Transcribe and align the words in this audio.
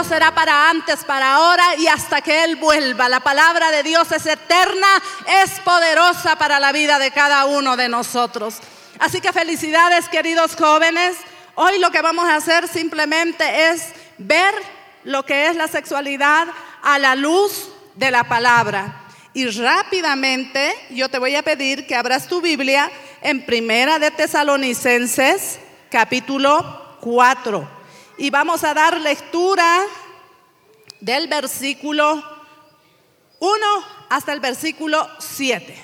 Dios 0.00 0.08
será 0.08 0.34
para 0.34 0.70
antes, 0.70 1.04
para 1.04 1.34
ahora 1.34 1.76
y 1.76 1.86
hasta 1.86 2.22
que 2.22 2.44
Él 2.44 2.56
vuelva. 2.56 3.06
La 3.10 3.20
palabra 3.20 3.70
de 3.70 3.82
Dios 3.82 4.10
es 4.12 4.24
eterna, 4.24 4.86
es 5.42 5.60
poderosa 5.60 6.36
para 6.36 6.58
la 6.58 6.72
vida 6.72 6.98
de 6.98 7.10
cada 7.10 7.44
uno 7.44 7.76
de 7.76 7.90
nosotros. 7.90 8.54
Así 8.98 9.20
que 9.20 9.30
felicidades 9.30 10.08
queridos 10.08 10.56
jóvenes. 10.56 11.18
Hoy 11.54 11.78
lo 11.80 11.90
que 11.90 12.00
vamos 12.00 12.24
a 12.24 12.36
hacer 12.36 12.66
simplemente 12.66 13.68
es 13.68 13.88
ver 14.16 14.54
lo 15.04 15.26
que 15.26 15.48
es 15.48 15.56
la 15.56 15.68
sexualidad 15.68 16.48
a 16.82 16.98
la 16.98 17.14
luz 17.14 17.68
de 17.94 18.10
la 18.10 18.24
palabra. 18.24 19.02
Y 19.34 19.48
rápidamente 19.48 20.74
yo 20.88 21.10
te 21.10 21.18
voy 21.18 21.36
a 21.36 21.42
pedir 21.42 21.86
que 21.86 21.94
abras 21.94 22.26
tu 22.26 22.40
Biblia 22.40 22.90
en 23.20 23.44
Primera 23.44 23.98
de 23.98 24.10
Tesalonicenses, 24.10 25.58
capítulo 25.90 26.96
4. 27.02 27.79
Y 28.20 28.28
vamos 28.28 28.64
a 28.64 28.74
dar 28.74 29.00
lectura 29.00 29.80
del 31.00 31.26
versículo 31.26 32.22
1 33.38 33.66
hasta 34.10 34.34
el 34.34 34.40
versículo 34.40 35.08
7. 35.18 35.74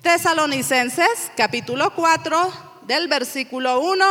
Tesalonicenses, 0.00 1.32
capítulo 1.36 1.92
4, 1.92 2.52
del 2.82 3.08
versículo 3.08 3.80
1 3.80 4.06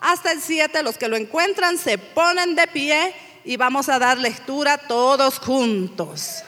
hasta 0.00 0.32
el 0.32 0.40
7. 0.40 0.82
Los 0.82 0.96
que 0.96 1.08
lo 1.08 1.18
encuentran 1.18 1.76
se 1.76 1.98
ponen 1.98 2.54
de 2.54 2.66
pie 2.68 3.14
y 3.44 3.58
vamos 3.58 3.90
a 3.90 3.98
dar 3.98 4.16
lectura 4.16 4.78
todos 4.78 5.40
juntos. 5.40 6.42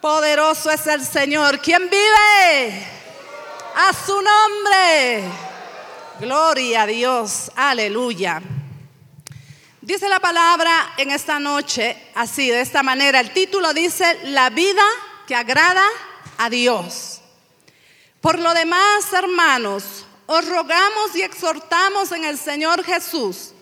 Poderoso 0.00 0.68
es 0.68 0.84
el 0.88 1.04
Señor. 1.04 1.60
¿Quién 1.60 1.88
vive? 1.88 2.86
A 3.76 3.92
su 4.04 4.20
nombre. 4.20 5.22
Gloria 6.18 6.82
a 6.82 6.86
Dios. 6.88 7.52
Aleluya. 7.54 8.42
Dice 9.86 10.08
la 10.08 10.18
palabra 10.18 10.94
en 10.96 11.12
esta 11.12 11.38
noche 11.38 11.96
así, 12.16 12.50
de 12.50 12.60
esta 12.60 12.82
manera. 12.82 13.20
El 13.20 13.32
título 13.32 13.72
dice, 13.72 14.18
la 14.24 14.50
vida 14.50 14.82
que 15.28 15.36
agrada 15.36 15.86
a 16.38 16.50
Dios. 16.50 17.20
Por 18.20 18.40
lo 18.40 18.52
demás, 18.52 19.12
hermanos, 19.12 20.04
os 20.26 20.44
rogamos 20.48 21.14
y 21.14 21.22
exhortamos 21.22 22.10
en 22.10 22.24
el 22.24 22.36
Señor 22.36 22.82
Jesús 22.82 23.52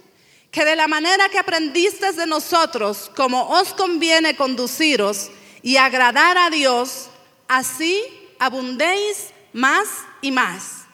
que 0.50 0.64
de 0.64 0.76
la 0.76 0.88
manera 0.88 1.28
que 1.28 1.38
aprendisteis 1.38 2.16
de 2.16 2.24
nosotros, 2.24 3.10
como 3.14 3.46
os 3.58 3.74
conviene 3.74 4.34
conduciros 4.34 5.30
y 5.60 5.76
agradar 5.76 6.38
a 6.38 6.48
Dios, 6.48 7.10
así 7.48 8.02
abundéis 8.38 9.28
más 9.52 9.88
y 10.22 10.30
más. 10.30 10.86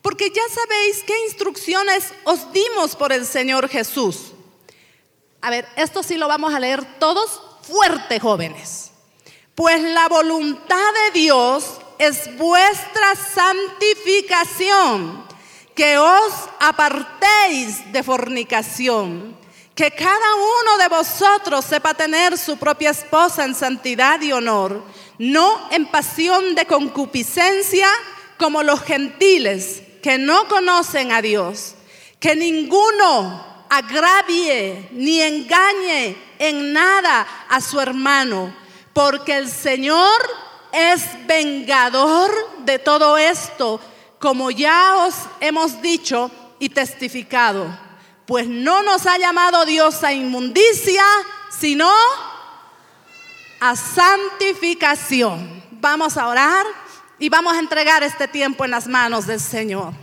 Porque 0.00 0.30
ya 0.30 0.44
sabéis 0.54 1.02
qué 1.04 1.24
instrucciones 1.26 2.04
os 2.22 2.52
dimos 2.52 2.94
por 2.94 3.12
el 3.12 3.26
Señor 3.26 3.68
Jesús. 3.68 4.34
A 5.42 5.50
ver, 5.50 5.66
esto 5.76 6.02
sí 6.02 6.16
lo 6.16 6.28
vamos 6.28 6.52
a 6.52 6.60
leer 6.60 6.98
todos 6.98 7.40
fuerte, 7.62 8.20
jóvenes. 8.20 8.90
Pues 9.54 9.82
la 9.82 10.08
voluntad 10.08 10.92
de 11.06 11.20
Dios 11.20 11.78
es 11.98 12.36
vuestra 12.36 13.14
santificación, 13.34 15.24
que 15.74 15.98
os 15.98 16.32
apartéis 16.58 17.92
de 17.92 18.02
fornicación, 18.02 19.38
que 19.74 19.90
cada 19.92 20.34
uno 20.34 20.76
de 20.78 20.88
vosotros 20.88 21.64
sepa 21.64 21.94
tener 21.94 22.36
su 22.36 22.58
propia 22.58 22.90
esposa 22.90 23.44
en 23.44 23.54
santidad 23.54 24.20
y 24.20 24.32
honor, 24.32 24.82
no 25.18 25.68
en 25.70 25.86
pasión 25.86 26.54
de 26.54 26.66
concupiscencia 26.66 27.88
como 28.36 28.62
los 28.62 28.82
gentiles 28.82 29.82
que 30.02 30.18
no 30.18 30.48
conocen 30.48 31.12
a 31.12 31.22
Dios, 31.22 31.74
que 32.18 32.36
ninguno 32.36 33.49
agravie 33.70 34.88
ni 34.90 35.22
engañe 35.22 36.16
en 36.38 36.72
nada 36.72 37.26
a 37.48 37.60
su 37.60 37.80
hermano, 37.80 38.52
porque 38.92 39.38
el 39.38 39.48
Señor 39.48 40.20
es 40.72 41.04
vengador 41.26 42.30
de 42.64 42.80
todo 42.80 43.16
esto, 43.16 43.80
como 44.18 44.50
ya 44.50 44.96
os 45.06 45.14
hemos 45.40 45.80
dicho 45.80 46.30
y 46.58 46.68
testificado. 46.68 47.66
Pues 48.26 48.48
no 48.48 48.82
nos 48.82 49.06
ha 49.06 49.18
llamado 49.18 49.64
Dios 49.64 50.02
a 50.02 50.12
inmundicia, 50.12 51.04
sino 51.56 51.90
a 53.60 53.76
santificación. 53.76 55.62
Vamos 55.70 56.16
a 56.16 56.26
orar 56.26 56.66
y 57.20 57.28
vamos 57.28 57.54
a 57.54 57.60
entregar 57.60 58.02
este 58.02 58.26
tiempo 58.26 58.64
en 58.64 58.72
las 58.72 58.88
manos 58.88 59.26
del 59.26 59.40
Señor. 59.40 59.94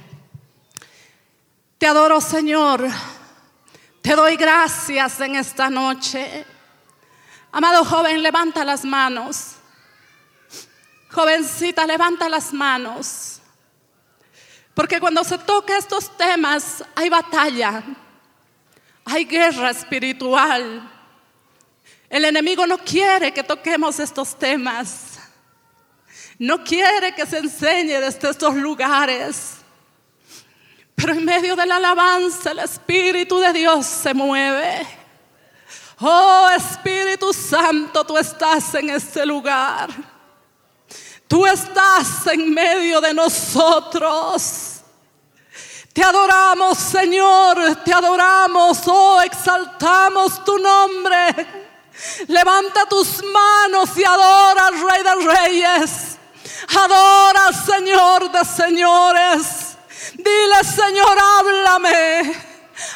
Te 1.78 1.86
adoro, 1.86 2.22
Señor. 2.22 2.88
Te 4.08 4.16
doy 4.16 4.38
gracias 4.38 5.20
en 5.20 5.36
esta 5.36 5.70
noche. 5.70 6.46
Amado 7.52 7.84
joven, 7.84 8.24
levanta 8.24 8.64
las 8.64 8.86
manos. 8.86 9.56
Jovencita, 11.12 11.86
levanta 11.86 12.30
las 12.30 12.54
manos. 12.54 13.42
Porque 14.74 15.02
cuando 15.02 15.26
se 15.26 15.38
toca 15.40 15.78
estos 15.78 16.16
temas 16.16 16.86
hay 16.96 17.10
batalla, 17.10 17.84
hay 19.04 19.26
guerra 19.26 19.72
espiritual. 19.72 20.90
El 22.10 22.24
enemigo 22.24 22.66
no 22.66 22.78
quiere 22.78 23.34
que 23.34 23.44
toquemos 23.44 24.00
estos 24.00 24.40
temas. 24.40 25.20
No 26.40 26.64
quiere 26.64 27.14
que 27.14 27.26
se 27.26 27.40
enseñe 27.40 28.00
desde 28.00 28.30
estos 28.30 28.56
lugares. 28.56 29.57
Pero 30.98 31.14
en 31.14 31.26
medio 31.26 31.56
de 31.56 31.64
la 31.68 31.76
alabanza 31.76 32.50
el 32.50 32.58
Espíritu 32.58 33.38
de 33.38 33.54
Dios 33.54 33.86
se 33.86 34.16
mueve. 34.16 34.88
Oh 36.00 36.50
Espíritu 36.56 37.32
Santo, 37.32 38.04
tú 38.04 38.18
estás 38.18 38.74
en 38.74 38.90
este 38.90 39.24
lugar. 39.24 39.90
Tú 41.28 41.46
estás 41.46 42.26
en 42.26 42.52
medio 42.52 43.00
de 43.00 43.14
nosotros. 43.14 44.82
Te 45.94 46.04
adoramos, 46.04 46.76
Señor, 46.80 47.76
te 47.86 47.94
adoramos, 47.94 48.80
oh, 48.88 49.22
exaltamos 49.22 50.44
tu 50.44 50.58
nombre. 50.58 51.48
Levanta 52.28 52.88
tus 52.90 53.24
manos 53.24 53.96
y 53.96 54.04
adora 54.04 54.66
al 54.66 54.74
Rey 54.74 55.04
de 55.04 55.32
Reyes. 55.32 56.18
Adora 56.76 57.54
Señor 57.54 58.32
de 58.32 58.44
Señores. 58.44 59.67
Dile, 60.14 60.64
Señor, 60.64 61.18
háblame. 61.20 62.36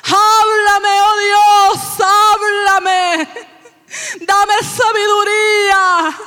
Háblame, 0.03 1.01
oh 1.01 1.17
Dios, 1.17 1.79
háblame. 1.99 3.27
Dame 4.21 4.53
sabiduría. 4.63 6.19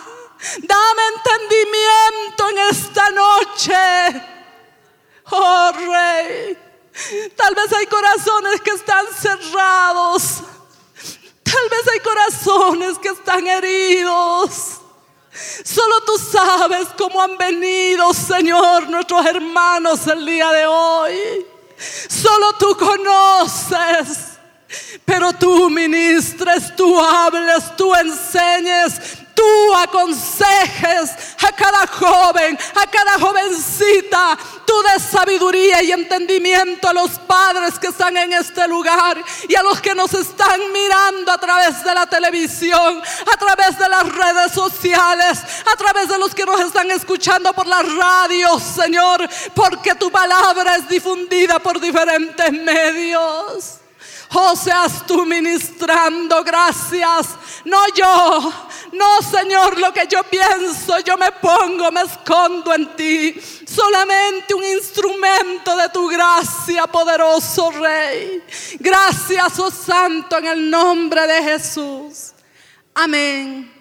Dame 0.62 1.02
entendimiento 1.16 2.48
en 2.50 2.58
esta 2.70 3.10
noche. 3.10 4.32
Oh 5.30 5.72
Rey, 5.72 6.58
tal 7.34 7.54
vez 7.54 7.72
hay 7.72 7.86
corazones 7.86 8.60
que 8.60 8.70
están 8.72 9.06
cerrados. 9.18 10.42
Tal 11.42 11.68
vez 11.70 11.88
hay 11.92 12.00
corazones 12.00 12.98
que 12.98 13.08
están 13.08 13.46
heridos. 13.46 14.80
Solo 15.64 16.00
tú 16.02 16.12
sabes 16.18 16.88
cómo 16.96 17.20
han 17.20 17.36
venido, 17.36 18.12
Señor, 18.14 18.88
nuestros 18.88 19.26
hermanos 19.26 20.06
el 20.06 20.24
día 20.24 20.50
de 20.52 20.66
hoy. 20.66 21.46
Solo 22.08 22.52
tú 22.54 22.76
conoces. 22.76 24.34
Pero 25.04 25.32
tú 25.32 25.70
ministres, 25.70 26.74
tú 26.74 26.98
hables, 27.00 27.76
tú 27.76 27.94
enseñes, 27.94 29.00
tú 29.34 29.74
aconsejes 29.74 31.10
a 31.46 31.52
cada 31.52 31.86
joven, 31.86 32.58
a 32.74 32.86
cada 32.86 33.18
jovencita, 33.18 34.38
tú 34.66 34.74
des 34.82 35.02
sabiduría 35.02 35.82
y 35.82 35.92
entendimiento 35.92 36.88
a 36.88 36.92
los 36.92 37.10
padres 37.20 37.78
que 37.78 37.88
están 37.88 38.16
en 38.16 38.32
este 38.32 38.66
lugar 38.68 39.22
y 39.48 39.54
a 39.54 39.62
los 39.62 39.80
que 39.80 39.94
nos 39.94 40.12
están 40.14 40.60
mirando 40.72 41.32
a 41.32 41.38
través 41.38 41.84
de 41.84 41.94
la 41.94 42.06
televisión, 42.06 43.02
a 43.32 43.36
través 43.36 43.78
de 43.78 43.88
las 43.88 44.08
redes 44.12 44.52
sociales, 44.52 45.40
a 45.72 45.76
través 45.76 46.08
de 46.08 46.18
los 46.18 46.34
que 46.34 46.46
nos 46.46 46.60
están 46.60 46.90
escuchando 46.90 47.52
por 47.52 47.66
la 47.66 47.82
radio, 47.82 48.58
Señor, 48.58 49.28
porque 49.54 49.94
tu 49.94 50.10
palabra 50.10 50.76
es 50.76 50.88
difundida 50.88 51.58
por 51.58 51.80
diferentes 51.80 52.52
medios. 52.52 53.83
Oh, 54.36 54.56
seas 54.56 55.06
tú 55.06 55.24
ministrando, 55.24 56.42
gracias. 56.42 57.28
No 57.64 57.78
yo, 57.94 58.52
no 58.92 59.22
Señor, 59.22 59.78
lo 59.78 59.92
que 59.92 60.08
yo 60.08 60.24
pienso, 60.24 60.98
yo 61.00 61.16
me 61.16 61.30
pongo, 61.32 61.92
me 61.92 62.02
escondo 62.02 62.74
en 62.74 62.96
ti. 62.96 63.40
Solamente 63.64 64.52
un 64.54 64.64
instrumento 64.64 65.76
de 65.76 65.88
tu 65.90 66.08
gracia, 66.08 66.88
poderoso 66.88 67.70
Rey. 67.70 68.42
Gracias, 68.80 69.58
oh 69.60 69.70
Santo, 69.70 70.38
en 70.38 70.46
el 70.46 70.68
nombre 70.68 71.26
de 71.28 71.42
Jesús. 71.42 72.32
Amén. 72.92 73.72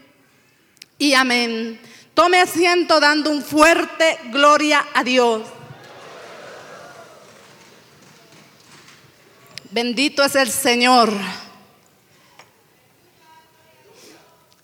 Y 1.00 1.15
amén. 1.15 1.81
Tome 2.13 2.39
asiento 2.39 3.00
dando 3.00 3.31
un 3.31 3.41
fuerte 3.41 4.19
gloria 4.25 4.85
a 4.94 5.03
Dios. 5.03 5.41
Bendito 9.73 10.23
es 10.23 10.35
el 10.35 10.51
Señor. 10.51 11.11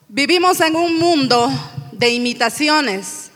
Vivimos 0.08 0.62
en 0.62 0.76
un 0.76 1.00
mundo 1.00 1.50
de 1.94 2.12
imitaciones. 2.12 3.32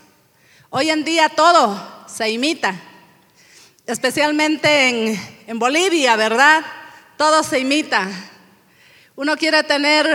Hoy 0.70 0.90
en 0.90 1.02
día 1.02 1.28
todo 1.30 2.06
se 2.06 2.30
imita, 2.30 2.76
especialmente 3.88 4.88
en, 4.88 5.20
en, 5.48 5.58
Bolivia, 5.58 6.14
¿verdad? 6.14 6.64
Todo 7.16 7.42
se 7.42 7.58
imita. 7.58 8.08
Uno 9.16 9.36
quiere 9.36 9.64
tener 9.64 10.06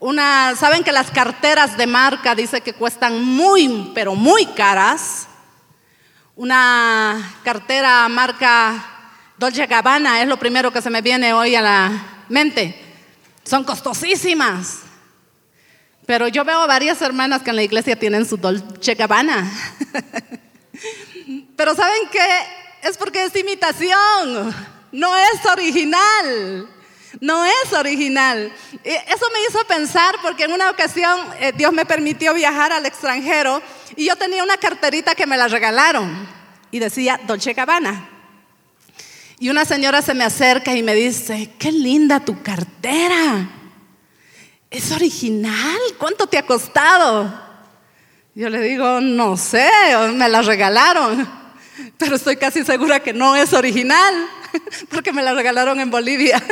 una, 0.00 0.56
saben 0.56 0.82
que 0.82 0.90
las 0.90 1.12
carteras 1.12 1.76
de 1.76 1.86
marca 1.86 2.34
dice 2.34 2.62
que 2.62 2.72
cuestan 2.72 3.22
muy, 3.22 3.92
pero 3.94 4.16
muy 4.16 4.44
caras. 4.44 5.28
Una 6.34 7.36
cartera 7.44 8.08
marca 8.08 8.89
Dolce 9.40 9.64
Gabbana 9.66 10.20
es 10.20 10.28
lo 10.28 10.38
primero 10.38 10.70
que 10.70 10.82
se 10.82 10.90
me 10.90 11.00
viene 11.00 11.32
hoy 11.32 11.54
a 11.54 11.62
la 11.62 12.24
mente. 12.28 12.78
Son 13.42 13.64
costosísimas. 13.64 14.80
Pero 16.04 16.28
yo 16.28 16.44
veo 16.44 16.66
varias 16.66 17.00
hermanas 17.00 17.40
que 17.40 17.48
en 17.48 17.56
la 17.56 17.62
iglesia 17.62 17.98
tienen 17.98 18.26
su 18.26 18.36
Dolce 18.36 18.94
Gabbana. 18.94 19.50
Pero 21.56 21.74
¿saben 21.74 22.02
qué? 22.12 22.86
Es 22.86 22.98
porque 22.98 23.24
es 23.24 23.34
imitación, 23.34 24.54
no 24.92 25.16
es 25.16 25.46
original. 25.50 26.68
No 27.22 27.42
es 27.46 27.72
original. 27.72 28.52
Eso 28.84 29.26
me 29.32 29.40
hizo 29.48 29.66
pensar 29.66 30.16
porque 30.20 30.44
en 30.44 30.52
una 30.52 30.68
ocasión 30.68 31.18
eh, 31.40 31.52
Dios 31.56 31.72
me 31.72 31.86
permitió 31.86 32.34
viajar 32.34 32.72
al 32.72 32.84
extranjero 32.84 33.62
y 33.96 34.04
yo 34.04 34.16
tenía 34.16 34.44
una 34.44 34.58
carterita 34.58 35.14
que 35.14 35.26
me 35.26 35.38
la 35.38 35.48
regalaron 35.48 36.28
y 36.70 36.78
decía 36.78 37.18
Dolce 37.26 37.54
Gabbana. 37.54 38.09
Y 39.40 39.48
una 39.48 39.64
señora 39.64 40.02
se 40.02 40.12
me 40.12 40.22
acerca 40.22 40.76
y 40.76 40.82
me 40.82 40.94
dice, 40.94 41.50
qué 41.58 41.72
linda 41.72 42.20
tu 42.20 42.42
cartera. 42.42 43.48
¿Es 44.70 44.92
original? 44.92 45.78
¿Cuánto 45.96 46.26
te 46.26 46.36
ha 46.36 46.44
costado? 46.44 47.42
Yo 48.34 48.50
le 48.50 48.60
digo, 48.60 49.00
no 49.00 49.38
sé, 49.38 49.66
me 50.12 50.28
la 50.28 50.42
regalaron, 50.42 51.26
pero 51.96 52.16
estoy 52.16 52.36
casi 52.36 52.66
segura 52.66 53.00
que 53.00 53.14
no 53.14 53.34
es 53.34 53.54
original, 53.54 54.28
porque 54.90 55.10
me 55.10 55.22
la 55.22 55.32
regalaron 55.32 55.80
en 55.80 55.90
Bolivia. 55.90 56.42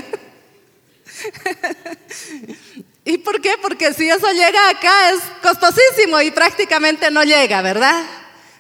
¿Y 3.05 3.19
por 3.19 3.43
qué? 3.43 3.57
Porque 3.61 3.93
si 3.93 4.09
eso 4.09 4.33
llega 4.33 4.71
acá 4.71 5.11
es 5.11 5.21
costosísimo 5.43 6.23
y 6.23 6.31
prácticamente 6.31 7.11
no 7.11 7.23
llega, 7.23 7.61
¿verdad? 7.61 8.03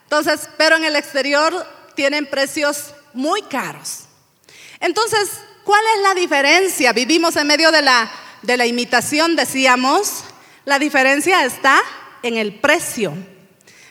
Entonces, 0.02 0.50
pero 0.58 0.76
en 0.76 0.84
el 0.84 0.96
exterior 0.96 1.66
tienen 1.94 2.26
precios 2.26 2.92
muy 3.14 3.40
caros. 3.40 4.07
Entonces, 4.80 5.30
¿cuál 5.64 5.82
es 5.96 6.02
la 6.02 6.14
diferencia? 6.14 6.92
Vivimos 6.92 7.36
en 7.36 7.46
medio 7.46 7.70
de 7.70 7.82
la, 7.82 8.10
de 8.42 8.56
la 8.56 8.66
imitación, 8.66 9.36
decíamos. 9.36 10.25
La 10.64 10.78
diferencia 10.78 11.44
está 11.44 11.80
en 12.22 12.36
el 12.36 12.54
precio. 12.54 13.14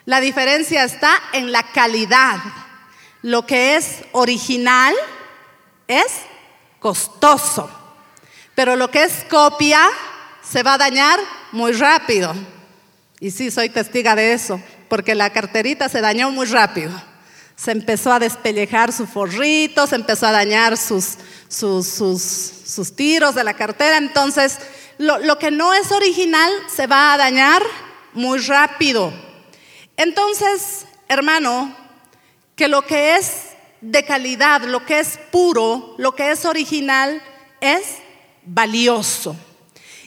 La 0.05 0.21
diferencia 0.21 0.83
está 0.83 1.11
en 1.33 1.51
la 1.51 1.63
calidad. 1.71 2.37
Lo 3.21 3.45
que 3.45 3.75
es 3.75 4.03
original 4.13 4.95
es 5.87 6.05
costoso. 6.79 7.69
Pero 8.55 8.75
lo 8.75 8.89
que 8.89 9.03
es 9.03 9.25
copia 9.29 9.81
se 10.41 10.63
va 10.63 10.75
a 10.75 10.77
dañar 10.77 11.19
muy 11.51 11.73
rápido. 11.73 12.33
Y 13.19 13.31
sí, 13.31 13.51
soy 13.51 13.69
testiga 13.69 14.15
de 14.15 14.33
eso, 14.33 14.61
porque 14.87 15.15
la 15.15 15.31
carterita 15.31 15.89
se 15.89 16.01
dañó 16.01 16.31
muy 16.31 16.45
rápido 16.45 16.91
se 17.57 17.71
empezó 17.71 18.13
a 18.13 18.19
despellejar 18.19 18.93
su 18.93 19.07
forrito, 19.07 19.87
se 19.87 19.95
empezó 19.95 20.27
a 20.27 20.31
dañar 20.31 20.77
sus, 20.77 21.15
sus, 21.49 21.87
sus, 21.87 22.95
tiros 22.95 23.33
de 23.33 23.43
la 23.43 23.55
cartera. 23.55 23.97
Entonces, 23.97 24.59
lo, 24.99 25.17
lo 25.17 25.39
que 25.39 25.49
no 25.49 25.73
es 25.73 25.91
original 25.91 26.51
se 26.73 26.85
va 26.85 27.13
a 27.13 27.17
dañar 27.17 27.63
muy 28.13 28.37
rápido. 28.39 29.11
Entonces, 29.97 30.85
hermano, 31.07 31.75
que 32.55 32.67
lo 32.67 32.83
que 32.83 33.15
es 33.15 33.31
de 33.81 34.05
calidad, 34.05 34.61
lo 34.61 34.85
que 34.85 34.99
es 34.99 35.19
puro, 35.31 35.95
lo 35.97 36.13
que 36.15 36.29
es 36.29 36.45
original, 36.45 37.23
es 37.59 37.81
valioso. 38.43 39.35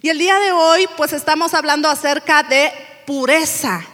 Y 0.03 0.09
el 0.09 0.19
día 0.19 0.39
de 0.39 0.53
hoy, 0.53 0.89
pues 0.97 1.13
estamos 1.13 1.53
hablando 1.55 1.89
acerca 1.89 2.45
de 2.45 2.73
pureza. 3.07 3.85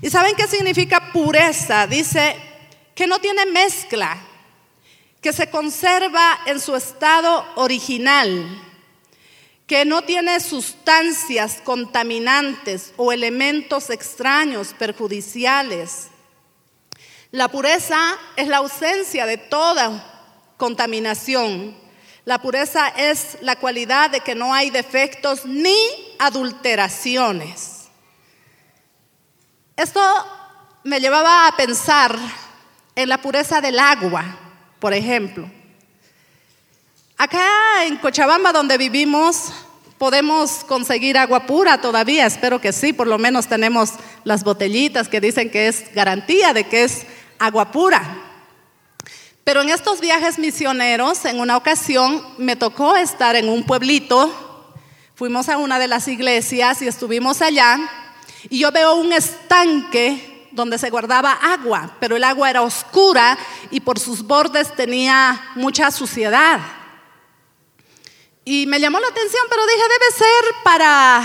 ¿Y 0.00 0.10
saben 0.10 0.36
qué 0.36 0.46
significa 0.46 1.12
pureza? 1.12 1.88
Dice 1.88 2.36
que 2.94 3.06
no 3.06 3.18
tiene 3.18 3.46
mezcla, 3.46 4.16
que 5.20 5.32
se 5.32 5.50
conserva 5.50 6.40
en 6.46 6.60
su 6.60 6.76
estado 6.76 7.44
original, 7.56 8.46
que 9.66 9.84
no 9.84 10.02
tiene 10.02 10.38
sustancias 10.40 11.60
contaminantes 11.64 12.92
o 12.96 13.12
elementos 13.12 13.90
extraños 13.90 14.74
perjudiciales. 14.74 16.08
La 17.30 17.48
pureza 17.48 17.98
es 18.36 18.46
la 18.48 18.58
ausencia 18.58 19.26
de 19.26 19.38
toda 19.38 20.52
contaminación. 20.56 21.76
La 22.26 22.40
pureza 22.40 22.88
es 22.88 23.38
la 23.40 23.56
cualidad 23.56 24.10
de 24.10 24.20
que 24.20 24.34
no 24.34 24.54
hay 24.54 24.70
defectos 24.70 25.44
ni 25.44 25.76
adulteraciones. 26.18 27.88
Esto 29.76 30.00
me 30.84 31.00
llevaba 31.00 31.48
a 31.48 31.56
pensar 31.56 32.16
en 32.96 33.08
la 33.08 33.20
pureza 33.20 33.60
del 33.60 33.78
agua, 33.78 34.24
por 34.78 34.92
ejemplo. 34.92 35.50
Acá 37.16 37.84
en 37.84 37.96
Cochabamba, 37.96 38.52
donde 38.52 38.76
vivimos, 38.76 39.52
podemos 39.98 40.64
conseguir 40.64 41.16
agua 41.16 41.46
pura 41.46 41.80
todavía, 41.80 42.26
espero 42.26 42.60
que 42.60 42.72
sí, 42.72 42.92
por 42.92 43.06
lo 43.06 43.18
menos 43.18 43.46
tenemos 43.46 43.92
las 44.24 44.44
botellitas 44.44 45.08
que 45.08 45.20
dicen 45.20 45.50
que 45.50 45.68
es 45.68 45.94
garantía 45.94 46.52
de 46.52 46.64
que 46.64 46.84
es 46.84 47.06
agua 47.38 47.70
pura. 47.70 48.20
Pero 49.44 49.62
en 49.62 49.68
estos 49.68 50.00
viajes 50.00 50.38
misioneros, 50.38 51.24
en 51.24 51.38
una 51.38 51.56
ocasión 51.56 52.22
me 52.38 52.56
tocó 52.56 52.96
estar 52.96 53.36
en 53.36 53.48
un 53.48 53.64
pueblito, 53.64 54.74
fuimos 55.14 55.48
a 55.48 55.58
una 55.58 55.78
de 55.78 55.88
las 55.88 56.08
iglesias 56.08 56.82
y 56.82 56.88
estuvimos 56.88 57.42
allá, 57.42 57.78
y 58.50 58.58
yo 58.58 58.72
veo 58.72 58.96
un 58.96 59.12
estanque 59.12 60.33
donde 60.54 60.78
se 60.78 60.90
guardaba 60.90 61.32
agua, 61.32 61.96
pero 62.00 62.16
el 62.16 62.24
agua 62.24 62.50
era 62.50 62.62
oscura 62.62 63.36
y 63.70 63.80
por 63.80 63.98
sus 63.98 64.22
bordes 64.22 64.74
tenía 64.74 65.50
mucha 65.54 65.90
suciedad. 65.90 66.60
Y 68.44 68.66
me 68.66 68.78
llamó 68.78 69.00
la 69.00 69.08
atención, 69.08 69.42
pero 69.48 69.66
dije, 69.66 69.82
debe 69.82 70.12
ser 70.16 70.54
para, 70.62 71.22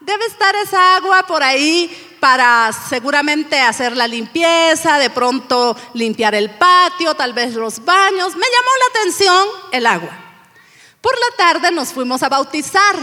debe 0.00 0.24
estar 0.26 0.54
esa 0.56 0.96
agua 0.96 1.24
por 1.26 1.42
ahí 1.42 2.16
para 2.20 2.70
seguramente 2.72 3.60
hacer 3.60 3.94
la 3.94 4.08
limpieza, 4.08 4.98
de 4.98 5.10
pronto 5.10 5.76
limpiar 5.92 6.34
el 6.34 6.50
patio, 6.50 7.14
tal 7.14 7.34
vez 7.34 7.54
los 7.54 7.84
baños. 7.84 8.34
Me 8.34 8.46
llamó 8.46 8.70
la 8.80 9.00
atención 9.00 9.48
el 9.72 9.86
agua. 9.86 10.18
Por 11.02 11.12
la 11.18 11.36
tarde 11.36 11.70
nos 11.70 11.92
fuimos 11.92 12.22
a 12.22 12.30
bautizar. 12.30 12.96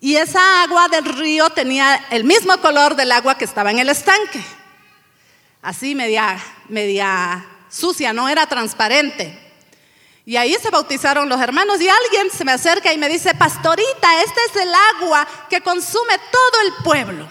Y 0.00 0.16
esa 0.16 0.62
agua 0.62 0.88
del 0.88 1.04
río 1.04 1.50
tenía 1.50 2.06
el 2.10 2.24
mismo 2.24 2.56
color 2.58 2.96
del 2.96 3.12
agua 3.12 3.38
que 3.38 3.44
estaba 3.44 3.70
en 3.70 3.78
el 3.78 3.88
estanque. 3.88 4.44
Así 5.62 5.94
media, 5.94 6.38
media 6.68 7.44
sucia, 7.68 8.12
no 8.12 8.28
era 8.28 8.46
transparente. 8.46 9.42
Y 10.24 10.36
ahí 10.36 10.54
se 10.60 10.70
bautizaron 10.70 11.28
los 11.28 11.40
hermanos 11.40 11.80
y 11.80 11.88
alguien 11.88 12.30
se 12.30 12.44
me 12.44 12.52
acerca 12.52 12.92
y 12.92 12.98
me 12.98 13.08
dice, 13.08 13.34
pastorita, 13.34 14.22
este 14.22 14.40
es 14.50 14.56
el 14.62 14.72
agua 14.96 15.26
que 15.48 15.60
consume 15.60 16.18
todo 16.32 16.62
el 16.66 16.84
pueblo. 16.84 17.28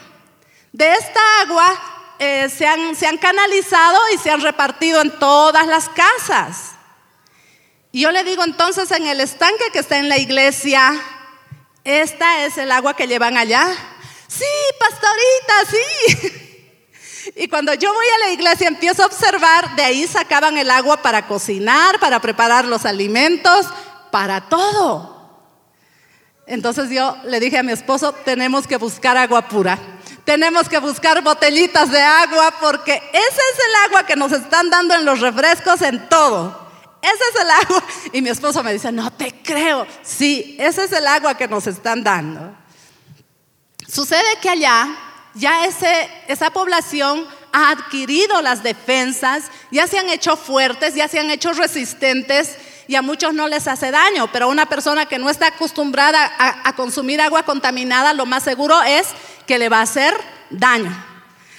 De 0.71 0.93
esta 0.93 1.41
agua 1.41 2.15
eh, 2.19 2.49
se, 2.49 2.65
han, 2.65 2.95
se 2.95 3.05
han 3.05 3.17
canalizado 3.17 3.99
y 4.13 4.17
se 4.17 4.31
han 4.31 4.41
repartido 4.41 5.01
en 5.01 5.11
todas 5.19 5.67
las 5.67 5.89
casas. 5.89 6.71
Y 7.91 8.01
yo 8.01 8.11
le 8.11 8.23
digo 8.23 8.43
entonces 8.43 8.89
en 8.91 9.05
el 9.05 9.19
estanque 9.19 9.71
que 9.71 9.79
está 9.79 9.97
en 9.97 10.09
la 10.09 10.17
iglesia, 10.17 11.01
esta 11.85 12.45
es 12.45 12.57
el 12.57 12.71
agua 12.71 12.95
que 12.95 13.07
llevan 13.07 13.37
allá. 13.37 13.67
Sí, 14.27 14.43
pastorita, 14.79 15.53
sí. 15.69 16.41
Y 17.37 17.47
cuando 17.47 17.73
yo 17.73 17.91
voy 17.91 18.05
a 18.05 18.27
la 18.27 18.29
iglesia 18.29 18.67
empiezo 18.67 19.03
a 19.03 19.07
observar, 19.07 19.75
de 19.75 19.83
ahí 19.83 20.07
sacaban 20.07 20.57
el 20.57 20.69
agua 20.69 21.01
para 21.01 21.27
cocinar, 21.27 21.99
para 21.99 22.21
preparar 22.21 22.65
los 22.65 22.85
alimentos, 22.85 23.67
para 24.11 24.41
todo. 24.41 25.15
Entonces 26.47 26.89
yo 26.91 27.17
le 27.25 27.39
dije 27.39 27.57
a 27.57 27.63
mi 27.63 27.71
esposo, 27.71 28.13
tenemos 28.13 28.67
que 28.67 28.77
buscar 28.77 29.17
agua 29.17 29.47
pura. 29.47 29.79
Tenemos 30.23 30.69
que 30.69 30.79
buscar 30.79 31.23
botellitas 31.23 31.91
de 31.91 32.01
agua 32.01 32.53
porque 32.61 32.93
ese 32.93 33.41
es 33.53 33.59
el 33.67 33.75
agua 33.87 34.05
que 34.05 34.15
nos 34.15 34.31
están 34.31 34.69
dando 34.69 34.95
en 34.95 35.05
los 35.05 35.19
refrescos 35.19 35.81
en 35.81 36.07
todo. 36.07 36.64
Ese 37.05 37.23
es 37.33 37.41
el 37.41 37.51
agua. 37.51 37.83
Y 38.13 38.21
mi 38.21 38.29
esposo 38.29 38.63
me 38.63 38.73
dice, 38.73 38.91
no 38.91 39.11
te 39.11 39.31
creo. 39.43 39.85
Sí, 40.01 40.55
ese 40.59 40.85
es 40.85 40.91
el 40.91 41.05
agua 41.05 41.37
que 41.37 41.47
nos 41.47 41.67
están 41.67 42.03
dando. 42.03 42.55
Sucede 43.87 44.39
que 44.41 44.49
allá 44.49 44.87
ya 45.35 45.65
ese, 45.65 46.09
esa 46.27 46.49
población 46.49 47.27
ha 47.51 47.69
adquirido 47.69 48.41
las 48.41 48.63
defensas, 48.63 49.45
ya 49.69 49.85
se 49.85 49.99
han 49.99 50.09
hecho 50.09 50.35
fuertes, 50.35 50.95
ya 50.95 51.07
se 51.07 51.19
han 51.19 51.29
hecho 51.29 51.53
resistentes 51.53 52.57
y 52.87 52.95
a 52.95 53.01
muchos 53.01 53.33
no 53.33 53.47
les 53.47 53.67
hace 53.67 53.91
daño, 53.91 54.29
pero 54.31 54.49
una 54.49 54.65
persona 54.65 55.05
que 55.05 55.19
no 55.19 55.29
está 55.29 55.47
acostumbrada 55.47 56.25
a, 56.37 56.69
a 56.69 56.75
consumir 56.75 57.21
agua 57.21 57.43
contaminada, 57.43 58.13
lo 58.13 58.25
más 58.25 58.43
seguro 58.43 58.81
es 58.83 59.07
que 59.45 59.59
le 59.59 59.69
va 59.69 59.79
a 59.79 59.83
hacer 59.83 60.15
daño. 60.49 60.91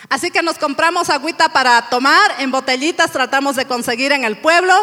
Así 0.09 0.31
que 0.31 0.43
nos 0.43 0.59
compramos 0.59 1.11
agüita 1.11 1.49
para 1.49 1.83
tomar, 1.89 2.37
en 2.39 2.51
botellitas 2.51 3.11
tratamos 3.11 3.57
de 3.57 3.67
conseguir 3.67 4.13
en 4.13 4.25
el 4.25 4.39
pueblo, 4.39 4.75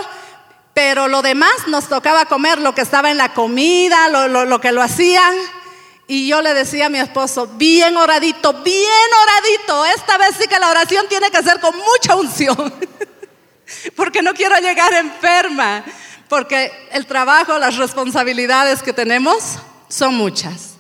pero 0.74 1.08
lo 1.08 1.22
demás 1.22 1.68
nos 1.68 1.88
tocaba 1.88 2.26
comer 2.26 2.60
lo 2.60 2.74
que 2.74 2.82
estaba 2.82 3.12
en 3.12 3.18
la 3.18 3.34
comida, 3.34 4.10
lo, 4.10 4.60
que 4.60 4.72
lo 4.72 4.82
hacían. 4.82 5.34
Y 6.08 6.28
yo 6.28 6.42
le 6.42 6.54
decía 6.54 6.88
a 6.88 6.90
mi 6.90 7.00
esposo, 7.00 7.48
bien 7.48 7.96
oradito, 7.96 8.54
bien 8.62 9.10
oradito, 9.24 9.86
esta 9.86 10.18
vez 10.18 10.36
sí 10.40 10.48
que 10.48 10.60
la 10.60 10.70
oración 10.70 11.06
tiene 11.08 11.32
que 11.32 11.42
ser 11.42 11.60
con 11.60 11.74
mucha 11.78 12.16
unción, 12.16 12.74
porque 13.96 14.22
no 14.22 14.34
quiero 14.34 14.58
llegar 14.58 14.94
enferma, 14.94 15.84
porque 16.28 16.72
el 16.92 17.06
trabajo, 17.06 17.58
las 17.58 17.78
responsabilidades 17.78 18.84
que 18.84 18.92
tenemos 18.92 19.60
son 19.88 20.16
muchas. 20.16 20.72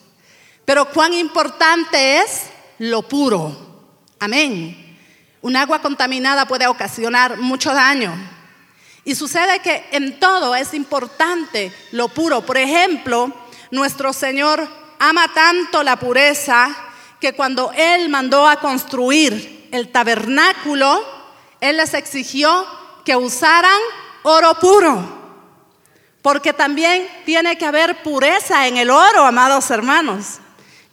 Pero 0.65 0.89
cuán 0.89 1.13
importante 1.13 2.17
es 2.17 2.43
lo 2.79 3.03
puro. 3.03 3.55
Amén. 4.19 4.97
Un 5.41 5.55
agua 5.55 5.81
contaminada 5.81 6.47
puede 6.47 6.67
ocasionar 6.67 7.37
mucho 7.37 7.73
daño. 7.73 8.13
Y 9.05 9.15
sucede 9.15 9.59
que 9.59 9.85
en 9.91 10.19
todo 10.19 10.55
es 10.55 10.73
importante 10.73 11.73
lo 11.91 12.07
puro. 12.07 12.41
Por 12.41 12.57
ejemplo, 12.57 13.31
nuestro 13.71 14.13
Señor 14.13 14.67
ama 14.99 15.27
tanto 15.33 15.83
la 15.83 15.97
pureza 15.97 16.73
que 17.19 17.33
cuando 17.33 17.71
Él 17.75 18.09
mandó 18.09 18.47
a 18.47 18.57
construir 18.57 19.67
el 19.71 19.91
tabernáculo, 19.91 21.03
Él 21.59 21.77
les 21.77 21.93
exigió 21.93 22.65
que 23.03 23.15
usaran 23.15 23.79
oro 24.23 24.53
puro. 24.55 25.23
Porque 26.21 26.53
también 26.53 27.07
tiene 27.25 27.57
que 27.57 27.65
haber 27.65 28.01
pureza 28.01 28.67
en 28.67 28.77
el 28.77 28.89
oro, 28.89 29.25
amados 29.25 29.69
hermanos. 29.69 30.39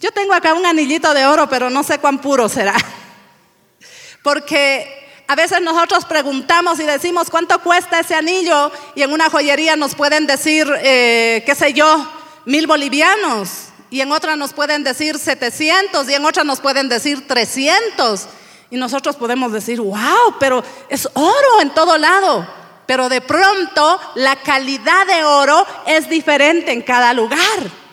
Yo 0.01 0.11
tengo 0.11 0.33
acá 0.33 0.53
un 0.53 0.65
anillito 0.65 1.13
de 1.13 1.25
oro, 1.25 1.47
pero 1.47 1.69
no 1.69 1.83
sé 1.83 1.99
cuán 1.99 2.19
puro 2.19 2.49
será. 2.49 2.75
Porque 4.23 5.00
a 5.31 5.35
veces 5.35 5.61
nosotros 5.61 6.03
preguntamos 6.03 6.77
y 6.81 6.83
decimos 6.83 7.29
cuánto 7.29 7.57
cuesta 7.59 8.01
ese 8.01 8.15
anillo 8.15 8.69
y 8.95 9.01
en 9.01 9.13
una 9.13 9.29
joyería 9.29 9.77
nos 9.77 9.95
pueden 9.95 10.27
decir, 10.27 10.69
eh, 10.79 11.41
qué 11.45 11.55
sé 11.55 11.71
yo, 11.71 12.05
mil 12.43 12.67
bolivianos 12.67 13.69
y 13.89 14.01
en 14.01 14.11
otra 14.11 14.35
nos 14.35 14.51
pueden 14.51 14.83
decir 14.83 15.17
700 15.17 16.09
y 16.09 16.15
en 16.15 16.25
otra 16.25 16.43
nos 16.43 16.59
pueden 16.59 16.89
decir 16.89 17.29
300. 17.29 18.27
Y 18.71 18.75
nosotros 18.75 19.15
podemos 19.15 19.53
decir, 19.53 19.79
wow, 19.79 20.35
pero 20.37 20.65
es 20.89 21.07
oro 21.13 21.61
en 21.61 21.69
todo 21.69 21.97
lado. 21.97 22.45
Pero 22.85 23.07
de 23.07 23.21
pronto 23.21 24.01
la 24.15 24.35
calidad 24.35 25.07
de 25.07 25.23
oro 25.23 25.65
es 25.85 26.09
diferente 26.09 26.73
en 26.73 26.81
cada 26.81 27.13
lugar. 27.13 27.39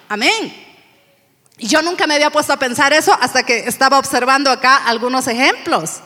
Amén. 0.08 0.66
Y 1.56 1.68
yo 1.68 1.82
nunca 1.82 2.08
me 2.08 2.14
había 2.14 2.30
puesto 2.30 2.52
a 2.52 2.58
pensar 2.58 2.92
eso 2.92 3.16
hasta 3.20 3.44
que 3.44 3.60
estaba 3.68 3.96
observando 3.96 4.50
acá 4.50 4.78
algunos 4.86 5.28
ejemplos. 5.28 6.00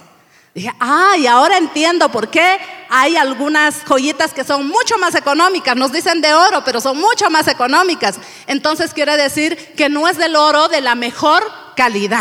Dije, 0.54 0.70
ah, 0.80 1.14
y 1.16 1.26
ahora 1.26 1.56
entiendo 1.56 2.10
por 2.10 2.28
qué 2.28 2.58
hay 2.90 3.16
algunas 3.16 3.84
joyitas 3.86 4.34
que 4.34 4.44
son 4.44 4.68
mucho 4.68 4.98
más 4.98 5.14
económicas. 5.14 5.74
Nos 5.76 5.92
dicen 5.92 6.20
de 6.20 6.34
oro, 6.34 6.62
pero 6.62 6.80
son 6.80 6.98
mucho 6.98 7.30
más 7.30 7.48
económicas. 7.48 8.16
Entonces 8.46 8.92
quiere 8.92 9.16
decir 9.16 9.74
que 9.76 9.88
no 9.88 10.06
es 10.08 10.18
del 10.18 10.36
oro 10.36 10.68
de 10.68 10.82
la 10.82 10.94
mejor 10.94 11.42
calidad. 11.74 12.20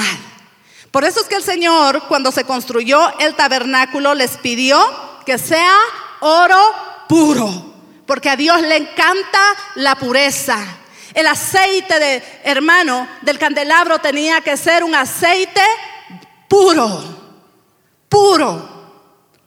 Por 0.91 1.03
eso 1.03 1.19
es 1.19 1.27
que 1.27 1.35
el 1.35 1.43
Señor, 1.43 2.03
cuando 2.07 2.31
se 2.31 2.45
construyó 2.45 3.17
el 3.19 3.35
tabernáculo, 3.35 4.13
les 4.13 4.37
pidió 4.37 4.79
que 5.25 5.37
sea 5.37 5.77
oro 6.21 6.59
puro, 7.09 7.73
porque 8.05 8.29
a 8.29 8.35
Dios 8.37 8.61
le 8.61 8.77
encanta 8.77 9.39
la 9.75 9.95
pureza. 9.95 10.57
El 11.13 11.27
aceite 11.27 11.99
de 11.99 12.41
hermano 12.43 13.07
del 13.21 13.37
candelabro 13.37 13.99
tenía 13.99 14.39
que 14.39 14.55
ser 14.55 14.85
un 14.85 14.95
aceite 14.95 15.61
puro, 16.47 17.20
puro. 18.11 18.69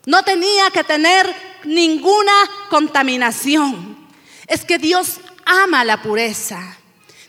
No 0.07 0.23
tenía 0.23 0.71
que 0.71 0.83
tener 0.83 1.61
ninguna 1.65 2.33
contaminación. 2.71 4.09
Es 4.47 4.65
que 4.65 4.79
Dios 4.79 5.21
ama 5.45 5.85
la 5.85 6.03
pureza. 6.03 6.79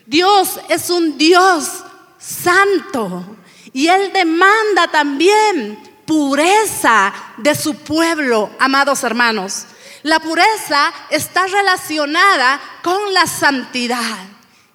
Dios 0.06 0.58
es 0.68 0.88
un 0.90 1.18
Dios 1.18 1.84
santo 2.18 3.36
y 3.72 3.88
Él 3.88 4.12
demanda 4.12 4.88
también 4.88 5.78
pureza 6.06 7.12
de 7.36 7.54
su 7.54 7.74
pueblo, 7.74 8.50
amados 8.58 9.04
hermanos. 9.04 9.66
La 10.02 10.20
pureza 10.20 10.92
está 11.10 11.46
relacionada 11.46 12.60
con 12.82 13.12
la 13.12 13.26
santidad. 13.26 14.24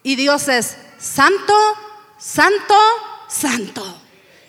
Y 0.04 0.16
Dios 0.16 0.48
es 0.50 0.78
santo, 1.00 1.56
santo, 2.20 2.78
santo. 3.30 4.02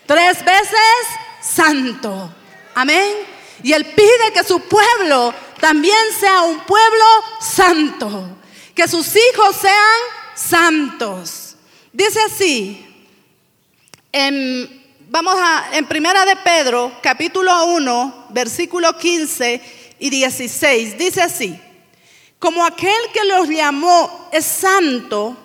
Tres 0.05 0.43
veces 0.43 1.22
santo. 1.43 2.31
Amén. 2.73 3.13
Y 3.61 3.73
Él 3.73 3.85
pide 3.85 4.31
que 4.33 4.43
su 4.43 4.59
pueblo 4.61 5.33
también 5.59 5.97
sea 6.19 6.41
un 6.43 6.59
pueblo 6.61 7.05
santo. 7.39 8.37
Que 8.73 8.87
sus 8.87 9.07
hijos 9.15 9.55
sean 9.61 9.99
santos. 10.35 11.55
Dice 11.91 12.19
así, 12.21 12.85
en, 14.11 14.97
vamos 15.09 15.35
a, 15.37 15.69
en 15.73 15.85
Primera 15.85 16.25
de 16.25 16.35
Pedro, 16.37 16.91
capítulo 17.01 17.65
1, 17.65 18.27
versículo 18.29 18.97
15 18.97 19.61
y 19.99 20.09
16. 20.09 20.97
Dice 20.97 21.21
así, 21.21 21.59
como 22.39 22.65
aquel 22.65 22.91
que 23.13 23.23
los 23.25 23.47
llamó 23.47 24.29
es 24.31 24.45
santo, 24.45 25.37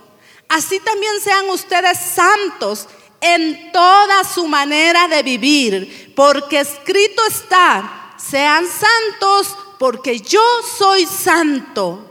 así 0.48 0.80
también 0.80 1.20
sean 1.20 1.48
ustedes 1.50 1.98
santos 1.98 2.88
en 3.20 3.72
toda 3.72 4.24
su 4.24 4.46
manera 4.46 5.08
de 5.08 5.22
vivir, 5.22 6.12
porque 6.14 6.60
escrito 6.60 7.22
está, 7.26 8.14
sean 8.16 8.64
santos 8.66 9.56
porque 9.78 10.20
yo 10.20 10.42
soy 10.78 11.06
santo. 11.06 12.04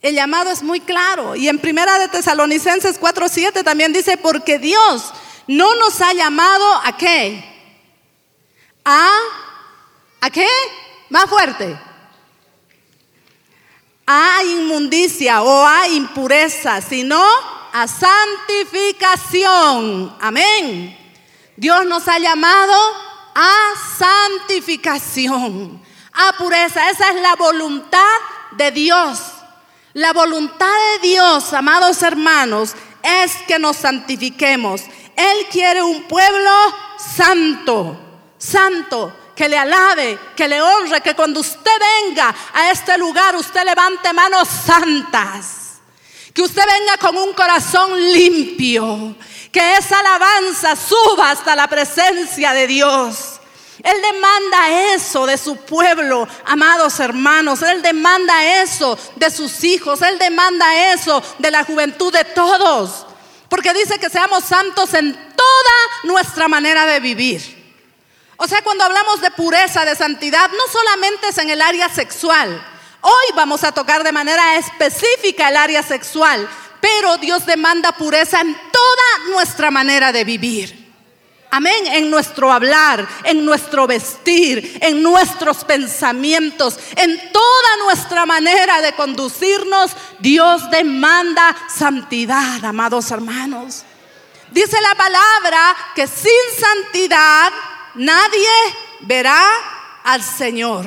El 0.00 0.14
llamado 0.14 0.50
es 0.50 0.62
muy 0.62 0.80
claro. 0.80 1.34
Y 1.34 1.48
en 1.48 1.58
Primera 1.58 1.98
de 1.98 2.08
Tesalonicenses 2.08 3.00
4:7 3.00 3.64
también 3.64 3.92
dice, 3.92 4.16
porque 4.16 4.58
Dios 4.58 5.12
no 5.46 5.74
nos 5.76 6.00
ha 6.00 6.12
llamado 6.12 6.64
a 6.84 6.96
qué? 6.96 7.44
A 8.84 9.10
¿A 10.20 10.30
qué? 10.30 10.48
Más 11.10 11.28
fuerte. 11.28 11.78
A 14.06 14.42
inmundicia 14.44 15.42
o 15.42 15.66
a 15.66 15.88
impureza, 15.88 16.80
sino 16.80 17.22
a 17.72 17.88
santificación. 17.88 20.14
Amén. 20.20 20.94
Dios 21.56 21.86
nos 21.86 22.06
ha 22.08 22.18
llamado 22.18 22.74
a 23.34 23.72
santificación, 23.98 25.82
a 26.12 26.34
pureza. 26.34 26.90
Esa 26.90 27.08
es 27.10 27.20
la 27.20 27.34
voluntad 27.36 28.16
de 28.52 28.70
Dios. 28.70 29.18
La 29.94 30.12
voluntad 30.12 30.74
de 30.92 31.00
Dios, 31.08 31.52
amados 31.52 32.00
hermanos, 32.02 32.76
es 33.02 33.32
que 33.46 33.58
nos 33.58 33.76
santifiquemos. 33.76 34.82
Él 35.16 35.46
quiere 35.50 35.82
un 35.82 36.04
pueblo 36.04 36.52
santo, 37.16 37.98
santo 38.38 39.12
que 39.34 39.48
le 39.48 39.56
alabe, 39.56 40.18
que 40.36 40.48
le 40.48 40.60
honre, 40.60 41.00
que 41.00 41.14
cuando 41.14 41.40
usted 41.40 41.70
venga 42.04 42.34
a 42.52 42.70
este 42.70 42.98
lugar 42.98 43.34
usted 43.36 43.64
levante 43.64 44.12
manos 44.12 44.48
santas, 44.48 45.67
que 46.38 46.44
usted 46.44 46.62
venga 46.64 46.96
con 46.98 47.16
un 47.18 47.32
corazón 47.32 48.00
limpio, 48.12 49.16
que 49.50 49.74
esa 49.74 49.98
alabanza 49.98 50.76
suba 50.76 51.32
hasta 51.32 51.56
la 51.56 51.66
presencia 51.66 52.52
de 52.52 52.68
Dios. 52.68 53.40
Él 53.82 53.96
demanda 54.00 54.94
eso 54.94 55.26
de 55.26 55.36
su 55.36 55.56
pueblo, 55.56 56.28
amados 56.44 57.00
hermanos. 57.00 57.60
Él 57.62 57.82
demanda 57.82 58.62
eso 58.62 58.96
de 59.16 59.32
sus 59.32 59.64
hijos. 59.64 60.00
Él 60.00 60.16
demanda 60.20 60.92
eso 60.92 61.20
de 61.40 61.50
la 61.50 61.64
juventud 61.64 62.12
de 62.12 62.22
todos. 62.22 63.04
Porque 63.48 63.74
dice 63.74 63.98
que 63.98 64.08
seamos 64.08 64.44
santos 64.44 64.94
en 64.94 65.12
toda 65.12 65.74
nuestra 66.04 66.46
manera 66.46 66.86
de 66.86 67.00
vivir. 67.00 67.82
O 68.36 68.46
sea, 68.46 68.62
cuando 68.62 68.84
hablamos 68.84 69.20
de 69.20 69.32
pureza, 69.32 69.84
de 69.84 69.96
santidad, 69.96 70.48
no 70.50 70.72
solamente 70.72 71.30
es 71.30 71.38
en 71.38 71.50
el 71.50 71.60
área 71.60 71.88
sexual. 71.88 72.77
Hoy 73.00 73.26
vamos 73.34 73.62
a 73.64 73.72
tocar 73.72 74.02
de 74.02 74.12
manera 74.12 74.56
específica 74.56 75.48
el 75.48 75.56
área 75.56 75.82
sexual, 75.82 76.48
pero 76.80 77.16
Dios 77.18 77.46
demanda 77.46 77.92
pureza 77.92 78.40
en 78.40 78.54
toda 78.54 79.32
nuestra 79.32 79.70
manera 79.70 80.12
de 80.12 80.24
vivir. 80.24 80.88
Amén, 81.50 81.86
en 81.86 82.10
nuestro 82.10 82.52
hablar, 82.52 83.08
en 83.24 83.44
nuestro 83.44 83.86
vestir, 83.86 84.78
en 84.82 85.02
nuestros 85.02 85.64
pensamientos, 85.64 86.78
en 86.94 87.32
toda 87.32 87.76
nuestra 87.84 88.26
manera 88.26 88.82
de 88.82 88.92
conducirnos, 88.92 89.92
Dios 90.18 90.70
demanda 90.70 91.56
santidad, 91.74 92.62
amados 92.62 93.10
hermanos. 93.10 93.84
Dice 94.50 94.78
la 94.80 94.94
palabra 94.94 95.76
que 95.94 96.06
sin 96.06 96.32
santidad 96.58 97.50
nadie 97.94 98.48
verá 99.00 99.42
al 100.04 100.22
Señor. 100.22 100.86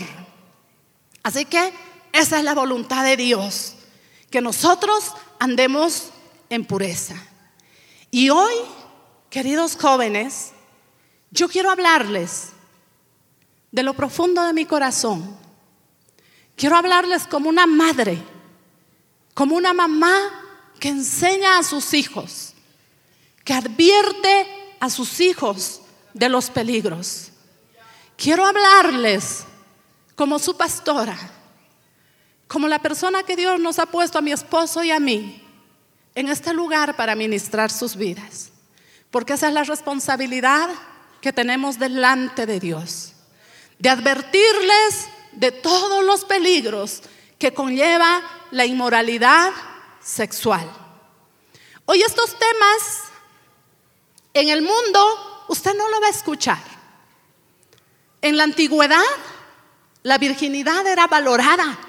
Así 1.24 1.46
que 1.46 1.74
esa 2.13 2.38
es 2.38 2.44
la 2.44 2.53
voluntad 2.53 3.03
de 3.03 3.18
Dios, 3.18 3.75
que 4.30 4.41
nosotros 4.41 5.13
andemos 5.39 6.10
en 6.50 6.65
pureza. 6.65 7.15
Y 8.10 8.30
hoy 8.30 8.53
Queridos 9.32 9.77
jóvenes, 9.80 10.51
yo 11.32 11.48
quiero 11.48 11.72
hablarles 11.72 12.50
de 13.72 13.82
lo 13.82 13.94
profundo 13.94 14.44
de 14.44 14.51
mi 14.51 14.65
corazón. 14.65 15.38
Quiero 16.58 16.75
hablarles 16.75 17.27
como 17.27 17.48
una 17.48 17.65
madre, 17.65 18.22
como 19.34 19.56
una 19.56 19.72
mamá 19.72 20.13
que 20.82 20.89
enseña 20.89 21.58
a 21.58 21.63
sus 21.63 21.94
hijos, 21.94 22.56
que 23.46 23.53
advierte 23.53 24.75
a 24.82 24.89
sus 24.89 25.22
hijos 25.22 25.80
de 26.13 26.27
los 26.27 26.50
peligros. 26.50 27.30
Quiero 28.18 28.46
hablarles 28.46 29.46
como 30.18 30.39
su 30.39 30.58
pastora, 30.58 31.18
como 32.51 32.67
la 32.67 32.79
persona 32.79 33.24
que 33.24 33.38
Dios 33.38 33.62
nos 33.62 33.79
ha 33.79 33.86
puesto 33.86 34.17
a 34.17 34.22
mi 34.22 34.34
esposo 34.34 34.84
y 34.84 34.91
a 34.91 35.00
mí 35.00 35.41
en 36.15 36.27
este 36.27 36.53
lugar 36.53 36.98
para 36.98 37.15
ministrar 37.15 37.72
sus 37.72 37.96
vidas. 37.96 38.50
Porque 39.10 39.34
esa 39.34 39.48
es 39.48 39.53
la 39.53 39.63
responsabilidad 39.63 40.70
que 41.22 41.31
tenemos 41.31 41.79
delante 41.79 42.46
de 42.46 42.60
Dios. 42.60 43.13
De 43.79 43.88
advertirles 43.88 45.08
de 45.31 45.53
todos 45.53 46.03
los 46.03 46.25
peligros 46.25 47.03
que 47.39 47.53
conlleva 47.53 48.22
la 48.51 48.65
inmoralidad 48.65 49.53
sexual. 50.03 50.70
Hoy 51.86 52.01
estos 52.01 52.38
temas 52.38 53.03
en 54.34 54.50
el 54.50 54.62
mundo 54.62 55.46
usted 55.48 55.74
no 55.74 55.88
lo 55.88 56.01
va 56.01 56.08
a 56.08 56.12
escuchar. 56.12 56.62
En 58.22 58.36
la 58.36 58.43
antigüedad 58.43 59.00
la 60.03 60.17
virginidad 60.17 60.86
era 60.86 61.08
valorada. 61.08 61.88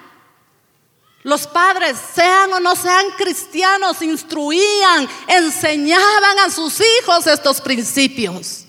Los 1.24 1.46
padres, 1.46 1.96
sean 2.14 2.52
o 2.52 2.60
no 2.60 2.74
sean 2.74 3.06
cristianos, 3.16 4.02
instruían, 4.02 5.08
enseñaban 5.28 6.38
a 6.40 6.50
sus 6.50 6.80
hijos 6.80 7.26
estos 7.28 7.60
principios. 7.60 8.64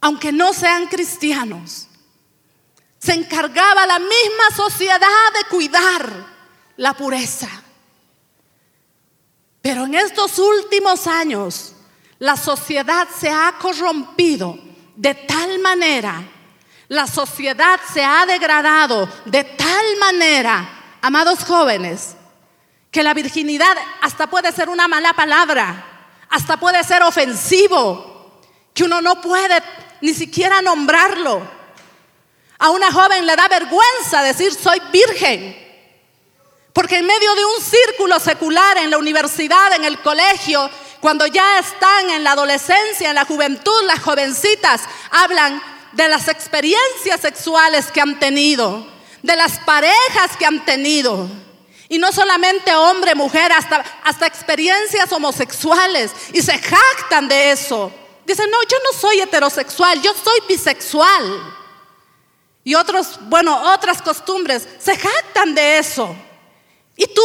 Aunque 0.00 0.32
no 0.32 0.54
sean 0.54 0.86
cristianos, 0.86 1.86
se 2.98 3.12
encargaba 3.12 3.86
la 3.86 3.98
misma 3.98 4.56
sociedad 4.56 5.32
de 5.34 5.48
cuidar 5.50 6.26
la 6.78 6.94
pureza. 6.94 7.48
Pero 9.60 9.84
en 9.84 9.96
estos 9.96 10.38
últimos 10.38 11.06
años, 11.06 11.74
la 12.20 12.38
sociedad 12.38 13.06
se 13.20 13.28
ha 13.28 13.54
corrompido 13.60 14.58
de 14.96 15.14
tal 15.14 15.58
manera, 15.58 16.26
la 16.88 17.06
sociedad 17.06 17.78
se 17.92 18.02
ha 18.02 18.24
degradado 18.24 19.06
de 19.26 19.44
tal 19.44 19.96
manera 20.00 20.77
amados 21.02 21.44
jóvenes, 21.44 22.14
que 22.90 23.02
la 23.02 23.14
virginidad 23.14 23.76
hasta 24.00 24.28
puede 24.28 24.52
ser 24.52 24.68
una 24.68 24.88
mala 24.88 25.12
palabra, 25.12 25.84
hasta 26.30 26.56
puede 26.56 26.82
ser 26.84 27.02
ofensivo, 27.02 28.40
que 28.74 28.84
uno 28.84 29.00
no 29.00 29.20
puede 29.20 29.62
ni 30.00 30.14
siquiera 30.14 30.62
nombrarlo. 30.62 31.42
A 32.58 32.70
una 32.70 32.90
joven 32.90 33.26
le 33.26 33.36
da 33.36 33.46
vergüenza 33.48 34.22
decir 34.22 34.52
soy 34.52 34.80
virgen, 34.92 35.56
porque 36.72 36.98
en 36.98 37.06
medio 37.06 37.34
de 37.34 37.44
un 37.44 37.62
círculo 37.62 38.18
secular 38.18 38.78
en 38.78 38.90
la 38.90 38.98
universidad, 38.98 39.74
en 39.74 39.84
el 39.84 40.00
colegio, 40.00 40.70
cuando 41.00 41.26
ya 41.26 41.58
están 41.58 42.10
en 42.10 42.24
la 42.24 42.32
adolescencia, 42.32 43.10
en 43.10 43.14
la 43.14 43.24
juventud, 43.24 43.82
las 43.86 44.00
jovencitas 44.00 44.82
hablan 45.10 45.62
de 45.92 46.08
las 46.08 46.28
experiencias 46.28 47.20
sexuales 47.20 47.86
que 47.92 48.00
han 48.00 48.18
tenido 48.18 48.97
de 49.28 49.36
las 49.36 49.58
parejas 49.60 50.36
que 50.38 50.46
han 50.46 50.64
tenido. 50.64 51.28
Y 51.90 51.98
no 51.98 52.10
solamente 52.12 52.74
hombre, 52.74 53.14
mujer, 53.14 53.52
hasta, 53.52 53.84
hasta 54.02 54.26
experiencias 54.26 55.12
homosexuales. 55.12 56.10
Y 56.32 56.40
se 56.40 56.58
jactan 56.58 57.28
de 57.28 57.50
eso. 57.50 57.92
Dicen, 58.24 58.50
no, 58.50 58.58
yo 58.62 58.78
no 58.84 58.98
soy 58.98 59.20
heterosexual, 59.20 60.00
yo 60.00 60.12
soy 60.14 60.40
bisexual. 60.48 61.54
Y 62.64 62.74
otros, 62.74 63.18
bueno, 63.28 63.72
otras 63.74 64.00
costumbres, 64.00 64.66
se 64.78 64.96
jactan 64.96 65.54
de 65.54 65.78
eso. 65.78 66.14
Y 66.96 67.06
tú, 67.06 67.22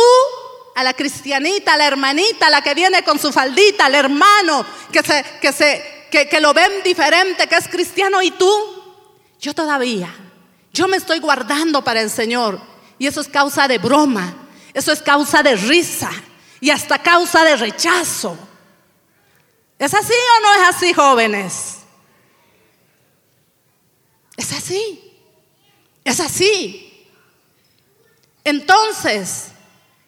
a 0.76 0.84
la 0.84 0.94
cristianita, 0.94 1.74
a 1.74 1.78
la 1.78 1.88
hermanita, 1.88 2.48
a 2.48 2.50
la 2.50 2.62
que 2.62 2.74
viene 2.74 3.04
con 3.04 3.18
su 3.18 3.32
faldita, 3.32 3.86
al 3.86 3.96
hermano 3.96 4.66
que, 4.92 5.02
se, 5.02 5.26
que, 5.42 5.54
se, 5.54 6.08
que, 6.12 6.28
que 6.28 6.42
lo 6.42 6.54
ven 6.54 6.84
diferente, 6.84 7.48
que 7.48 7.56
es 7.56 7.68
cristiano, 7.70 8.22
y 8.22 8.32
tú, 8.32 8.52
yo 9.40 9.54
todavía 9.54 10.14
yo 10.74 10.88
me 10.88 10.98
estoy 10.98 11.20
guardando 11.20 11.84
para 11.84 12.02
el 12.02 12.10
Señor. 12.10 12.60
Y 12.98 13.06
eso 13.06 13.22
es 13.22 13.28
causa 13.28 13.68
de 13.68 13.78
broma. 13.78 14.34
Eso 14.74 14.92
es 14.92 15.02
causa 15.02 15.44
de 15.44 15.56
risa. 15.56 16.10
Y 16.60 16.72
hasta 16.72 16.98
causa 16.98 17.44
de 17.44 17.56
rechazo. 17.56 18.36
¿Es 19.78 19.94
así 19.94 20.14
o 20.14 20.42
no 20.42 20.54
es 20.54 20.76
así, 20.76 20.94
jóvenes? 20.94 21.78
Es 24.36 24.52
así. 24.52 25.14
Es 26.04 26.20
así. 26.20 27.08
Entonces, 28.44 29.50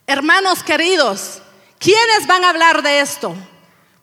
hermanos 0.08 0.64
queridos, 0.64 1.42
¿quiénes 1.80 2.26
van 2.28 2.44
a 2.44 2.50
hablar 2.50 2.82
de 2.82 3.02
esto? 3.02 3.36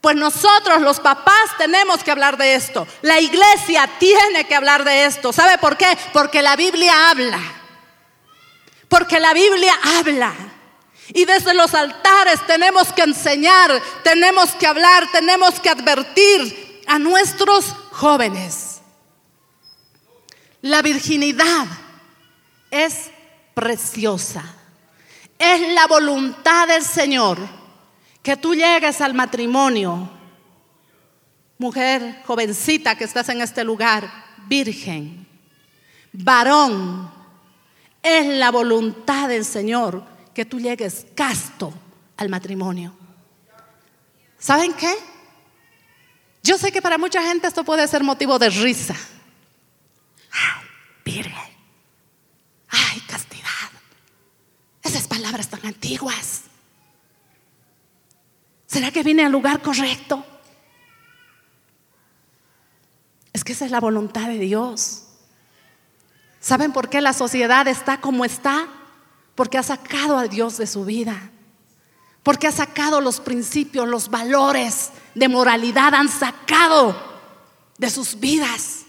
Pues 0.02 0.16
nosotros 0.16 0.82
los 0.82 0.98
papás 0.98 1.56
tenemos 1.56 2.02
que 2.02 2.10
hablar 2.10 2.36
de 2.36 2.56
esto. 2.56 2.88
La 3.02 3.20
iglesia 3.20 3.88
tiene 4.00 4.44
que 4.48 4.56
hablar 4.56 4.82
de 4.82 5.04
esto. 5.04 5.32
¿Sabe 5.32 5.58
por 5.58 5.76
qué? 5.76 5.96
Porque 6.12 6.42
la 6.42 6.56
Biblia 6.56 7.10
habla. 7.10 7.40
Porque 8.88 9.20
la 9.20 9.32
Biblia 9.32 9.72
habla. 10.00 10.34
Y 11.10 11.24
desde 11.24 11.54
los 11.54 11.72
altares 11.72 12.44
tenemos 12.48 12.92
que 12.92 13.02
enseñar, 13.02 13.80
tenemos 14.02 14.50
que 14.56 14.66
hablar, 14.66 15.08
tenemos 15.12 15.60
que 15.60 15.70
advertir 15.70 16.82
a 16.88 16.98
nuestros 16.98 17.66
jóvenes. 17.92 18.80
La 20.62 20.82
virginidad 20.82 21.66
es 22.72 23.08
preciosa. 23.54 24.42
Es 25.38 25.60
la 25.74 25.86
voluntad 25.86 26.66
del 26.66 26.84
Señor 26.84 27.61
que 28.22 28.36
tú 28.36 28.54
llegues 28.54 29.00
al 29.00 29.14
matrimonio, 29.14 30.08
mujer 31.58 32.22
jovencita 32.24 32.96
que 32.96 33.04
estás 33.04 33.28
en 33.28 33.40
este 33.40 33.64
lugar, 33.64 34.10
virgen, 34.48 35.26
varón, 36.12 37.10
es 38.02 38.26
la 38.26 38.50
voluntad 38.50 39.28
del 39.28 39.44
Señor 39.44 40.04
que 40.34 40.44
tú 40.44 40.58
llegues 40.58 41.06
casto 41.14 41.72
al 42.16 42.28
matrimonio. 42.28 42.94
¿Saben 44.38 44.72
qué? 44.74 44.92
Yo 46.42 46.58
sé 46.58 46.72
que 46.72 46.82
para 46.82 46.98
mucha 46.98 47.22
gente 47.22 47.46
esto 47.46 47.64
puede 47.64 47.86
ser 47.86 48.02
motivo 48.02 48.38
de 48.38 48.50
risa. 48.50 48.96
Ay, 50.32 50.66
virgen. 51.04 51.52
Ay, 52.68 53.00
castidad. 53.06 53.70
Esas 54.82 55.06
palabras 55.06 55.48
tan 55.48 55.64
antiguas. 55.64 56.41
¿Será 58.72 58.90
que 58.90 59.02
vine 59.02 59.22
al 59.22 59.30
lugar 59.30 59.60
correcto? 59.60 60.24
Es 63.34 63.44
que 63.44 63.52
esa 63.52 63.66
es 63.66 63.70
la 63.70 63.80
voluntad 63.80 64.28
de 64.28 64.38
Dios. 64.38 65.02
¿Saben 66.40 66.72
por 66.72 66.88
qué 66.88 67.02
la 67.02 67.12
sociedad 67.12 67.68
está 67.68 68.00
como 68.00 68.24
está? 68.24 68.66
Porque 69.34 69.58
ha 69.58 69.62
sacado 69.62 70.16
a 70.16 70.26
Dios 70.26 70.56
de 70.56 70.66
su 70.66 70.86
vida. 70.86 71.30
Porque 72.22 72.46
ha 72.46 72.52
sacado 72.52 73.02
los 73.02 73.20
principios, 73.20 73.86
los 73.86 74.08
valores 74.08 74.92
de 75.14 75.28
moralidad, 75.28 75.94
han 75.94 76.08
sacado 76.08 76.96
de 77.76 77.90
sus 77.90 78.18
vidas. 78.18 78.86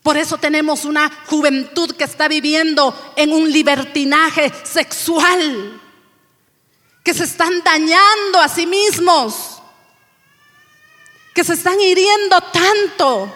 Por 0.00 0.16
eso 0.16 0.38
tenemos 0.38 0.84
una 0.84 1.10
juventud 1.26 1.90
que 1.96 2.04
está 2.04 2.28
viviendo 2.28 2.94
en 3.16 3.32
un 3.32 3.50
libertinaje 3.50 4.52
sexual, 4.64 5.80
que 7.08 7.14
se 7.14 7.24
están 7.24 7.62
dañando 7.64 8.38
a 8.38 8.50
sí 8.50 8.66
mismos, 8.66 9.62
que 11.32 11.42
se 11.42 11.54
están 11.54 11.80
hiriendo 11.80 12.38
tanto. 12.52 13.34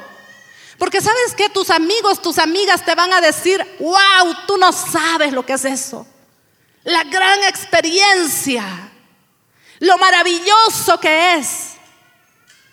Porque 0.77 1.01
sabes 1.01 1.35
que 1.35 1.49
tus 1.49 1.71
amigos, 1.71 2.21
tus 2.21 2.37
amigas 2.37 2.85
te 2.85 2.95
van 2.95 3.11
a 3.15 3.23
decir, 3.23 3.67
wow, 3.81 4.35
tú 4.47 4.59
no 4.59 4.73
sabes 4.75 5.33
lo 5.33 5.47
que 5.47 5.55
es 5.55 5.65
eso. 5.65 6.07
La 6.85 7.03
gran 7.05 7.45
experiencia, 7.45 8.93
lo 9.79 9.97
maravilloso 9.97 11.01
que 11.01 11.37
es. 11.37 11.71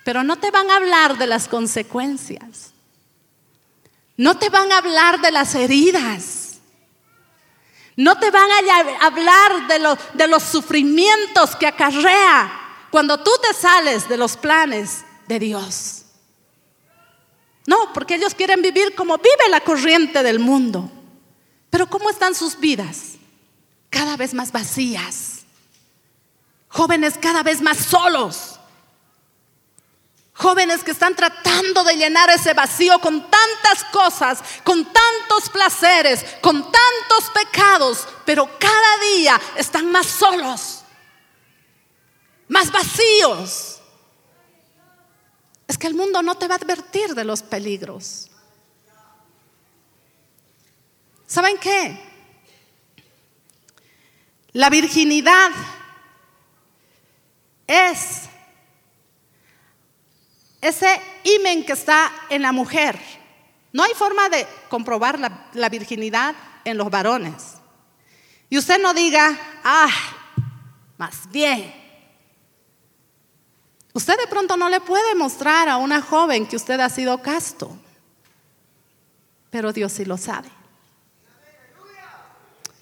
Pero 0.03 0.21
no 0.21 0.35
te 0.35 0.51
van 0.51 0.69
a 0.69 0.75
hablar 0.75 1.17
de 1.17 1.27
las 1.27 1.47
consecuencias. 1.47 2.73
No 4.17 4.37
te 4.37 4.49
van 4.49 4.69
a 4.73 4.79
hablar 4.79 5.21
de 5.21 5.31
las 5.31 5.55
heridas. 5.55 6.38
No 7.99 8.17
te 8.17 8.31
van 8.31 8.49
a 8.49 9.05
hablar 9.07 9.67
de, 9.67 9.97
de 10.13 10.27
los 10.29 10.41
sufrimientos 10.41 11.53
que 11.57 11.67
acarrea 11.67 12.49
cuando 12.89 13.21
tú 13.21 13.29
te 13.41 13.53
sales 13.53 14.07
de 14.07 14.15
los 14.15 14.37
planes 14.37 15.03
de 15.27 15.37
Dios. 15.37 16.05
No, 17.67 17.91
porque 17.93 18.15
ellos 18.15 18.33
quieren 18.33 18.61
vivir 18.61 18.95
como 18.95 19.17
vive 19.17 19.49
la 19.49 19.59
corriente 19.59 20.23
del 20.23 20.39
mundo. 20.39 20.89
Pero 21.69 21.89
¿cómo 21.89 22.09
están 22.09 22.35
sus 22.35 22.57
vidas? 22.57 23.15
Cada 23.89 24.15
vez 24.15 24.33
más 24.33 24.53
vacías. 24.53 25.41
Jóvenes 26.69 27.15
cada 27.21 27.43
vez 27.43 27.61
más 27.61 27.79
solos. 27.79 28.58
Jóvenes 30.39 30.85
que 30.85 30.91
están 30.91 31.15
tratando 31.15 31.83
de 31.83 31.97
llenar 31.97 32.29
ese 32.29 32.53
vacío 32.53 32.97
con 32.99 33.29
tantas 33.29 33.83
cosas, 33.91 34.41
con 34.63 34.85
tantos 34.85 35.49
placeres, 35.51 36.23
con 36.39 36.61
tantos 36.61 37.29
pecados, 37.33 38.07
pero 38.23 38.49
cada 38.57 38.97
día 39.15 39.37
están 39.57 39.91
más 39.91 40.05
solos, 40.05 40.85
más 42.47 42.71
vacíos. 42.71 43.81
Es 45.67 45.77
que 45.77 45.87
el 45.87 45.93
mundo 45.93 46.21
no 46.21 46.35
te 46.35 46.47
va 46.47 46.55
a 46.55 46.57
advertir 46.57 47.13
de 47.13 47.25
los 47.25 47.43
peligros. 47.43 48.31
¿Saben 51.27 51.57
qué? 51.57 52.01
La 54.53 54.69
virginidad 54.69 55.51
es 57.67 58.28
ese 60.61 61.01
imen 61.23 61.65
que 61.65 61.73
está 61.73 62.11
en 62.29 62.41
la 62.41 62.51
mujer. 62.51 62.99
No 63.71 63.83
hay 63.83 63.93
forma 63.93 64.29
de 64.29 64.47
comprobar 64.69 65.19
la, 65.53 65.69
virginidad 65.69 66.35
en 66.65 66.77
los 66.77 66.89
varones. 66.89 67.55
Y 68.49 68.57
usted 68.57 68.81
no 68.81 68.93
diga, 68.93 69.37
ah, 69.63 69.89
más 70.97 71.29
bien. 71.29 71.73
Usted 73.93 74.17
de 74.17 74.27
pronto 74.27 74.57
no 74.57 74.69
le 74.69 74.81
puede 74.81 75.15
mostrar 75.15 75.69
a 75.69 75.77
una 75.77 76.01
joven 76.01 76.47
que 76.47 76.55
usted 76.55 76.79
ha 76.79 76.89
sido 76.89 77.21
casto, 77.21 77.75
pero 79.49 79.71
Dios 79.71 79.93
sí 79.93 80.05
lo 80.05 80.17
sabe. 80.17 80.49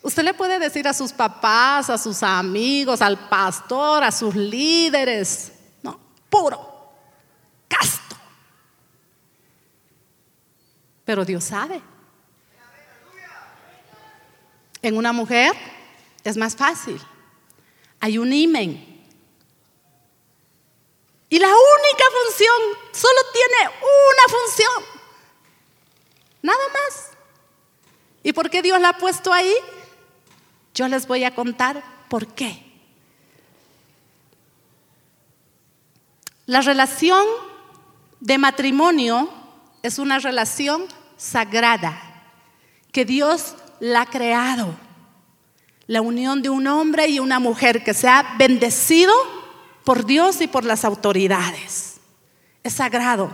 Usted 0.01 0.23
le 0.23 0.33
puede 0.33 0.57
decir 0.57 0.87
a 0.87 0.93
sus 0.93 1.11
papás, 1.11 1.89
a 1.89 1.97
sus 1.97 2.23
amigos, 2.23 3.01
al 3.01 3.27
pastor, 3.27 4.03
a 4.03 4.11
sus 4.11 4.35
líderes, 4.35 5.51
no, 5.83 5.99
puro 6.29 6.66
casto. 7.67 8.15
Pero 11.05 11.25
Dios 11.25 11.43
sabe. 11.43 11.81
En 14.81 14.97
una 14.97 15.11
mujer 15.11 15.53
es 16.23 16.37
más 16.37 16.55
fácil. 16.55 17.01
Hay 17.99 18.17
un 18.17 18.31
imen. 18.31 18.97
Y 21.29 21.39
la 21.39 21.47
única 21.47 22.03
función, 22.23 22.55
solo 22.93 23.19
tiene 23.33 23.75
una 23.79 24.37
función. 24.37 24.83
Nada 26.41 26.63
más. 26.69 27.11
¿Y 28.23 28.33
por 28.33 28.49
qué 28.49 28.61
Dios 28.61 28.79
la 28.79 28.89
ha 28.89 28.97
puesto 28.97 29.33
ahí? 29.33 29.53
Yo 30.73 30.87
les 30.87 31.07
voy 31.07 31.23
a 31.23 31.33
contar 31.35 31.83
por 32.09 32.27
qué. 32.33 32.63
La 36.45 36.61
relación 36.61 37.25
de 38.19 38.37
matrimonio 38.37 39.29
es 39.83 39.99
una 39.99 40.19
relación 40.19 40.85
sagrada 41.17 42.01
que 42.91 43.05
Dios 43.05 43.55
la 43.79 44.01
ha 44.01 44.05
creado. 44.05 44.75
La 45.85 46.01
unión 46.01 46.41
de 46.41 46.49
un 46.49 46.67
hombre 46.67 47.07
y 47.07 47.19
una 47.19 47.39
mujer 47.39 47.83
que 47.83 47.93
se 47.93 48.09
ha 48.09 48.35
bendecido 48.37 49.13
por 49.83 50.05
Dios 50.05 50.41
y 50.41 50.47
por 50.47 50.65
las 50.65 50.83
autoridades. 50.83 51.97
Es 52.63 52.73
sagrado. 52.73 53.31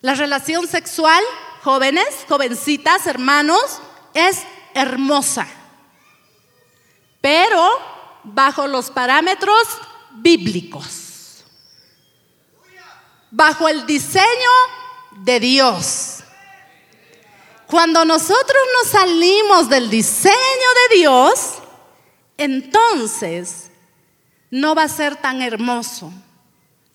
La 0.00 0.14
relación 0.14 0.66
sexual, 0.66 1.22
jóvenes, 1.62 2.06
jovencitas, 2.28 3.06
hermanos, 3.06 3.82
es 4.14 4.42
hermosa, 4.72 5.46
pero 7.20 7.68
bajo 8.24 8.66
los 8.66 8.90
parámetros 8.90 9.58
bíblicos 10.12 11.09
bajo 13.30 13.68
el 13.68 13.86
diseño 13.86 14.50
de 15.22 15.40
Dios. 15.40 16.24
Cuando 17.66 18.04
nosotros 18.04 18.58
nos 18.82 18.90
salimos 18.90 19.68
del 19.68 19.88
diseño 19.88 20.34
de 20.90 20.96
Dios, 20.96 21.54
entonces 22.36 23.70
no 24.50 24.74
va 24.74 24.84
a 24.84 24.88
ser 24.88 25.14
tan 25.16 25.40
hermoso, 25.40 26.12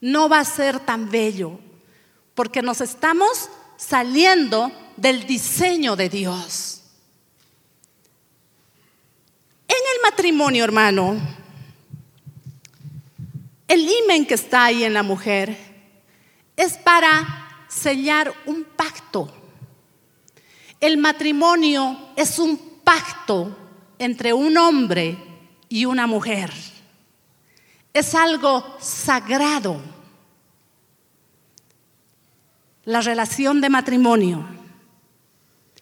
no 0.02 0.28
va 0.28 0.40
a 0.40 0.46
ser 0.46 0.80
tan 0.80 1.10
bello, 1.10 1.60
porque 2.34 2.62
nos 2.62 2.82
estamos 2.82 3.50
saliendo 3.78 4.72
del 4.98 5.26
diseño 5.26 5.96
de 5.96 6.10
Dios. 6.10 6.82
En 9.68 9.78
el 9.96 10.02
matrimonio, 10.04 10.64
hermano, 10.66 11.16
el 13.68 13.90
imen 14.04 14.26
que 14.26 14.34
está 14.34 14.66
ahí 14.66 14.84
en 14.84 14.94
la 14.94 15.04
mujer 15.04 15.75
es 16.56 16.78
para 16.78 17.66
sellar 17.68 18.34
un 18.46 18.64
pacto. 18.64 19.30
El 20.80 20.98
matrimonio 20.98 22.10
es 22.16 22.40
un 22.40 22.58
pacto 22.84 23.56
entre 24.00 24.34
un 24.34 24.58
hombre 24.58 25.18
y 25.70 25.86
una 25.86 26.08
mujer. 26.08 26.52
Es 27.94 28.14
algo 28.14 28.78
sagrado. 28.80 29.82
La 32.84 33.02
relación 33.02 33.62
de 33.62 33.70
matrimonio 33.70 34.48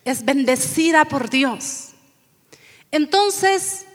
es 0.05 0.23
bendecida 0.23 1.05
por 1.05 1.29
Dios. 1.29 1.89
Entonces, 2.91 3.85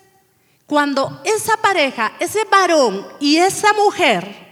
cuando 0.67 1.23
esa 1.25 1.57
pareja, 1.59 2.13
ese 2.19 2.45
varón 2.45 3.07
y 3.21 3.37
esa 3.37 3.73
mujer 3.73 4.48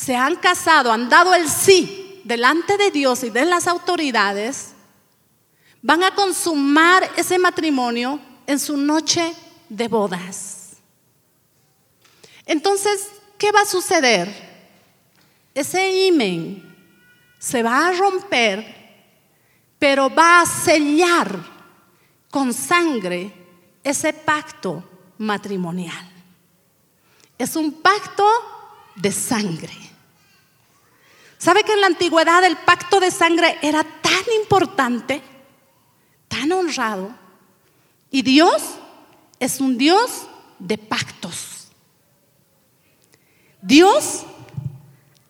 se 0.00 0.16
han 0.16 0.36
casado, 0.36 0.90
han 0.90 1.10
dado 1.10 1.34
el 1.34 1.46
sí 1.46 2.22
delante 2.24 2.78
de 2.78 2.90
Dios 2.90 3.22
y 3.22 3.28
de 3.28 3.44
las 3.44 3.66
autoridades, 3.66 4.70
van 5.82 6.02
a 6.02 6.14
consumar 6.14 7.10
ese 7.18 7.38
matrimonio 7.38 8.18
en 8.46 8.58
su 8.58 8.78
noche 8.78 9.34
de 9.68 9.88
bodas. 9.88 10.76
Entonces, 12.46 13.08
¿qué 13.36 13.52
va 13.52 13.60
a 13.60 13.66
suceder? 13.66 14.34
Ese 15.54 16.06
imen 16.06 16.74
se 17.38 17.62
va 17.62 17.88
a 17.88 17.92
romper, 17.92 19.04
pero 19.78 20.08
va 20.08 20.40
a 20.40 20.46
sellar 20.46 21.38
con 22.30 22.54
sangre 22.54 23.30
ese 23.84 24.14
pacto 24.14 24.82
matrimonial. 25.18 26.10
Es 27.36 27.54
un 27.54 27.82
pacto 27.82 28.26
de 28.96 29.12
sangre. 29.12 29.79
¿Sabe 31.40 31.64
que 31.64 31.72
en 31.72 31.80
la 31.80 31.86
antigüedad 31.86 32.44
el 32.44 32.58
pacto 32.58 33.00
de 33.00 33.10
sangre 33.10 33.58
era 33.62 33.82
tan 33.82 34.24
importante, 34.42 35.22
tan 36.28 36.52
honrado? 36.52 37.14
Y 38.10 38.20
Dios 38.20 38.62
es 39.38 39.58
un 39.58 39.78
Dios 39.78 40.28
de 40.58 40.76
pactos. 40.76 41.68
Dios 43.62 44.24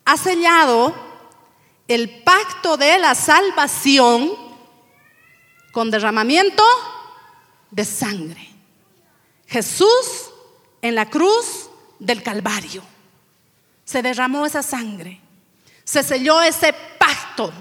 ha 0.03 0.17
sellado 0.17 0.93
el 1.87 2.23
pacto 2.23 2.75
de 2.75 2.99
la 2.99 3.15
salvación 3.15 4.33
con 5.71 5.91
derramamiento 5.91 6.63
de 7.69 7.85
sangre. 7.85 8.49
Jesús 9.47 10.29
en 10.81 10.93
la 10.95 11.09
cruz 11.09 11.69
del 11.99 12.21
Calvario. 12.21 12.83
Se 13.85 14.01
derramó 14.01 14.45
esa 14.45 14.61
sangre. 14.61 15.30
Se 15.83 16.03
selló 16.03 16.41
ese 16.41 16.73
pacto 16.97 17.51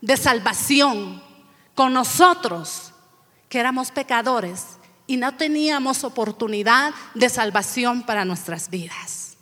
de 0.00 0.16
salvación 0.16 1.22
con 1.74 1.92
nosotros, 1.92 2.92
que 3.48 3.60
éramos 3.60 3.90
pecadores 3.90 4.78
y 5.06 5.16
no 5.16 5.36
teníamos 5.36 6.04
oportunidad 6.04 6.94
de 7.14 7.28
salvación 7.28 8.02
para 8.02 8.24
nuestras 8.24 8.70
vidas. 8.70 9.36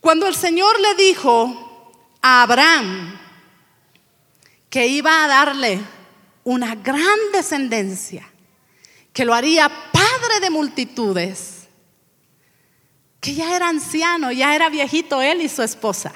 Cuando 0.00 0.26
el 0.26 0.34
Señor 0.34 0.80
le 0.80 0.94
dijo 0.94 1.92
a 2.20 2.42
Abraham 2.42 3.18
que 4.68 4.86
iba 4.86 5.24
a 5.24 5.28
darle 5.28 5.80
una 6.44 6.74
gran 6.74 7.18
descendencia, 7.32 8.28
que 9.12 9.24
lo 9.24 9.34
haría 9.34 9.68
padre 9.68 10.40
de 10.40 10.50
multitudes, 10.50 11.51
que 13.22 13.34
ya 13.34 13.54
era 13.54 13.68
anciano, 13.68 14.32
ya 14.32 14.52
era 14.52 14.68
viejito 14.68 15.22
él 15.22 15.42
y 15.42 15.48
su 15.48 15.62
esposa. 15.62 16.12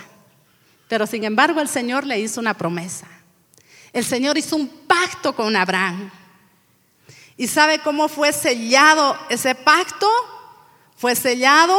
Pero 0.89 1.07
sin 1.07 1.23
embargo 1.23 1.61
el 1.61 1.69
Señor 1.69 2.05
le 2.05 2.19
hizo 2.19 2.41
una 2.41 2.55
promesa. 2.55 3.07
El 3.93 4.05
Señor 4.05 4.37
hizo 4.37 4.57
un 4.57 4.67
pacto 4.67 5.35
con 5.35 5.55
Abraham. 5.55 6.11
¿Y 7.37 7.47
sabe 7.47 7.79
cómo 7.79 8.09
fue 8.09 8.33
sellado 8.33 9.17
ese 9.29 9.55
pacto? 9.55 10.11
Fue 10.97 11.15
sellado 11.15 11.79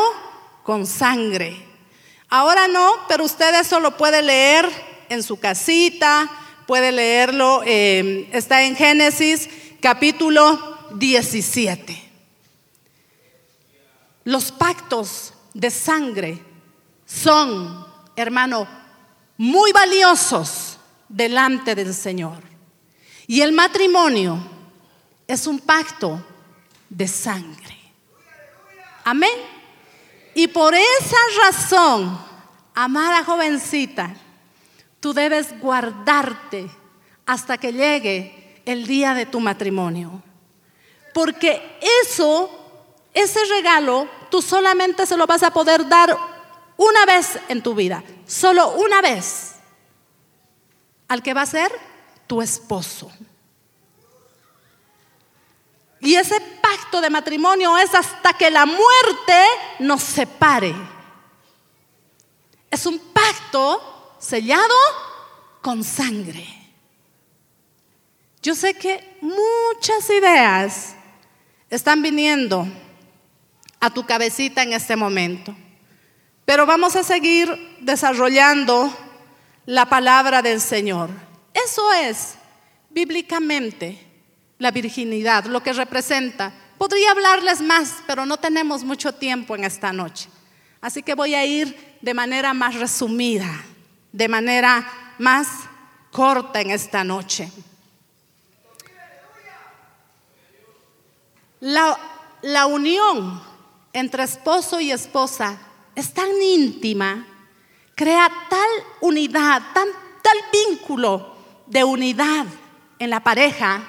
con 0.63 0.87
sangre. 0.87 1.61
Ahora 2.29 2.69
no, 2.69 2.93
pero 3.09 3.25
usted 3.25 3.53
eso 3.59 3.81
lo 3.81 3.97
puede 3.97 4.21
leer 4.21 4.69
en 5.09 5.23
su 5.23 5.37
casita, 5.41 6.31
puede 6.65 6.93
leerlo, 6.93 7.63
eh, 7.65 8.29
está 8.31 8.63
en 8.63 8.77
Génesis 8.77 9.49
capítulo 9.81 10.77
17. 10.95 12.06
Los 14.27 14.51
pactos 14.51 15.33
de 15.53 15.71
sangre 15.71 16.43
son, 17.05 17.87
hermano, 18.13 18.67
muy 19.37 19.71
valiosos 19.71 20.77
delante 21.07 21.73
del 21.75 21.93
Señor. 21.93 22.43
Y 23.25 23.39
el 23.39 23.53
matrimonio 23.53 24.37
es 25.25 25.47
un 25.47 25.59
pacto 25.59 26.21
de 26.89 27.07
sangre. 27.07 27.77
Amén. 29.05 29.31
Y 30.35 30.49
por 30.49 30.75
esa 30.75 31.17
razón, 31.45 32.19
amada 32.75 33.23
jovencita, 33.23 34.13
tú 34.99 35.13
debes 35.13 35.57
guardarte 35.61 36.69
hasta 37.25 37.57
que 37.57 37.71
llegue 37.71 38.61
el 38.65 38.87
día 38.87 39.13
de 39.13 39.25
tu 39.25 39.39
matrimonio. 39.39 40.21
Porque 41.13 41.79
eso, 42.03 42.49
ese 43.13 43.39
regalo, 43.45 44.16
tú 44.29 44.41
solamente 44.41 45.05
se 45.05 45.17
lo 45.17 45.25
vas 45.25 45.43
a 45.43 45.51
poder 45.51 45.87
dar 45.87 46.17
una 46.77 47.05
vez 47.05 47.39
en 47.47 47.61
tu 47.61 47.73
vida, 47.73 48.03
solo 48.25 48.69
una 48.71 49.01
vez, 49.01 49.55
al 51.07 51.23
que 51.23 51.33
va 51.33 51.41
a 51.41 51.47
ser 51.47 51.71
tu 52.27 52.41
esposo. 52.41 53.11
Y 55.99 56.15
ese 56.15 56.39
pacto 56.61 57.01
de 57.01 57.09
matrimonio 57.09 57.77
es 57.77 57.93
hasta 57.95 58.33
que 58.33 58.51
la 58.51 58.65
muerte 58.65 59.43
nos 59.79 60.03
separe. 60.03 60.75
Es 62.69 62.85
un 62.85 62.99
pacto 62.99 64.15
sellado 64.19 64.75
con 65.61 65.83
sangre. 65.83 66.47
Yo 68.43 68.53
sé 68.53 68.75
que 68.75 69.17
muchas 69.21 70.09
ideas 70.09 70.95
están 71.69 72.01
viniendo 72.01 72.67
a 73.79 73.89
tu 73.89 74.05
cabecita 74.05 74.63
en 74.63 74.73
este 74.73 74.95
momento, 74.95 75.55
pero 76.45 76.65
vamos 76.65 76.95
a 76.95 77.03
seguir 77.03 77.77
desarrollando 77.81 78.95
la 79.65 79.85
palabra 79.87 80.41
del 80.41 80.61
Señor. 80.61 81.09
Eso 81.53 81.91
es 81.93 82.35
bíblicamente 82.89 83.99
la 84.57 84.71
virginidad, 84.71 85.45
lo 85.45 85.61
que 85.61 85.73
representa. 85.73 86.53
Podría 86.77 87.11
hablarles 87.11 87.61
más, 87.61 87.95
pero 88.07 88.25
no 88.25 88.37
tenemos 88.37 88.83
mucho 88.83 89.13
tiempo 89.13 89.55
en 89.55 89.63
esta 89.63 89.91
noche. 89.91 90.29
Así 90.81 91.03
que 91.03 91.15
voy 91.15 91.35
a 91.35 91.45
ir 91.45 91.97
de 92.01 92.13
manera 92.13 92.53
más 92.53 92.75
resumida, 92.75 93.49
de 94.11 94.27
manera 94.27 95.15
más 95.17 95.47
corta 96.11 96.61
en 96.61 96.71
esta 96.71 97.03
noche. 97.03 97.51
La, 101.59 101.97
la 102.41 102.67
unión 102.67 103.41
entre 103.97 104.23
esposo 104.23 104.79
y 104.79 104.91
esposa 104.91 105.57
es 105.95 106.13
tan 106.13 106.29
íntima, 106.41 107.25
crea 107.95 108.29
tal 108.49 108.69
unidad, 109.01 109.61
tal 109.73 110.37
vínculo 110.51 111.35
de 111.65 111.83
unidad 111.83 112.45
en 112.99 113.09
la 113.09 113.19
pareja, 113.21 113.83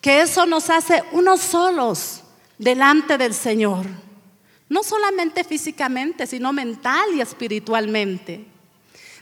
que 0.00 0.20
eso 0.20 0.46
nos 0.46 0.70
hace 0.70 1.02
unos 1.12 1.40
solos 1.40 2.22
delante 2.58 3.18
del 3.18 3.34
Señor. 3.34 3.86
No 4.68 4.82
solamente 4.82 5.44
físicamente, 5.44 6.26
sino 6.26 6.52
mental 6.52 7.14
y 7.14 7.20
espiritualmente. 7.20 8.44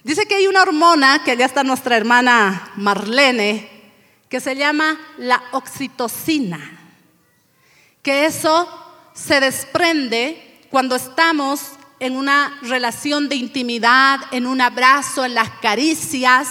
Dice 0.03 0.27
que 0.27 0.37
hay 0.37 0.47
una 0.47 0.62
hormona, 0.62 1.23
que 1.25 1.37
ya 1.37 1.47
está 1.47 1.62
nuestra 1.62 1.97
hermana 1.97 2.73
Marlene, 2.77 3.71
que 4.29 4.40
se 4.40 4.57
llama 4.57 4.99
la 5.19 5.43
oxitocina 5.53 6.81
que 8.05 8.27
eso 8.27 8.69
se 9.14 9.40
desprende 9.40 10.66
cuando 10.70 10.96
estamos 10.96 11.61
en 12.00 12.16
una 12.16 12.59
relación 12.62 13.29
de 13.29 13.37
intimidad, 13.37 14.20
en 14.33 14.46
un 14.46 14.61
abrazo, 14.61 15.24
en 15.24 15.35
las 15.35 15.48
caricias, 15.62 16.48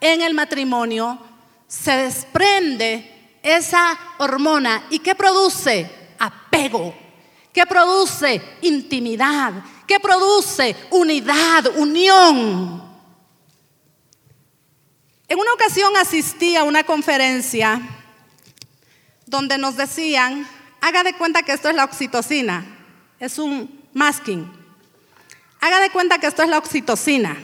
en 0.00 0.22
el 0.22 0.32
matrimonio, 0.32 1.18
se 1.66 1.96
desprende 1.96 3.38
esa 3.42 3.98
hormona. 4.18 4.84
¿Y 4.88 5.00
qué 5.00 5.14
produce? 5.14 5.90
Apego. 6.18 6.94
¿Qué 7.52 7.66
produce? 7.66 8.40
Intimidad. 8.62 9.52
¿Qué 9.86 9.98
produce? 9.98 10.76
Unidad, 10.90 11.76
unión. 11.76 12.84
En 15.28 15.38
una 15.38 15.52
ocasión 15.54 15.96
asistí 15.96 16.54
a 16.54 16.62
una 16.62 16.84
conferencia 16.84 17.80
donde 19.26 19.58
nos 19.58 19.76
decían 19.76 20.46
Haga 20.80 21.02
de 21.02 21.14
cuenta 21.14 21.42
que 21.42 21.52
esto 21.52 21.68
es 21.68 21.74
la 21.74 21.84
oxitocina. 21.84 22.64
Es 23.18 23.38
un 23.38 23.88
masking. 23.92 24.50
Haga 25.60 25.80
de 25.80 25.90
cuenta 25.90 26.18
que 26.18 26.26
esto 26.26 26.42
es 26.42 26.48
la 26.48 26.58
oxitocina. 26.58 27.36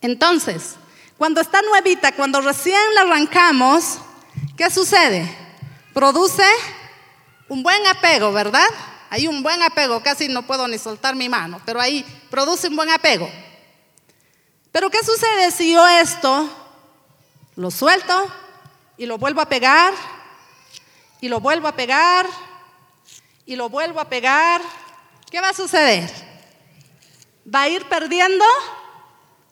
Entonces, 0.00 0.76
cuando 1.16 1.40
está 1.40 1.62
nuevita, 1.62 2.12
cuando 2.12 2.40
recién 2.40 2.80
la 2.94 3.02
arrancamos, 3.02 3.98
¿qué 4.56 4.70
sucede? 4.70 5.30
Produce 5.92 6.44
un 7.48 7.62
buen 7.62 7.86
apego, 7.86 8.32
¿verdad? 8.32 8.68
Hay 9.10 9.26
un 9.26 9.42
buen 9.42 9.62
apego, 9.62 10.02
casi 10.02 10.28
no 10.28 10.42
puedo 10.46 10.66
ni 10.68 10.78
soltar 10.78 11.16
mi 11.16 11.28
mano, 11.28 11.60
pero 11.66 11.80
ahí 11.80 12.04
produce 12.30 12.68
un 12.68 12.76
buen 12.76 12.90
apego. 12.90 13.30
Pero 14.72 14.88
¿qué 14.88 14.98
sucede 15.04 15.50
si 15.50 15.72
yo 15.72 15.86
esto 15.86 16.48
lo 17.56 17.70
suelto 17.70 18.30
y 18.96 19.06
lo 19.06 19.18
vuelvo 19.18 19.40
a 19.40 19.48
pegar 19.48 19.92
y 21.20 21.28
lo 21.28 21.40
vuelvo 21.40 21.68
a 21.68 21.76
pegar 21.76 22.26
y 23.46 23.56
lo 23.56 23.68
vuelvo 23.68 24.00
a 24.00 24.08
pegar, 24.08 24.62
¿qué 25.30 25.40
va 25.40 25.50
a 25.50 25.54
suceder? 25.54 26.10
Va 27.52 27.62
a 27.62 27.68
ir 27.68 27.84
perdiendo 27.88 28.44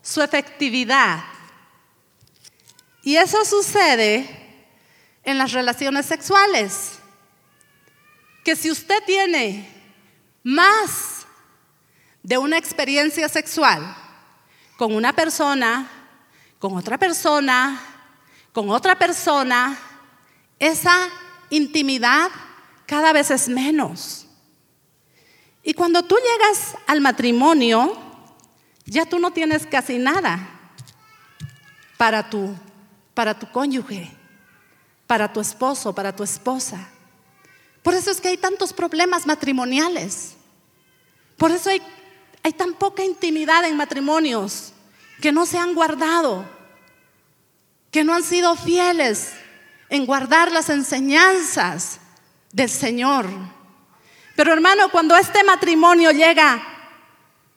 su 0.03 0.23
efectividad. 0.23 1.25
Y 3.03 3.17
eso 3.17 3.45
sucede 3.45 4.65
en 5.25 5.37
las 5.37 5.53
relaciones 5.53 6.07
sexuales. 6.07 6.99
Que 8.45 8.55
si 8.57 8.71
usted 8.71 9.03
tiene 9.05 9.69
más 10.43 11.27
de 12.23 12.39
una 12.39 12.57
experiencia 12.57 13.29
sexual 13.29 13.97
con 14.77 14.95
una 14.95 15.13
persona, 15.13 15.91
con 16.59 16.77
otra 16.77 16.99
persona, 16.99 17.81
con 18.53 18.71
otra 18.71 18.99
persona, 18.99 19.77
esa 20.59 21.11
intimidad 21.51 22.31
cada 22.87 23.13
vez 23.13 23.31
es 23.31 23.49
menos. 23.49 24.27
Y 25.63 25.75
cuando 25.75 26.03
tú 26.03 26.17
llegas 26.17 26.77
al 26.87 27.01
matrimonio, 27.01 27.97
ya 28.87 29.05
tú 29.07 29.19
no 29.19 29.33
tienes 29.33 29.67
casi 29.67 29.99
nada 29.99 30.49
para 31.97 32.31
tu, 32.31 32.55
para 33.15 33.39
tu 33.39 33.51
cónyuge, 33.51 34.11
para 35.07 35.33
tu 35.33 35.41
esposo, 35.41 35.95
para 35.95 36.15
tu 36.15 36.23
esposa. 36.23 36.89
Por 37.83 37.95
eso 37.95 38.11
es 38.11 38.21
que 38.21 38.29
hay 38.29 38.37
tantos 38.37 38.73
problemas 38.73 39.27
matrimoniales. 39.27 40.35
Por 41.37 41.51
eso 41.51 41.71
hay, 41.71 41.83
hay 42.43 42.53
tan 42.53 42.75
poca 42.75 43.05
intimidad 43.05 43.65
en 43.65 43.77
matrimonios 43.77 44.73
que 45.21 45.33
no 45.33 45.47
se 45.47 45.59
han 45.59 45.75
guardado 45.75 46.59
que 47.91 48.05
no 48.05 48.15
han 48.15 48.23
sido 48.23 48.55
fieles 48.57 49.33
en 49.91 50.07
guardar 50.07 50.53
las 50.53 50.69
enseñanzas 50.71 52.01
del 52.53 52.69
Señor. 52.69 53.27
Pero 54.37 54.53
hermano, 54.53 54.89
cuando 54.91 55.17
este 55.17 55.43
matrimonio 55.45 56.11
llega 56.11 56.63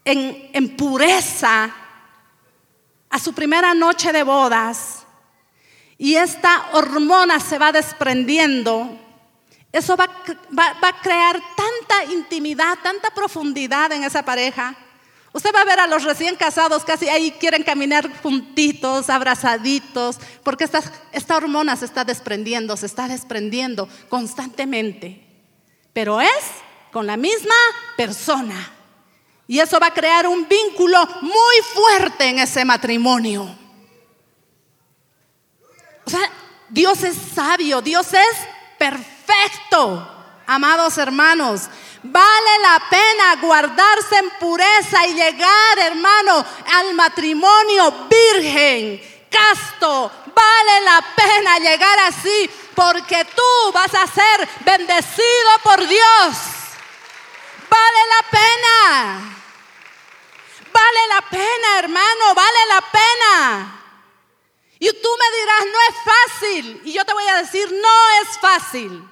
en, 0.04 0.50
en 0.54 0.76
pureza 0.76 1.70
a 3.10 3.20
su 3.20 3.34
primera 3.34 3.74
noche 3.74 4.12
de 4.12 4.24
bodas 4.24 5.06
y 5.98 6.15
esta 6.15 6.70
hormona 6.74 7.39
se 7.39 7.60
va 7.60 7.72
desprendiendo, 7.72 8.98
eso 9.72 9.96
va, 9.96 10.06
a 10.06 11.02
crear 11.02 11.39
tanta 11.56 12.12
intimidad, 12.12 12.78
tanta 12.84 13.10
profundidad 13.12 13.91
en 13.91 14.04
esa 14.04 14.24
pareja. 14.24 14.76
Usted 15.34 15.52
va 15.56 15.62
a 15.62 15.65
ver 15.65 15.80
a 15.80 15.88
los 15.88 16.04
recién 16.04 16.36
casados 16.36 16.84
casi 16.84 17.08
ahí 17.08 17.32
quieren 17.32 17.63
caminar 17.63 18.10
juntitos, 18.22 19.10
abrazaditos, 19.10 20.17
porque 20.44 20.65
esta, 20.65 20.82
esta 21.13 21.38
hormona 21.38 21.78
se 21.78 21.86
está 21.86 22.04
desprendiendo, 22.04 22.76
se 22.76 22.86
está 22.86 23.08
desprendiendo 23.08 23.88
constantemente. 24.10 25.26
Pero 25.94 26.20
es 26.20 26.44
con 26.91 27.08
la 27.08 27.15
misma 27.15 27.56
persona. 27.96 28.74
Y 29.48 29.60
eso 29.60 29.80
va 29.80 29.88
a 29.88 29.94
crear 29.94 30.28
un 30.28 30.48
vínculo 30.48 30.98
muy 31.22 31.56
fuerte 31.74 32.26
en 32.26 32.39
ese 32.39 32.65
matrimonio. 32.65 33.58
O 36.06 36.10
sea, 36.10 36.30
Dios 36.70 37.04
es 37.04 37.15
sabio, 37.34 37.82
Dios 37.82 38.13
es 38.13 38.48
perfecto. 38.78 40.08
Amados 40.46 40.98
hermanos, 40.98 41.70
vale 42.04 42.60
la 42.62 42.82
pena 42.90 43.36
guardarse 43.42 44.18
en 44.18 44.30
pureza 44.32 45.06
y 45.08 45.14
llegar, 45.14 45.80
hermano, 45.80 46.46
al 46.74 46.94
matrimonio 46.94 48.08
virgen, 48.10 49.02
casto. 49.30 50.12
Vale 50.34 50.82
la 50.82 51.04
pena 51.16 51.60
llegar 51.60 52.00
así 52.00 52.50
porque 52.76 53.26
tú 53.26 53.72
vas 53.74 53.94
a 53.94 54.08
ser 54.08 54.50
bendecido 54.66 55.50
por 55.64 55.80
Dios. 55.88 56.36
Vale 57.70 58.00
la 58.10 58.30
pena. 58.30 59.38
Vale 60.74 61.08
la 61.10 61.22
pena, 61.30 61.80
hermano, 61.80 62.34
vale 62.34 62.60
la 62.70 62.82
pena. 62.82 63.82
Y 64.80 64.90
tú 65.02 65.10
me 65.20 65.38
dirás, 65.38 65.66
no 65.72 65.80
es 65.90 65.96
fácil. 66.06 66.82
Y 66.86 66.94
yo 66.94 67.06
te 67.06 67.14
voy 67.14 67.28
a 67.28 67.38
decir, 67.38 67.72
no 67.72 68.10
es 68.22 68.38
fácil. 68.40 69.08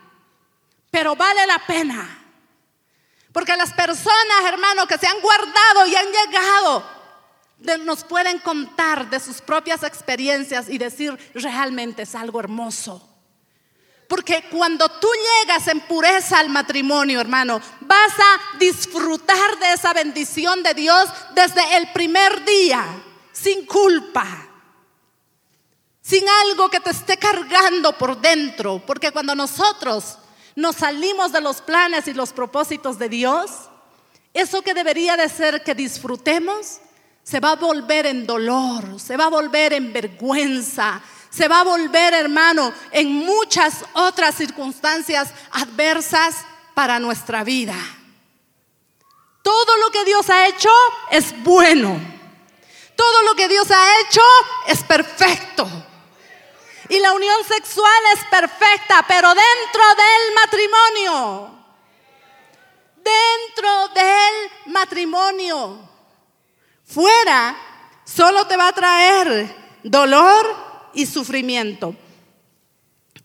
Pero 0.90 1.16
vale 1.16 1.46
la 1.46 1.60
pena. 1.60 2.19
Porque 3.32 3.56
las 3.56 3.74
personas, 3.74 4.46
hermano, 4.48 4.88
que 4.88 4.98
se 4.98 5.08
han 5.08 5.20
guardado 5.22 5.86
y 5.86 5.96
han 5.96 6.08
llegado, 6.08 6.84
nos 7.86 8.04
pueden 8.04 8.40
contar 8.40 9.10
de 9.10 9.20
sus 9.20 9.42
propias 9.42 9.84
experiencias 9.84 10.70
y 10.70 10.78
decir, 10.78 11.18
realmente 11.34 12.04
es 12.04 12.16
algo 12.16 12.40
hermoso. 12.40 13.06
Porque 14.08 14.46
cuando 14.50 14.90
tú 14.90 15.08
llegas 15.42 15.68
en 15.68 15.82
pureza 15.82 16.40
al 16.40 16.50
matrimonio, 16.50 17.22
hermano, 17.22 17.62
vas 17.82 18.14
a 18.20 18.58
disfrutar 18.58 19.60
de 19.60 19.74
esa 19.74 19.94
bendición 19.94 20.64
de 20.64 20.74
Dios 20.74 21.10
desde 21.36 21.78
el 21.78 21.92
primer 21.92 22.44
día, 22.44 22.84
sin 23.32 23.68
culpa, 23.68 24.26
sin 26.02 26.28
algo 26.28 26.70
que 26.70 26.80
te 26.80 26.90
esté 26.90 27.18
cargando 27.18 27.96
por 28.00 28.20
dentro. 28.20 28.82
Porque 28.84 29.12
cuando 29.12 29.36
nosotros 29.36 30.18
nos 30.60 30.76
salimos 30.76 31.32
de 31.32 31.42
los 31.42 31.62
planes 31.62 32.08
y 32.08 32.14
los 32.14 32.34
propósitos 32.34 33.00
de 33.00 33.10
Dios, 33.10 33.50
eso 34.34 34.62
que 34.62 34.74
debería 34.74 35.16
de 35.16 35.30
ser 35.30 35.64
que 35.64 35.74
disfrutemos, 35.74 36.80
se 37.24 37.40
va 37.40 37.52
a 37.52 37.56
volver 37.56 38.06
en 38.06 38.28
dolor, 38.28 39.00
se 39.00 39.16
va 39.16 39.26
a 39.26 39.30
volver 39.30 39.74
en 39.74 39.94
vergüenza, 39.94 41.02
se 41.30 41.48
va 41.48 41.62
a 41.62 41.64
volver, 41.64 42.14
hermano, 42.14 42.74
en 42.92 43.14
muchas 43.14 43.86
otras 43.94 44.36
circunstancias 44.36 45.30
adversas 45.52 46.36
para 46.74 47.00
nuestra 47.00 47.44
vida. 47.44 47.76
Todo 49.42 49.78
lo 49.78 49.92
que 49.92 50.06
Dios 50.06 50.30
ha 50.30 50.48
hecho 50.48 50.70
es 51.12 51.34
bueno. 51.44 52.00
Todo 52.96 53.24
lo 53.24 53.36
que 53.36 53.48
Dios 53.48 53.70
ha 53.72 54.02
hecho 54.02 54.22
es 54.68 54.84
perfecto. 54.84 55.68
Y 56.90 57.00
la 57.00 57.14
unión 57.14 57.38
sexual 57.48 58.02
es 58.16 58.26
perfecta, 58.26 59.06
pero 59.08 59.30
dentro 59.30 59.84
del 59.96 60.34
matrimonio. 60.36 61.52
Dentro 62.96 63.88
del 63.90 64.74
matrimonio. 64.74 65.90
Fuera 66.84 67.56
solo 68.04 68.48
te 68.48 68.58
va 68.58 68.70
a 68.70 68.74
traer 68.74 69.56
dolor 69.84 70.56
y 70.94 71.06
sufrimiento. 71.06 71.96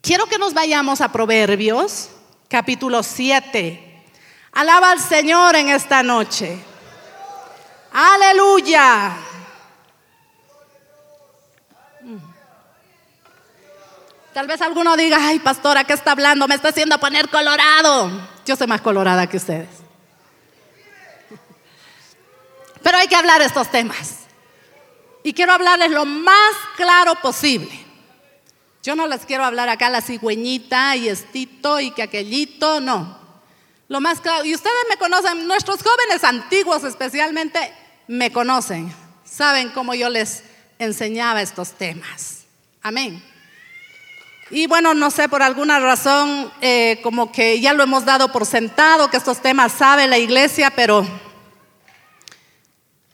Quiero 0.02 0.26
que 0.26 0.38
nos 0.38 0.52
vayamos 0.52 1.00
a 1.00 1.10
Proverbios, 1.10 2.10
capítulo 2.48 3.02
7. 3.02 4.04
Alaba 4.52 4.90
al 4.90 5.00
Señor 5.00 5.56
en 5.56 5.70
esta 5.70 6.02
noche. 6.02 6.58
Aleluya. 7.90 9.16
Tal 14.34 14.48
vez 14.48 14.60
alguno 14.60 14.96
diga, 14.96 15.18
ay 15.20 15.38
pastora, 15.38 15.84
¿qué 15.84 15.92
está 15.92 16.10
hablando? 16.10 16.48
Me 16.48 16.56
está 16.56 16.70
haciendo 16.70 16.98
poner 16.98 17.28
colorado. 17.28 18.10
Yo 18.44 18.56
soy 18.56 18.66
más 18.66 18.80
colorada 18.80 19.28
que 19.28 19.36
ustedes. 19.36 19.68
Pero 22.82 22.98
hay 22.98 23.06
que 23.06 23.14
hablar 23.14 23.40
estos 23.42 23.70
temas. 23.70 24.24
Y 25.22 25.32
quiero 25.32 25.52
hablarles 25.52 25.92
lo 25.92 26.04
más 26.04 26.52
claro 26.76 27.14
posible. 27.22 27.70
Yo 28.82 28.96
no 28.96 29.06
les 29.06 29.24
quiero 29.24 29.44
hablar 29.44 29.68
acá 29.68 29.88
la 29.88 30.02
cigüeñita 30.02 30.96
y 30.96 31.08
estito 31.08 31.78
y 31.78 31.92
que 31.92 32.02
aquellito, 32.02 32.80
no. 32.80 33.16
Lo 33.86 34.00
más 34.00 34.20
claro, 34.20 34.44
y 34.44 34.52
ustedes 34.52 34.74
me 34.90 34.96
conocen, 34.96 35.46
nuestros 35.46 35.80
jóvenes 35.80 36.24
antiguos 36.24 36.82
especialmente 36.82 37.72
me 38.08 38.32
conocen, 38.32 38.92
saben 39.24 39.70
cómo 39.70 39.94
yo 39.94 40.08
les 40.08 40.42
enseñaba 40.78 41.40
estos 41.40 41.72
temas. 41.72 42.44
Amén. 42.82 43.33
Y 44.50 44.66
bueno, 44.66 44.92
no 44.92 45.10
sé, 45.10 45.28
por 45.28 45.42
alguna 45.42 45.80
razón, 45.80 46.52
eh, 46.60 47.00
como 47.02 47.32
que 47.32 47.60
ya 47.60 47.72
lo 47.72 47.82
hemos 47.82 48.04
dado 48.04 48.30
por 48.30 48.44
sentado, 48.44 49.08
que 49.08 49.16
estos 49.16 49.40
temas 49.40 49.72
sabe 49.72 50.06
la 50.06 50.18
iglesia, 50.18 50.70
pero 50.70 51.06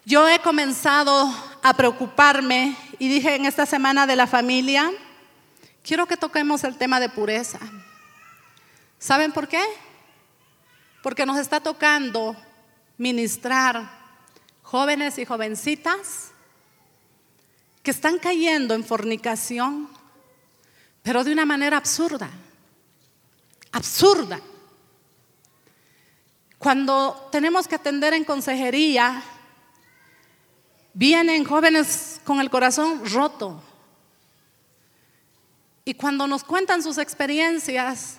yo 0.05 0.29
he 0.29 0.41
comenzado 0.41 1.33
a 1.63 1.75
preocuparme 1.75 2.77
y 2.99 3.09
dije 3.09 3.37
en 3.37 3.47
esta 3.47 3.65
semana 3.65 4.09
de 4.09 4.17
la 4.17 4.27
familia, 4.27 4.91
quiero 5.85 6.07
que 6.07 6.17
toquemos 6.17 6.65
el 6.65 6.77
tema 6.77 6.99
de 6.99 7.09
pureza. 7.09 7.61
¿Saben 8.99 9.31
por 9.31 9.47
qué? 9.47 9.63
Porque 11.01 11.25
nos 11.25 11.39
está 11.39 11.61
tocando 11.61 12.35
ministrar 12.99 13.89
jóvenes 14.63 15.17
y 15.19 15.25
jovencitas 15.25 16.33
que 17.83 17.93
están 17.93 18.19
cayendo 18.19 18.75
en 18.75 18.85
fornicación, 18.85 19.89
pero 21.03 21.25
de 21.25 21.33
una 21.33 21.45
manera 21.45 21.77
absurda. 21.77 22.31
Absurda. 23.73 24.41
Cuando 26.59 27.29
tenemos 27.33 27.67
que 27.67 27.77
atender 27.77 28.13
en 28.15 28.25
consejería 28.25 29.23
Vienen 30.93 31.45
jóvenes 31.45 32.21
con 32.25 32.41
el 32.41 32.51
corazón 32.51 33.03
roto. 33.11 33.63
Y 35.85 35.95
cuando 35.95 36.27
nos 36.27 36.45
cuentan 36.45 36.83
sus 36.83 36.99
experiencias, 36.99 38.19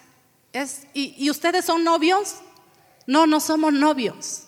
es, 0.54 0.88
¿y, 0.94 1.14
¿y 1.18 1.30
ustedes 1.30 1.66
son 1.66 1.84
novios? 1.84 2.38
No, 3.08 3.28
no 3.28 3.40
somos 3.40 3.74
novios. 3.74 4.44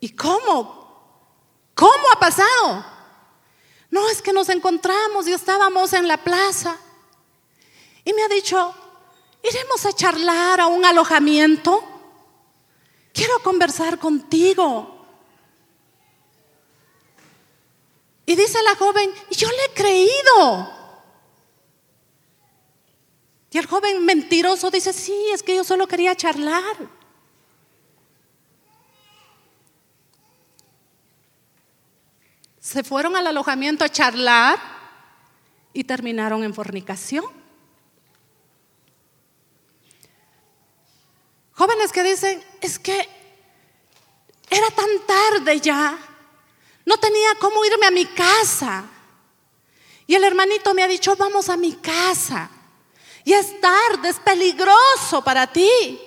¿Y 0.00 0.10
cómo? 0.10 0.76
¿Cómo 1.74 2.04
ha 2.14 2.20
pasado? 2.20 2.84
No, 3.90 4.08
es 4.08 4.20
que 4.20 4.32
nos 4.32 4.48
encontramos 4.48 5.26
y 5.26 5.32
estábamos 5.32 5.92
en 5.92 6.08
la 6.08 6.22
plaza. 6.22 6.76
Y 8.04 8.12
me 8.12 8.22
ha 8.22 8.28
dicho, 8.28 8.74
iremos 9.42 9.86
a 9.86 9.92
charlar 9.92 10.60
a 10.60 10.66
un 10.66 10.84
alojamiento. 10.84 11.82
Quiero 13.12 13.42
conversar 13.42 13.98
contigo. 13.98 14.94
Y 18.26 18.36
dice 18.36 18.62
la 18.62 18.76
joven, 18.76 19.10
yo 19.30 19.48
le 19.48 19.64
he 19.64 19.74
creído. 19.74 20.72
Y 23.50 23.56
el 23.56 23.66
joven 23.66 24.04
mentiroso 24.04 24.70
dice, 24.70 24.92
sí, 24.92 25.16
es 25.32 25.42
que 25.42 25.56
yo 25.56 25.64
solo 25.64 25.86
quería 25.86 26.14
charlar. 26.14 26.97
Se 32.68 32.84
fueron 32.84 33.16
al 33.16 33.26
alojamiento 33.26 33.82
a 33.82 33.88
charlar 33.88 34.58
y 35.72 35.84
terminaron 35.84 36.44
en 36.44 36.52
fornicación. 36.52 37.24
Jóvenes 41.54 41.90
que 41.92 42.02
dicen, 42.02 42.44
es 42.60 42.78
que 42.78 43.08
era 44.50 44.66
tan 44.68 44.86
tarde 45.06 45.60
ya 45.60 45.98
no 46.84 46.98
tenía 46.98 47.36
cómo 47.40 47.64
irme 47.64 47.86
a 47.86 47.90
mi 47.90 48.04
casa. 48.04 48.84
Y 50.06 50.14
el 50.14 50.24
hermanito 50.24 50.74
me 50.74 50.82
ha 50.82 50.88
dicho, 50.88 51.16
vamos 51.16 51.48
a 51.48 51.56
mi 51.56 51.72
casa. 51.72 52.50
Y 53.24 53.32
es 53.32 53.58
tarde, 53.62 54.10
es 54.10 54.16
peligroso 54.16 55.24
para 55.24 55.46
ti. 55.46 55.98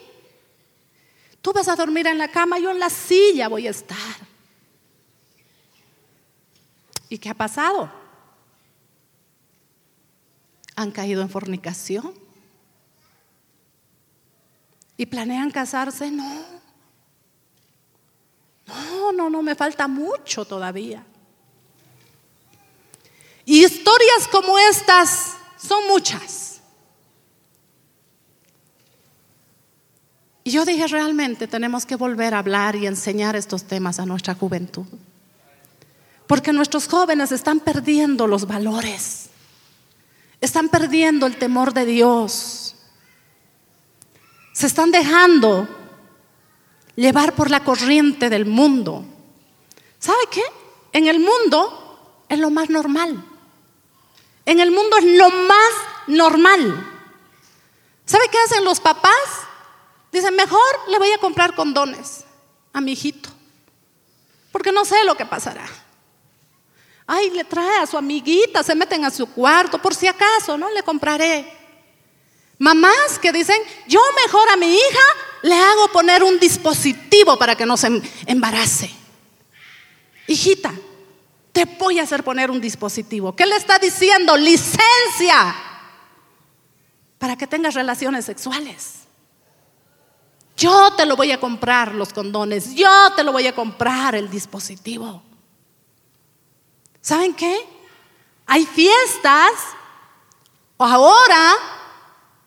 Tú 1.42 1.54
vas 1.54 1.68
a 1.68 1.76
dormir 1.76 2.06
en 2.06 2.20
la 2.20 2.28
cama, 2.28 2.60
yo 2.60 2.70
en 2.70 2.78
la 2.78 2.92
silla 2.92 3.48
voy 3.48 3.66
a 3.66 3.72
estar. 3.72 4.31
¿Y 7.12 7.18
qué 7.18 7.28
ha 7.28 7.34
pasado? 7.34 7.92
Han 10.78 10.92
caído 10.92 11.22
en 11.22 11.30
fornicación. 11.30 12.14
¿Y 14.96 15.06
planean 15.06 15.52
casarse? 15.52 16.10
No. 16.10 16.46
No, 18.66 19.12
no, 19.12 19.30
no, 19.30 19.44
me 19.44 19.56
falta 19.56 19.90
mucho 19.90 20.46
todavía. 20.46 21.06
Y 23.44 23.66
historias 23.66 24.30
como 24.32 24.58
estas 24.58 25.34
son 25.58 25.86
muchas. 25.90 26.62
Y 30.46 30.52
yo 30.52 30.64
dije, 30.64 30.88
realmente 30.88 31.46
tenemos 31.46 31.86
que 31.86 31.98
volver 31.98 32.36
a 32.36 32.40
hablar 32.40 32.78
y 32.78 32.88
enseñar 32.88 33.36
estos 33.36 33.66
temas 33.66 34.00
a 34.00 34.06
nuestra 34.06 34.34
juventud. 34.34 34.86
Porque 36.32 36.54
nuestros 36.54 36.88
jóvenes 36.88 37.34
están 37.34 37.60
perdiendo 37.60 38.26
los 38.26 38.48
valores. 38.48 39.30
Están 40.40 40.70
perdiendo 40.70 41.26
el 41.26 41.36
temor 41.36 41.74
de 41.74 41.86
Dios. 41.86 42.74
Se 44.54 44.66
están 44.66 44.92
dejando 44.92 45.68
llevar 46.96 47.36
por 47.36 47.52
la 47.52 47.66
corriente 47.66 48.30
del 48.30 48.46
mundo. 48.46 49.04
¿Sabe 50.00 50.22
qué? 50.32 50.42
En 50.94 51.08
el 51.08 51.20
mundo 51.20 52.24
es 52.30 52.40
lo 52.40 52.50
más 52.50 52.70
normal. 52.70 53.26
En 54.46 54.62
el 54.62 54.72
mundo 54.72 55.00
es 55.00 55.04
lo 55.04 55.30
más 55.30 55.72
normal. 56.08 56.94
¿Sabe 58.06 58.24
qué 58.32 58.38
hacen 58.38 58.64
los 58.64 58.80
papás? 58.80 59.12
Dicen, 60.14 60.34
mejor 60.38 60.62
le 60.88 60.98
voy 60.98 61.12
a 61.12 61.18
comprar 61.18 61.56
condones 61.56 62.24
a 62.72 62.80
mi 62.80 62.94
hijito, 62.94 63.28
porque 64.54 64.72
no 64.72 64.86
sé 64.86 65.04
lo 65.04 65.16
que 65.16 65.26
pasará. 65.26 65.66
Ay, 67.14 67.30
le 67.32 67.44
trae 67.44 67.80
a 67.80 67.86
su 67.86 67.98
amiguita, 67.98 68.64
se 68.64 68.74
meten 68.74 69.04
a 69.04 69.12
su 69.12 69.28
cuarto, 69.28 69.82
por 69.82 69.94
si 69.94 70.08
acaso, 70.08 70.58
¿no? 70.58 70.72
Le 70.72 70.82
compraré. 70.82 71.46
Mamás 72.58 73.20
que 73.22 73.34
dicen, 73.34 73.58
yo 73.86 74.00
mejor 74.26 74.48
a 74.48 74.56
mi 74.56 74.74
hija 74.74 75.04
le 75.42 75.54
hago 75.54 75.90
poner 75.90 76.24
un 76.24 76.40
dispositivo 76.40 77.38
para 77.38 77.58
que 77.58 77.66
no 77.66 77.76
se 77.76 78.02
embarace. 78.28 78.90
Hijita, 80.26 80.72
te 81.52 81.66
voy 81.66 82.00
a 82.00 82.04
hacer 82.04 82.24
poner 82.24 82.50
un 82.50 82.62
dispositivo. 82.62 83.36
¿Qué 83.36 83.46
le 83.46 83.58
está 83.58 83.78
diciendo? 83.78 84.38
Licencia 84.38 85.54
para 87.18 87.36
que 87.36 87.46
tengas 87.46 87.74
relaciones 87.74 88.24
sexuales. 88.24 89.00
Yo 90.56 90.94
te 90.94 91.06
lo 91.06 91.18
voy 91.18 91.34
a 91.34 91.42
comprar 91.42 91.94
los 91.94 92.14
condones, 92.14 92.74
yo 92.74 93.12
te 93.18 93.26
lo 93.26 93.34
voy 93.34 93.48
a 93.48 93.54
comprar 93.54 94.16
el 94.16 94.30
dispositivo. 94.30 95.24
¿Saben 97.02 97.34
qué? 97.34 97.68
Hay 98.46 98.66
fiestas 98.66 99.52
ahora 100.78 101.54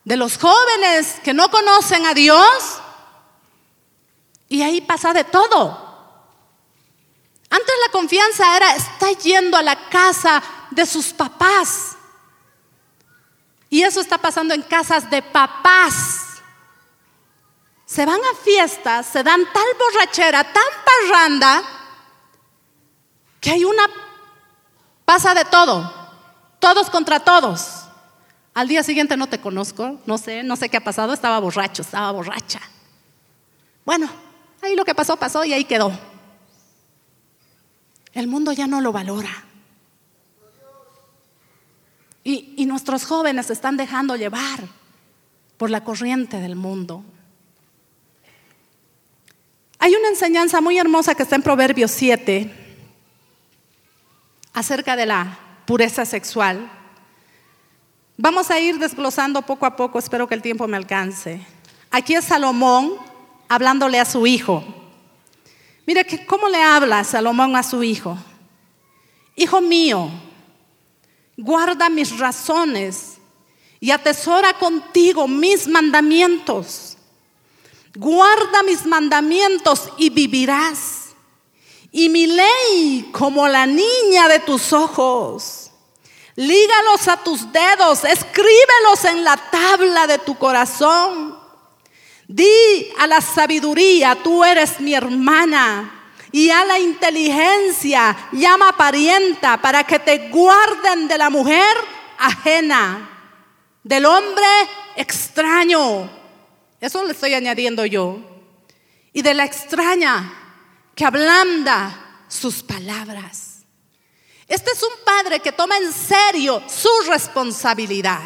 de 0.03 0.17
los 0.17 0.37
jóvenes 0.37 1.19
que 1.23 1.33
no 1.33 1.49
conocen 1.49 2.05
a 2.05 2.13
Dios 2.13 2.81
y 4.47 4.61
ahí 4.61 4.81
pasa 4.81 5.13
de 5.13 5.23
todo. 5.23 5.85
Antes 7.49 7.75
la 7.85 7.91
confianza 7.91 8.55
era, 8.57 8.75
está 8.75 9.11
yendo 9.11 9.57
a 9.57 9.63
la 9.63 9.89
casa 9.89 10.43
de 10.71 10.85
sus 10.85 11.13
papás. 11.13 11.95
Y 13.69 13.83
eso 13.83 14.01
está 14.01 14.17
pasando 14.17 14.53
en 14.53 14.61
casas 14.61 15.09
de 15.09 15.21
papás. 15.21 16.21
Se 17.85 18.05
van 18.05 18.19
a 18.19 18.43
fiestas, 18.43 19.05
se 19.07 19.23
dan 19.23 19.41
tal 19.53 19.65
borrachera, 19.77 20.43
tan 20.43 20.63
parranda, 20.85 21.63
que 23.39 23.51
hay 23.51 23.63
una, 23.63 23.83
pasa 25.05 25.33
de 25.35 25.45
todo, 25.45 25.93
todos 26.59 26.89
contra 26.89 27.19
todos. 27.19 27.83
Al 28.53 28.67
día 28.67 28.83
siguiente 28.83 29.15
no 29.17 29.27
te 29.27 29.39
conozco, 29.39 29.99
no 30.05 30.17
sé, 30.17 30.43
no 30.43 30.55
sé 30.55 30.69
qué 30.69 30.77
ha 30.77 30.83
pasado, 30.83 31.13
estaba 31.13 31.39
borracho, 31.39 31.83
estaba 31.83 32.11
borracha. 32.11 32.59
Bueno, 33.85 34.09
ahí 34.61 34.75
lo 34.75 34.85
que 34.85 34.95
pasó, 34.95 35.17
pasó 35.17 35.45
y 35.45 35.53
ahí 35.53 35.65
quedó. 35.65 35.91
El 38.13 38.27
mundo 38.27 38.51
ya 38.53 38.65
no 38.65 38.81
lo 38.81 38.91
valora. 38.91 39.43
Y, 42.23 42.55
y 42.57 42.65
nuestros 42.65 43.05
jóvenes 43.05 43.47
se 43.47 43.53
están 43.53 43.77
dejando 43.77 44.15
llevar 44.15 44.61
por 45.57 45.69
la 45.69 45.83
corriente 45.83 46.39
del 46.39 46.55
mundo. 46.55 47.03
Hay 49.77 49.93
una 49.93 50.07
enseñanza 50.07 50.61
muy 50.61 50.79
hermosa 50.79 51.13
que 51.13 51.23
está 51.23 51.35
en 51.35 51.43
Proverbios 51.43 51.91
7 51.91 52.64
acerca 54.55 54.95
de 54.95 55.05
la 55.05 55.37
pureza 55.65 56.05
sexual. 56.05 56.71
Vamos 58.17 58.49
a 58.49 58.59
ir 58.59 58.79
desglosando 58.79 59.41
poco 59.41 59.65
a 59.65 59.75
poco, 59.75 59.99
espero 59.99 60.27
que 60.27 60.33
el 60.33 60.41
tiempo 60.41 60.67
me 60.67 60.77
alcance. 60.77 61.45
Aquí 61.91 62.15
es 62.15 62.25
Salomón 62.25 62.93
hablándole 63.49 63.99
a 63.99 64.05
su 64.05 64.25
hijo. 64.25 64.63
Que 65.85 66.25
cómo 66.25 66.49
le 66.49 66.61
habla 66.61 67.03
Salomón 67.03 67.55
a 67.55 67.63
su 67.63 67.83
hijo. 67.83 68.17
Hijo 69.35 69.59
mío, 69.59 70.09
guarda 71.37 71.89
mis 71.89 72.17
razones 72.17 73.17
y 73.81 73.91
atesora 73.91 74.53
contigo 74.53 75.27
mis 75.27 75.67
mandamientos. 75.67 76.97
Guarda 77.93 78.63
mis 78.63 78.85
mandamientos 78.85 79.89
y 79.97 80.09
vivirás. 80.09 80.94
Y 81.97 82.09
mi 82.09 82.27
ley 82.27 83.07
como 83.13 83.47
la 83.47 83.65
niña 83.65 84.27
de 84.27 84.39
tus 84.39 84.73
ojos. 84.73 85.71
Lígalos 86.35 87.07
a 87.07 87.23
tus 87.23 87.49
dedos, 87.53 88.03
escríbelos 88.03 89.05
en 89.05 89.23
la 89.23 89.37
tabla 89.37 90.05
de 90.05 90.17
tu 90.17 90.37
corazón 90.37 91.39
Di 92.27 92.91
a 92.99 93.07
la 93.07 93.21
sabiduría, 93.21 94.13
tú 94.21 94.43
eres 94.43 94.81
mi 94.81 94.93
hermana. 94.93 96.11
Y 96.33 96.49
a 96.49 96.65
la 96.65 96.77
inteligencia, 96.79 98.27
llama 98.33 98.75
parienta 98.75 99.55
para 99.61 99.85
que 99.85 99.97
te 99.97 100.27
guarden 100.27 101.07
de 101.07 101.17
la 101.17 101.29
mujer 101.29 101.77
ajena, 102.17 103.09
del 103.81 104.05
hombre 104.05 104.45
extraño. 104.97 106.09
Eso 106.81 107.05
le 107.05 107.13
estoy 107.13 107.35
añadiendo 107.35 107.85
yo. 107.85 108.17
Y 109.13 109.21
de 109.21 109.33
la 109.33 109.45
extraña 109.45 110.44
que 110.95 111.05
ablanda 111.05 112.23
sus 112.27 112.63
palabras. 112.63 113.65
Este 114.47 114.71
es 114.71 114.81
un 114.83 115.03
padre 115.03 115.39
que 115.39 115.51
toma 115.51 115.77
en 115.77 115.91
serio 115.91 116.63
su 116.67 116.89
responsabilidad. 117.09 118.21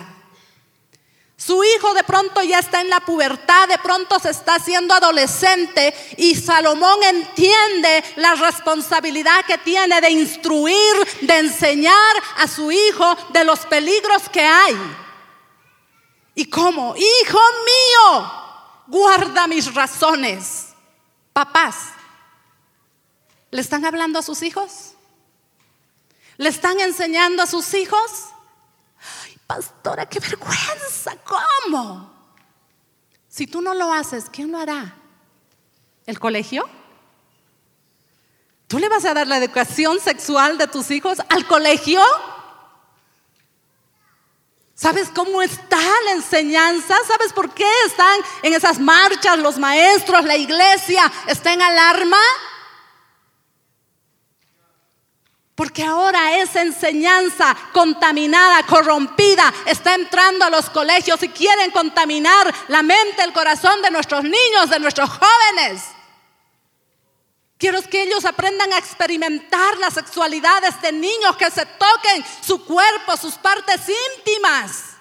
Su 1.39 1.63
hijo 1.63 1.93
de 1.93 2.03
pronto 2.03 2.43
ya 2.43 2.59
está 2.59 2.81
en 2.81 2.89
la 2.89 2.99
pubertad, 2.99 3.69
de 3.69 3.77
pronto 3.77 4.19
se 4.19 4.29
está 4.29 4.55
haciendo 4.55 4.93
adolescente 4.93 5.95
y 6.17 6.35
Salomón 6.35 7.01
entiende 7.01 8.03
la 8.17 8.35
responsabilidad 8.35 9.45
que 9.45 9.57
tiene 9.59 10.01
de 10.01 10.09
instruir, 10.09 11.07
de 11.21 11.37
enseñar 11.37 12.15
a 12.39 12.47
su 12.47 12.69
hijo 12.69 13.15
de 13.29 13.45
los 13.45 13.59
peligros 13.61 14.27
que 14.27 14.41
hay. 14.41 14.75
¿Y 16.35 16.45
cómo? 16.49 16.93
Hijo 16.97 17.39
mío, 17.65 18.31
guarda 18.87 19.47
mis 19.47 19.73
razones. 19.73 20.67
Papás, 21.31 21.75
¿le 23.51 23.61
están 23.61 23.85
hablando 23.85 24.19
a 24.19 24.23
sus 24.23 24.41
hijos? 24.41 24.93
¿Le 26.37 26.49
están 26.49 26.79
enseñando 26.79 27.43
a 27.43 27.47
sus 27.47 27.73
hijos? 27.73 28.29
pastora, 29.49 30.05
qué 30.05 30.19
vergüenza, 30.19 31.17
¿cómo? 31.23 32.13
Si 33.27 33.47
tú 33.47 33.63
no 33.63 33.73
lo 33.73 33.91
haces, 33.91 34.25
¿quién 34.31 34.51
lo 34.51 34.59
hará? 34.59 34.95
¿El 36.05 36.19
colegio? 36.19 36.69
¿Tú 38.67 38.77
le 38.77 38.87
vas 38.89 39.05
a 39.05 39.15
dar 39.15 39.25
la 39.25 39.37
educación 39.37 39.99
sexual 39.99 40.59
de 40.59 40.67
tus 40.67 40.91
hijos 40.91 41.17
al 41.29 41.47
colegio? 41.47 41.99
¿Sabes 44.75 45.09
cómo 45.15 45.41
está 45.41 45.81
la 46.05 46.11
enseñanza? 46.11 46.95
¿Sabes 47.07 47.33
por 47.33 47.51
qué 47.51 47.69
están 47.87 48.19
en 48.43 48.53
esas 48.53 48.79
marchas 48.79 49.39
los 49.39 49.57
maestros, 49.57 50.25
la 50.25 50.37
iglesia 50.37 51.11
está 51.25 51.53
en 51.53 51.63
alarma? 51.63 52.21
Porque 55.59 55.83
ahora 55.83 56.37
esa 56.37 56.61
enseñanza 56.61 57.53
contaminada, 57.73 58.65
corrompida, 58.65 59.53
está 59.65 59.93
entrando 59.93 60.45
a 60.45 60.49
los 60.49 60.69
colegios 60.69 61.21
y 61.21 61.27
quieren 61.27 61.69
contaminar 61.71 62.49
la 62.69 62.81
mente, 62.81 63.21
el 63.21 63.33
corazón 63.33 63.81
de 63.81 63.91
nuestros 63.91 64.23
niños, 64.23 64.69
de 64.69 64.79
nuestros 64.79 65.09
jóvenes. 65.09 65.83
Quiero 67.57 67.81
que 67.81 68.03
ellos 68.03 68.23
aprendan 68.23 68.71
a 68.71 68.77
experimentar 68.77 69.77
la 69.79 69.91
sexualidad 69.91 70.61
de 70.81 70.93
niños, 70.93 71.35
que 71.35 71.51
se 71.51 71.65
toquen 71.65 72.23
su 72.39 72.63
cuerpo, 72.63 73.17
sus 73.17 73.35
partes 73.35 73.81
íntimas. 74.15 74.91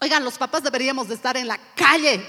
Oigan, 0.00 0.24
los 0.24 0.38
papás 0.38 0.62
deberíamos 0.62 1.08
de 1.08 1.14
estar 1.14 1.36
en 1.36 1.46
la 1.46 1.58
calle 1.74 2.24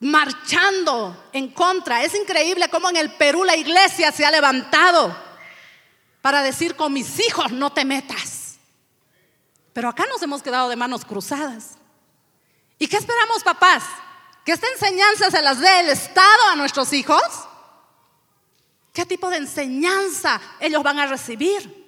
marchando 0.00 1.28
en 1.32 1.48
contra. 1.48 2.02
Es 2.02 2.14
increíble 2.14 2.68
cómo 2.68 2.88
en 2.88 2.96
el 2.96 3.12
Perú 3.12 3.44
la 3.44 3.56
iglesia 3.56 4.10
se 4.10 4.24
ha 4.24 4.30
levantado 4.30 5.16
para 6.20 6.42
decir 6.42 6.74
con 6.74 6.92
mis 6.92 7.20
hijos 7.20 7.52
no 7.52 7.70
te 7.70 7.84
metas. 7.84 8.58
Pero 9.72 9.88
acá 9.88 10.06
nos 10.06 10.22
hemos 10.22 10.42
quedado 10.42 10.68
de 10.68 10.76
manos 10.76 11.04
cruzadas. 11.04 11.76
¿Y 12.78 12.88
qué 12.88 12.96
esperamos, 12.96 13.44
papás? 13.44 13.84
¿Que 14.44 14.52
esta 14.52 14.66
enseñanza 14.68 15.30
se 15.30 15.42
las 15.42 15.60
dé 15.60 15.80
el 15.80 15.90
Estado 15.90 16.48
a 16.50 16.56
nuestros 16.56 16.92
hijos? 16.92 17.22
¿Qué 18.92 19.06
tipo 19.06 19.30
de 19.30 19.36
enseñanza 19.36 20.40
ellos 20.58 20.82
van 20.82 20.98
a 20.98 21.06
recibir? 21.06 21.80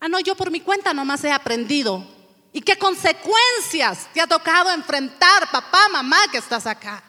Ah, 0.00 0.08
no, 0.08 0.20
yo 0.20 0.36
por 0.36 0.50
mi 0.50 0.60
cuenta 0.60 0.92
nomás 0.92 1.24
he 1.24 1.32
aprendido. 1.32 2.15
¿Y 2.56 2.62
qué 2.62 2.78
consecuencias 2.78 4.08
te 4.14 4.20
ha 4.22 4.26
tocado 4.26 4.70
enfrentar, 4.70 5.50
papá, 5.50 5.90
mamá, 5.90 6.16
que 6.32 6.38
estás 6.38 6.66
acá? 6.66 7.02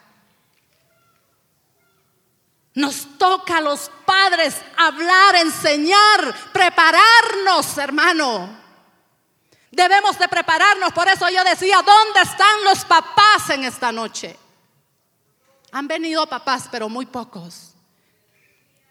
Nos 2.73 3.17
toca 3.17 3.59
a 3.59 3.61
los 3.61 3.89
padres 4.05 4.55
hablar, 4.75 5.35
enseñar, 5.35 6.35
prepararnos, 6.51 7.77
hermano. 7.77 8.59
Debemos 9.71 10.19
de 10.19 10.27
prepararnos, 10.27 10.91
por 10.91 11.07
eso 11.07 11.29
yo 11.29 11.41
decía, 11.45 11.81
¿dónde 11.81 12.23
están 12.23 12.65
los 12.65 12.83
papás 12.83 13.49
en 13.49 13.63
esta 13.63 13.93
noche? 13.93 14.37
Han 15.71 15.87
venido 15.87 16.27
papás, 16.27 16.67
pero 16.69 16.89
muy 16.89 17.05
pocos. 17.05 17.66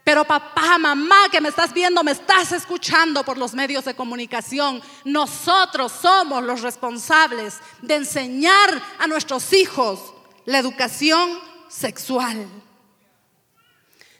Pero 0.06 0.24
papá, 0.24 0.78
mamá, 0.78 1.28
que 1.32 1.40
me 1.40 1.48
estás 1.48 1.72
viendo, 1.72 2.04
me 2.04 2.12
estás 2.12 2.52
escuchando 2.52 3.24
por 3.24 3.36
los 3.36 3.54
medios 3.54 3.84
de 3.86 3.96
comunicación, 3.96 4.80
nosotros 5.02 5.90
somos 6.00 6.44
los 6.44 6.60
responsables 6.60 7.54
de 7.82 7.96
enseñar 7.96 8.80
a 9.00 9.08
nuestros 9.08 9.52
hijos 9.52 10.14
la 10.44 10.58
educación 10.58 11.40
sexual. 11.66 12.48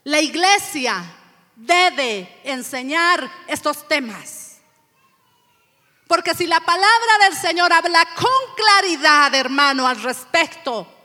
La 0.03 0.21
iglesia 0.21 1.05
debe 1.55 2.41
enseñar 2.43 3.31
estos 3.47 3.87
temas. 3.87 4.57
Porque 6.09 6.35
si 6.35 6.49
la 6.49 6.59
palabra 6.59 7.19
del 7.29 7.39
Señor 7.39 7.73
habla 7.73 8.05
con 8.17 8.57
claridad, 8.57 9.33
hermano, 9.37 9.87
al 9.87 10.03
respecto, 10.03 10.96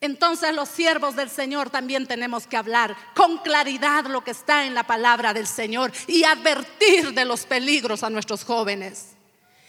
entonces 0.00 0.54
los 0.54 0.68
siervos 0.68 1.16
del 1.16 1.28
Señor 1.28 1.70
también 1.70 2.06
tenemos 2.06 2.46
que 2.46 2.56
hablar 2.56 2.96
con 3.14 3.38
claridad 3.38 4.04
lo 4.06 4.22
que 4.22 4.30
está 4.30 4.64
en 4.64 4.74
la 4.74 4.84
palabra 4.84 5.34
del 5.34 5.46
Señor 5.46 5.92
y 6.06 6.22
advertir 6.24 7.12
de 7.14 7.24
los 7.24 7.46
peligros 7.46 8.04
a 8.04 8.10
nuestros 8.10 8.44
jóvenes. 8.44 9.16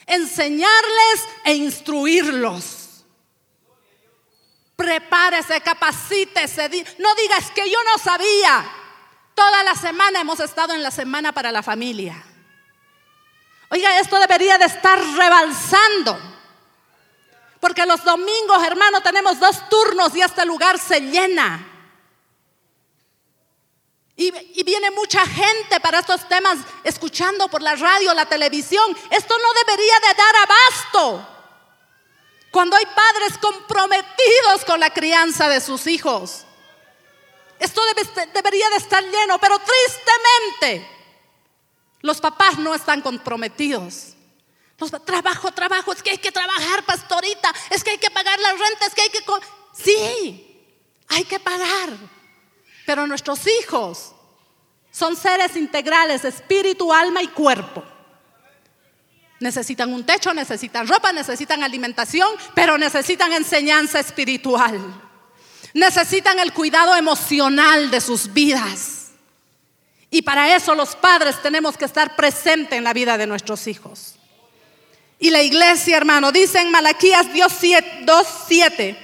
Enseñarles 0.06 1.28
e 1.46 1.56
instruirlos. 1.56 3.06
Prepárese, 4.76 5.62
capacítese. 5.62 6.70
No 7.00 7.16
digas 7.16 7.52
que 7.52 7.70
yo 7.70 7.78
no 7.84 7.98
sabía. 8.02 8.70
Toda 9.34 9.64
la 9.64 9.74
semana 9.76 10.22
hemos 10.22 10.40
estado 10.40 10.74
en 10.74 10.84
la 10.84 10.92
semana 10.92 11.32
para 11.32 11.52
la 11.52 11.64
familia. 11.64 12.24
Oiga, 13.70 14.00
esto 14.00 14.20
debería 14.20 14.58
de 14.58 14.66
estar 14.66 15.00
rebalsando. 15.16 16.29
Porque 17.60 17.86
los 17.86 18.04
domingos, 18.04 18.64
hermano, 18.64 19.02
tenemos 19.02 19.40
dos 19.40 19.68
turnos 19.70 20.16
y 20.16 20.22
este 20.22 20.46
lugar 20.46 20.80
se 20.80 21.02
llena. 21.02 21.66
Y, 24.16 24.64
viene 24.64 24.92
mucha 24.92 25.26
gente 25.26 25.80
para 25.80 26.00
estos 26.00 26.28
temas 26.28 26.58
escuchando 26.84 27.48
por 27.48 27.62
la 27.62 27.76
radio, 27.76 28.14
la 28.14 28.26
televisión. 28.26 28.96
Esto 29.10 29.34
no 29.38 29.54
debería 29.66 29.94
de 30.00 30.14
dar 30.14 30.36
abasto. 30.36 31.28
Cuando 32.52 32.76
hay 32.76 32.86
padres 32.86 33.38
comprometidos 33.38 34.66
con 34.66 34.80
la 34.80 34.90
crianza 34.90 35.48
de 35.48 35.62
sus 35.62 35.88
hijos. 35.88 36.44
Esto 37.60 37.82
debería 38.34 38.70
de 38.70 38.76
estar 38.76 39.04
lleno, 39.04 39.40
pero 39.40 39.58
tristemente 39.60 40.86
los 42.02 42.20
papás 42.20 42.58
no 42.58 42.76
están 42.76 43.02
comprometidos. 43.02 44.16
Trabajo, 45.06 45.52
trabajo, 45.52 45.92
es 45.92 46.02
que 46.02 46.12
hay 46.12 46.18
que 46.18 46.32
trabajar, 46.32 46.84
pastorita, 46.86 47.54
es 47.70 47.84
que 47.84 47.92
hay 47.92 47.98
que 47.98 48.12
pagar 48.12 48.40
la 48.40 48.52
renta, 48.52 48.86
es 48.88 48.96
que 48.96 49.02
hay 49.02 49.10
que... 49.10 49.24
Sí, 49.74 50.68
hay 51.08 51.24
que 51.26 51.40
pagar. 51.40 51.90
Pero 52.86 53.06
nuestros 53.06 53.42
hijos 53.62 54.14
son 54.92 55.16
seres 55.16 55.56
integrales, 55.56 56.26
espíritu, 56.26 56.94
alma 56.94 57.22
y 57.22 57.28
cuerpo. 57.28 57.84
Necesitan 59.40 59.94
un 59.94 60.06
techo, 60.06 60.34
necesitan 60.34 60.88
ropa, 60.88 61.14
necesitan 61.14 61.64
alimentación, 61.64 62.30
pero 62.54 62.78
necesitan 62.78 63.32
enseñanza 63.32 64.00
espiritual. 64.00 64.80
Necesitan 65.74 66.40
el 66.40 66.52
cuidado 66.52 66.96
emocional 66.96 67.90
de 67.90 68.02
sus 68.02 68.34
vidas. 68.34 69.12
Y 70.10 70.24
para 70.24 70.56
eso 70.56 70.76
los 70.76 70.96
padres 70.96 71.42
tenemos 71.42 71.78
que 71.78 71.86
estar 71.86 72.16
presentes 72.16 72.78
en 72.78 72.84
la 72.84 72.94
vida 72.94 73.18
de 73.18 73.28
nuestros 73.28 73.68
hijos. 73.68 74.19
Y 75.20 75.30
la 75.30 75.44
iglesia, 75.44 75.98
hermano, 75.98 76.32
dice 76.32 76.60
en 76.60 76.72
Malaquías 76.72 77.28
2.7, 77.28 78.98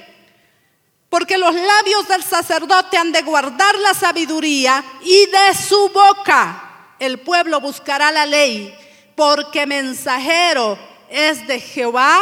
porque 1.10 1.38
los 1.38 1.54
labios 1.54 2.08
del 2.08 2.24
sacerdote 2.24 2.96
han 2.96 3.12
de 3.12 3.22
guardar 3.22 3.78
la 3.78 3.94
sabiduría 3.94 4.82
y 5.02 5.26
de 5.26 5.54
su 5.54 5.90
boca 5.90 6.94
el 6.98 7.20
pueblo 7.20 7.60
buscará 7.60 8.10
la 8.10 8.24
ley, 8.24 8.74
porque 9.14 9.66
mensajero 9.66 10.78
es 11.10 11.46
de 11.46 11.60
Jehová 11.60 12.18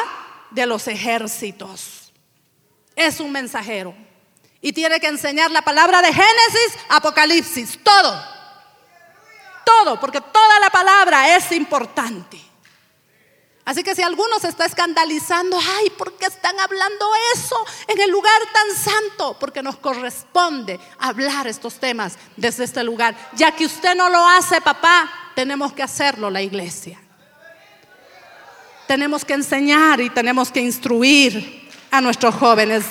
de 0.50 0.66
los 0.66 0.88
ejércitos. 0.88 2.12
Es 2.96 3.20
un 3.20 3.30
mensajero. 3.32 3.94
Y 4.60 4.72
tiene 4.72 4.98
que 4.98 5.06
enseñar 5.06 5.50
la 5.50 5.62
palabra 5.62 6.02
de 6.02 6.12
Génesis, 6.12 6.78
Apocalipsis, 6.88 7.78
todo 7.82 8.34
todo, 9.64 9.98
porque 9.98 10.20
toda 10.20 10.60
la 10.60 10.70
palabra 10.70 11.36
es 11.36 11.50
importante. 11.52 12.40
Así 13.64 13.82
que 13.82 13.94
si 13.94 14.02
alguno 14.02 14.38
se 14.38 14.48
está 14.48 14.66
escandalizando, 14.66 15.58
ay, 15.58 15.90
¿por 15.90 16.12
qué 16.18 16.26
están 16.26 16.58
hablando 16.60 17.06
eso 17.34 17.56
en 17.88 17.98
el 17.98 18.10
lugar 18.10 18.40
tan 18.52 18.76
santo? 18.76 19.36
Porque 19.40 19.62
nos 19.62 19.76
corresponde 19.76 20.78
hablar 20.98 21.46
estos 21.46 21.74
temas 21.74 22.18
desde 22.36 22.64
este 22.64 22.84
lugar. 22.84 23.14
Ya 23.34 23.52
que 23.52 23.64
usted 23.64 23.94
no 23.94 24.10
lo 24.10 24.26
hace, 24.28 24.60
papá, 24.60 25.10
tenemos 25.34 25.72
que 25.72 25.82
hacerlo 25.82 26.30
la 26.30 26.42
iglesia. 26.42 27.00
Tenemos 28.86 29.24
que 29.24 29.32
enseñar 29.32 29.98
y 30.02 30.10
tenemos 30.10 30.50
que 30.50 30.60
instruir 30.60 31.70
a 31.90 32.02
nuestros 32.02 32.34
jóvenes. 32.34 32.84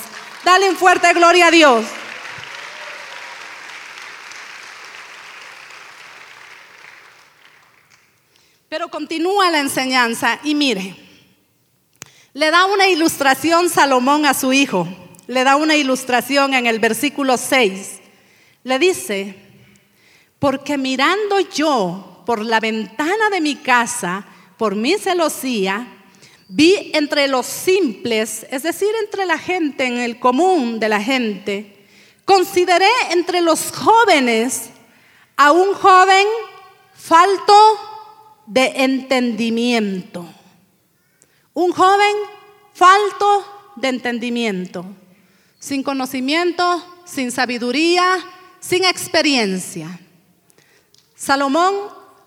Dale 0.44 0.68
un 0.68 0.76
fuerte 0.76 1.12
gloria 1.12 1.46
a 1.46 1.50
Dios. 1.52 1.84
Continúa 8.94 9.50
la 9.50 9.58
enseñanza 9.58 10.38
y 10.44 10.54
mire, 10.54 10.94
le 12.32 12.52
da 12.52 12.66
una 12.66 12.86
ilustración 12.86 13.68
Salomón 13.68 14.24
a 14.24 14.34
su 14.34 14.52
hijo, 14.52 14.86
le 15.26 15.42
da 15.42 15.56
una 15.56 15.74
ilustración 15.74 16.54
en 16.54 16.68
el 16.68 16.78
versículo 16.78 17.36
6. 17.36 17.98
Le 18.62 18.78
dice, 18.78 19.34
porque 20.38 20.78
mirando 20.78 21.40
yo 21.40 22.22
por 22.24 22.44
la 22.44 22.60
ventana 22.60 23.30
de 23.30 23.40
mi 23.40 23.56
casa, 23.56 24.24
por 24.56 24.76
mi 24.76 24.94
celosía, 24.96 25.88
vi 26.46 26.92
entre 26.94 27.26
los 27.26 27.46
simples, 27.46 28.46
es 28.48 28.62
decir, 28.62 28.90
entre 29.02 29.26
la 29.26 29.38
gente, 29.38 29.86
en 29.86 29.98
el 29.98 30.20
común 30.20 30.78
de 30.78 30.88
la 30.88 31.02
gente, 31.02 31.84
consideré 32.24 32.90
entre 33.10 33.40
los 33.40 33.72
jóvenes 33.72 34.70
a 35.36 35.50
un 35.50 35.74
joven 35.74 36.28
falto 36.94 37.90
de 38.46 38.72
entendimiento. 38.76 40.26
Un 41.52 41.72
joven 41.72 42.16
falto 42.72 43.72
de 43.76 43.88
entendimiento, 43.88 44.84
sin 45.58 45.82
conocimiento, 45.82 46.84
sin 47.04 47.30
sabiduría, 47.30 48.18
sin 48.60 48.84
experiencia. 48.84 50.00
Salomón 51.14 51.74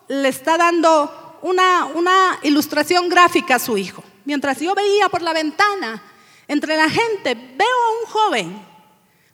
le 0.07 0.29
está 0.29 0.57
dando 0.57 1.39
una, 1.41 1.85
una 1.85 2.39
ilustración 2.43 3.09
gráfica 3.09 3.55
a 3.55 3.59
su 3.59 3.77
hijo. 3.77 4.03
Mientras 4.25 4.59
yo 4.59 4.73
veía 4.73 5.09
por 5.09 5.21
la 5.21 5.33
ventana 5.33 6.01
entre 6.47 6.75
la 6.77 6.89
gente, 6.89 7.35
veo 7.35 7.67
a 7.67 7.99
un 7.99 8.11
joven 8.11 8.65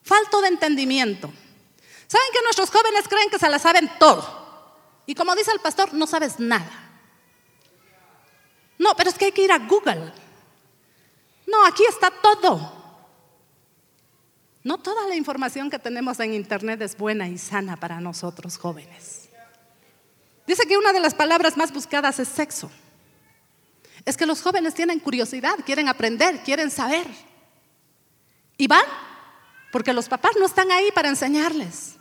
falto 0.04 0.42
de 0.42 0.50
entendimiento. 0.50 1.32
¿Saben 2.08 2.28
que 2.34 2.42
nuestros 2.44 2.70
jóvenes 2.70 3.08
creen 3.08 3.30
que 3.30 3.40
se 3.40 3.50
la 3.50 3.60
saben 3.60 3.90
todo? 4.00 4.43
Y 5.06 5.16
como 5.16 5.36
dice 5.36 5.52
el 5.52 5.60
pastor, 5.60 5.94
no 5.94 6.08
sabes 6.08 6.40
nada. 6.40 6.72
No, 8.78 8.96
pero 8.96 9.10
es 9.10 9.18
que 9.18 9.26
hay 9.26 9.32
que 9.32 9.44
ir 9.44 9.52
a 9.52 9.60
Google. 9.60 10.12
No, 11.48 11.66
aquí 11.66 11.84
está 11.88 12.10
todo. 12.10 12.84
No 14.64 14.78
toda 14.78 15.08
la 15.08 15.16
información 15.16 15.70
que 15.70 15.78
tenemos 15.78 16.20
en 16.20 16.34
Internet 16.34 16.82
es 16.82 16.98
buena 16.98 17.28
y 17.28 17.38
sana 17.38 17.76
para 17.76 18.00
nosotros 18.00 18.58
jóvenes. 18.58 19.30
Dice 20.48 20.66
que 20.66 20.78
una 20.78 20.94
de 20.94 21.00
las 21.00 21.14
palabras 21.14 21.58
más 21.58 21.72
buscadas 21.72 22.20
es 22.20 22.28
sexo. 22.28 22.72
Es 24.06 24.18
que 24.18 24.26
los 24.26 24.42
jóvenes 24.42 24.74
tienen 24.74 25.00
curiosidad, 25.00 25.56
quieren 25.66 25.88
aprender, 25.88 26.42
quieren 26.44 26.72
saber. 26.72 27.08
Y 28.58 28.68
van 28.68 28.86
porque 29.72 29.94
los 29.94 30.08
papás 30.08 30.34
no 30.40 30.46
están 30.46 30.72
ahí 30.72 30.92
para 30.92 31.10
enseñarles. 31.10 31.96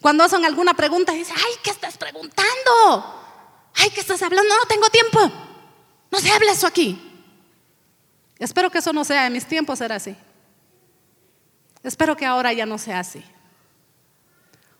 Cuando 0.00 0.24
hacen 0.24 0.44
alguna 0.44 0.74
pregunta, 0.74 1.12
dicen, 1.12 1.36
ay, 1.36 1.52
¿qué 1.62 1.70
estás 1.70 1.98
preguntando? 1.98 3.20
Ay, 3.74 3.90
¿qué 3.90 4.00
estás 4.00 4.22
hablando? 4.22 4.54
No 4.56 4.64
tengo 4.66 4.88
tiempo. 4.88 5.30
No 6.10 6.18
se 6.18 6.30
hable 6.30 6.50
eso 6.50 6.66
aquí. 6.66 6.98
Espero 8.38 8.70
que 8.70 8.78
eso 8.78 8.92
no 8.92 9.04
sea, 9.04 9.26
en 9.26 9.34
mis 9.34 9.46
tiempos 9.46 9.80
era 9.80 9.96
así. 9.96 10.16
Espero 11.82 12.16
que 12.16 12.24
ahora 12.24 12.52
ya 12.52 12.64
no 12.64 12.78
sea 12.78 13.00
así. 13.00 13.22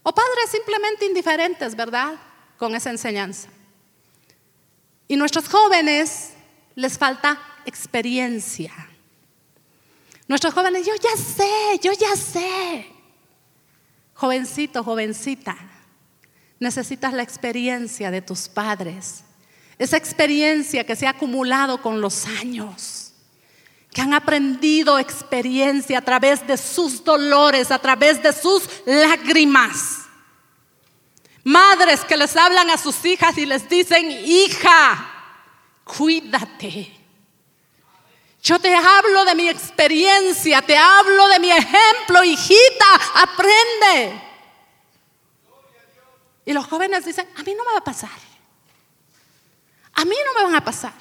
O 0.02 0.14
padres 0.14 0.50
simplemente 0.50 1.04
indiferentes, 1.04 1.76
¿verdad? 1.76 2.14
Con 2.58 2.74
esa 2.74 2.90
enseñanza. 2.90 3.48
Y 5.06 5.16
nuestros 5.16 5.48
jóvenes 5.48 6.30
les 6.74 6.96
falta 6.96 7.38
experiencia. 7.66 8.72
Nuestros 10.26 10.54
jóvenes, 10.54 10.86
yo 10.86 10.94
ya 10.94 11.16
sé, 11.16 11.78
yo 11.82 11.92
ya 11.92 12.16
sé. 12.16 12.99
Jovencito, 14.20 14.84
jovencita, 14.84 15.56
necesitas 16.58 17.14
la 17.14 17.22
experiencia 17.22 18.10
de 18.10 18.20
tus 18.20 18.48
padres. 18.48 19.24
Esa 19.78 19.96
experiencia 19.96 20.84
que 20.84 20.94
se 20.94 21.06
ha 21.06 21.10
acumulado 21.10 21.80
con 21.80 22.02
los 22.02 22.26
años 22.26 23.10
que 23.92 24.00
han 24.00 24.14
aprendido 24.14 24.98
experiencia 24.98 25.98
a 25.98 26.02
través 26.02 26.46
de 26.46 26.56
sus 26.56 27.02
dolores, 27.02 27.70
a 27.70 27.78
través 27.78 28.22
de 28.22 28.32
sus 28.32 28.62
lágrimas. 28.86 30.02
Madres 31.42 32.04
que 32.04 32.16
les 32.16 32.36
hablan 32.36 32.70
a 32.70 32.76
sus 32.76 33.04
hijas 33.04 33.36
y 33.38 33.46
les 33.46 33.68
dicen, 33.68 34.10
hija, 34.10 35.10
cuídate. 35.82 36.99
Yo 38.42 38.58
te 38.58 38.74
hablo 38.74 39.24
de 39.24 39.34
mi 39.34 39.48
experiencia, 39.48 40.62
te 40.62 40.76
hablo 40.76 41.28
de 41.28 41.40
mi 41.40 41.50
ejemplo, 41.50 42.24
hijita, 42.24 42.86
aprende. 43.14 44.22
Y 46.46 46.52
los 46.52 46.66
jóvenes 46.66 47.04
dicen, 47.04 47.28
a 47.36 47.42
mí 47.42 47.54
no 47.54 47.64
me 47.64 47.72
va 47.72 47.78
a 47.78 47.84
pasar. 47.84 48.10
A 49.92 50.04
mí 50.04 50.16
no 50.24 50.40
me 50.40 50.46
van 50.46 50.54
a 50.54 50.64
pasar. 50.64 50.92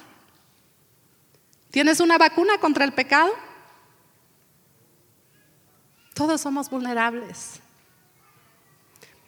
¿Tienes 1.70 2.00
una 2.00 2.18
vacuna 2.18 2.58
contra 2.58 2.84
el 2.84 2.92
pecado? 2.92 3.32
Todos 6.12 6.40
somos 6.40 6.68
vulnerables. 6.68 7.60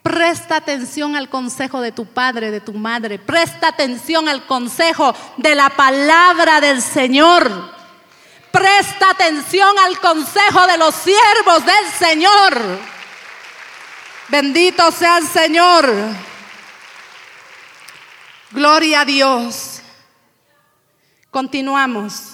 Presta 0.03 0.57
atención 0.57 1.15
al 1.15 1.29
consejo 1.29 1.81
de 1.81 1.93
tu 1.93 2.05
padre, 2.05 2.51
de 2.51 2.59
tu 2.59 2.73
madre. 2.73 3.17
Presta 3.17 3.69
atención 3.69 4.27
al 4.27 4.45
consejo 4.45 5.15
de 5.37 5.55
la 5.55 5.69
palabra 5.69 6.61
del 6.61 6.81
Señor. 6.81 7.82
Presta 8.53 9.09
atención 9.09 9.79
al 9.79 9.99
consejo 9.99 10.67
de 10.67 10.77
los 10.77 10.93
siervos 10.93 11.65
del 11.65 11.87
Señor. 11.97 12.79
Bendito 14.27 14.91
sea 14.91 15.17
el 15.17 15.27
Señor. 15.27 15.91
Gloria 18.51 19.01
a 19.01 19.05
Dios. 19.05 19.81
Continuamos. 21.31 22.33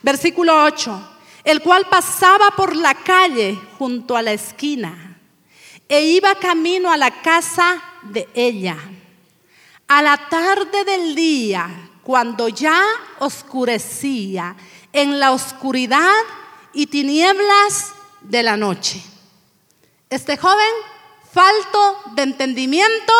Versículo 0.00 0.64
8. 0.64 1.18
El 1.44 1.60
cual 1.60 1.88
pasaba 1.90 2.52
por 2.56 2.74
la 2.74 2.94
calle 2.94 3.60
junto 3.78 4.16
a 4.16 4.22
la 4.22 4.32
esquina 4.32 5.18
e 5.86 6.04
iba 6.06 6.36
camino 6.36 6.90
a 6.90 6.96
la 6.96 7.20
casa 7.20 7.82
de 8.00 8.26
ella. 8.32 8.78
A 9.88 10.00
la 10.00 10.16
tarde 10.30 10.86
del 10.86 11.14
día, 11.14 11.90
cuando 12.02 12.48
ya 12.48 12.82
oscurecía, 13.18 14.56
en 14.94 15.18
la 15.18 15.32
oscuridad 15.32 16.14
y 16.72 16.86
tinieblas 16.86 17.92
de 18.22 18.42
la 18.42 18.56
noche. 18.56 19.02
Este 20.08 20.36
joven, 20.38 20.72
falto 21.32 22.00
de 22.14 22.22
entendimiento, 22.22 23.12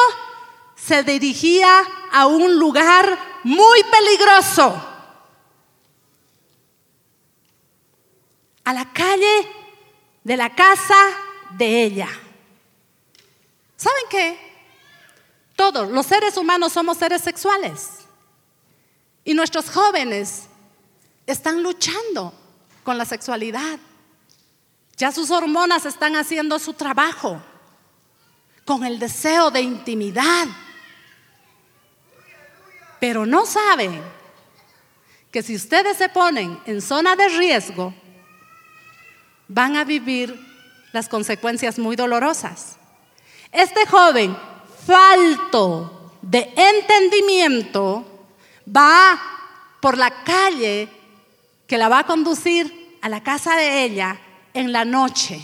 se 0.77 1.03
dirigía 1.03 1.83
a 2.13 2.27
un 2.27 2.59
lugar 2.59 3.19
muy 3.43 3.83
peligroso 3.91 4.91
a 8.65 8.73
la 8.73 8.93
calle 8.93 9.49
de 10.23 10.37
la 10.37 10.55
casa 10.55 10.97
de 11.51 11.83
ella. 11.83 12.09
¿Saben 13.77 14.05
qué? 14.09 14.39
Todos 15.57 15.91
los 15.91 16.07
seres 16.07 16.37
humanos 16.37 16.73
somos 16.73 16.99
seres 16.99 17.23
sexuales. 17.23 17.89
Y 19.25 19.35
nuestros 19.35 19.71
jóvenes 19.71 20.45
están 21.27 21.63
luchando 21.63 22.33
con 22.83 22.99
la 22.99 23.05
sexualidad. 23.05 23.79
Ya 24.97 25.11
sus 25.11 25.31
hormonas 25.31 25.87
están 25.87 26.17
haciendo 26.17 26.59
su 26.59 26.75
trabajo 26.75 27.43
con 28.65 28.85
el 28.85 28.99
deseo 28.99 29.51
de 29.51 29.61
intimidad. 29.61 30.47
Pero 33.01 33.27
no 33.27 33.45
saben 33.45 34.01
que 35.31 35.43
si 35.43 35.57
ustedes 35.57 35.97
se 35.97 36.09
ponen 36.09 36.61
en 36.65 36.81
zona 36.81 37.17
de 37.17 37.29
riesgo, 37.29 37.93
van 39.49 39.77
a 39.77 39.85
vivir 39.85 40.39
las 40.93 41.09
consecuencias 41.09 41.79
muy 41.79 41.97
dolorosas. 41.97 42.77
Este 43.51 43.85
joven, 43.87 44.37
falto 44.87 46.13
de 46.23 46.53
entendimiento, 46.57 48.27
va 48.65 49.21
por 49.81 49.99
la 49.99 50.23
calle 50.23 50.89
que 51.67 51.79
la 51.79 51.89
va 51.89 52.01
a 52.01 52.07
conducir 52.07 52.99
a 53.01 53.09
la 53.09 53.23
casa 53.23 53.57
de 53.57 53.85
ella 53.85 54.21
en 54.53 54.73
la 54.73 54.85
noche, 54.85 55.41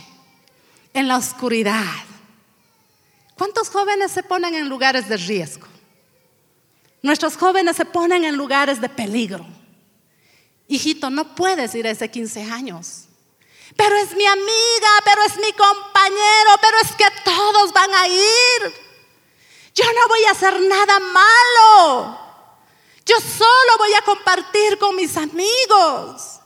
en 0.95 1.09
la 1.09 1.17
oscuridad. 1.17 2.05
¿Cuántos 3.37 3.71
jóvenes 3.71 4.13
se 4.13 4.23
ponen 4.23 4.55
en 4.55 4.69
lugares 4.69 5.09
de 5.09 5.17
riesgo? 5.17 5.67
Nuestros 7.03 7.37
jóvenes 7.37 7.77
se 7.77 7.85
ponen 7.85 8.25
en 8.25 8.37
lugares 8.37 8.81
de 8.81 8.89
peligro. 8.89 9.47
Hijito, 10.69 11.11
no 11.11 11.35
puedes 11.35 11.75
ir 11.75 11.87
a 11.87 11.91
ese 11.91 12.11
15 12.11 12.43
años 12.51 13.07
pero 13.77 13.97
es 13.97 14.15
mi 14.15 14.27
amiga, 14.27 14.89
pero 15.05 15.23
es 15.23 15.37
mi 15.37 15.53
compañero, 15.53 16.51
pero 16.61 16.77
es 16.83 16.93
que 16.93 17.07
todos 17.25 17.73
van 17.73 17.95
a 17.95 18.09
ir. 18.09 18.75
Yo 19.75 19.85
no 19.85 20.09
voy 20.09 20.25
a 20.25 20.33
hacer 20.33 20.61
nada 20.61 20.99
malo. 20.99 22.19
Yo 23.11 23.17
solo 23.19 23.79
voy 23.79 23.93
a 23.95 24.03
compartir 24.03 24.79
con 24.79 24.95
mis 24.95 25.17
amigos. 25.17 26.39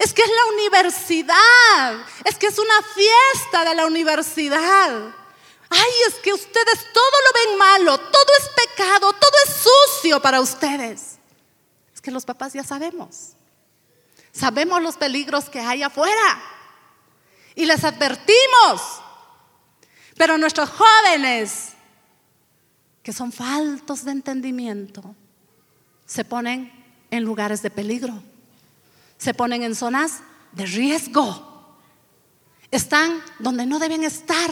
Es 0.00 0.12
que 0.12 0.22
es 0.22 0.28
la 0.28 0.52
universidad. 0.52 2.06
Es 2.24 2.36
que 2.36 2.48
es 2.48 2.58
una 2.58 2.82
fiesta 2.82 3.64
de 3.64 3.76
la 3.76 3.86
universidad. 3.86 5.14
Ay, 5.70 5.92
es 6.08 6.14
que 6.14 6.32
ustedes 6.32 6.92
todo 6.92 7.04
lo 7.24 7.50
ven 7.50 7.58
malo, 7.58 7.98
todo 7.98 8.32
es 8.40 8.48
pecado, 8.48 9.12
todo 9.12 9.30
es 9.46 9.54
sucio 9.54 10.20
para 10.20 10.40
ustedes. 10.40 11.18
Es 11.94 12.00
que 12.00 12.10
los 12.10 12.24
papás 12.24 12.52
ya 12.52 12.64
sabemos. 12.64 13.34
Sabemos 14.32 14.82
los 14.82 14.96
peligros 14.96 15.48
que 15.48 15.60
hay 15.60 15.84
afuera. 15.84 16.42
Y 17.54 17.64
les 17.64 17.84
advertimos. 17.84 18.82
Pero 20.16 20.36
nuestros 20.36 20.68
jóvenes, 20.68 21.74
que 23.04 23.12
son 23.12 23.30
faltos 23.30 24.04
de 24.04 24.10
entendimiento, 24.10 25.14
se 26.12 26.26
ponen 26.26 26.70
en 27.10 27.24
lugares 27.24 27.62
de 27.62 27.70
peligro. 27.70 28.22
Se 29.16 29.32
ponen 29.32 29.62
en 29.62 29.74
zonas 29.74 30.20
de 30.52 30.66
riesgo. 30.66 31.74
Están 32.70 33.22
donde 33.38 33.64
no 33.64 33.78
deben 33.78 34.04
estar. 34.04 34.50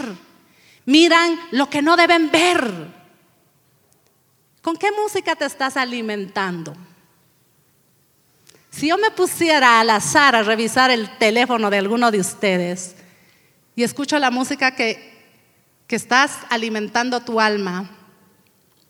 Miran 0.86 1.38
lo 1.50 1.68
que 1.68 1.82
no 1.82 1.98
deben 1.98 2.30
ver. 2.30 2.88
¿Con 4.62 4.74
qué 4.78 4.88
música 4.90 5.36
te 5.36 5.44
estás 5.44 5.76
alimentando? 5.76 6.74
Si 8.70 8.88
yo 8.88 8.96
me 8.96 9.10
pusiera 9.10 9.80
al 9.80 9.90
azar 9.90 10.34
a 10.36 10.42
revisar 10.42 10.90
el 10.90 11.18
teléfono 11.18 11.68
de 11.68 11.76
alguno 11.76 12.10
de 12.10 12.20
ustedes 12.20 12.94
y 13.76 13.82
escucho 13.82 14.18
la 14.18 14.30
música 14.30 14.74
que, 14.74 15.28
que 15.86 15.96
estás 15.96 16.38
alimentando 16.48 17.20
tu 17.20 17.38
alma, 17.38 17.90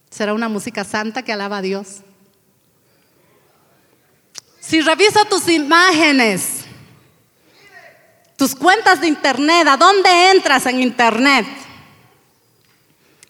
será 0.08 0.34
una 0.34 0.48
música 0.48 0.84
santa 0.84 1.24
que 1.24 1.32
alaba 1.32 1.58
a 1.58 1.62
Dios. 1.62 2.04
Si 4.70 4.80
reviso 4.80 5.24
tus 5.24 5.48
imágenes, 5.48 6.60
tus 8.36 8.54
cuentas 8.54 9.00
de 9.00 9.08
internet, 9.08 9.66
¿a 9.66 9.76
dónde 9.76 10.30
entras 10.30 10.64
en 10.66 10.80
internet? 10.80 11.44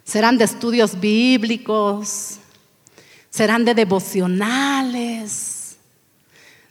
Serán 0.04 0.36
de 0.36 0.44
estudios 0.44 1.00
bíblicos, 1.00 2.36
serán 3.30 3.64
de 3.64 3.72
devocionales 3.72 5.78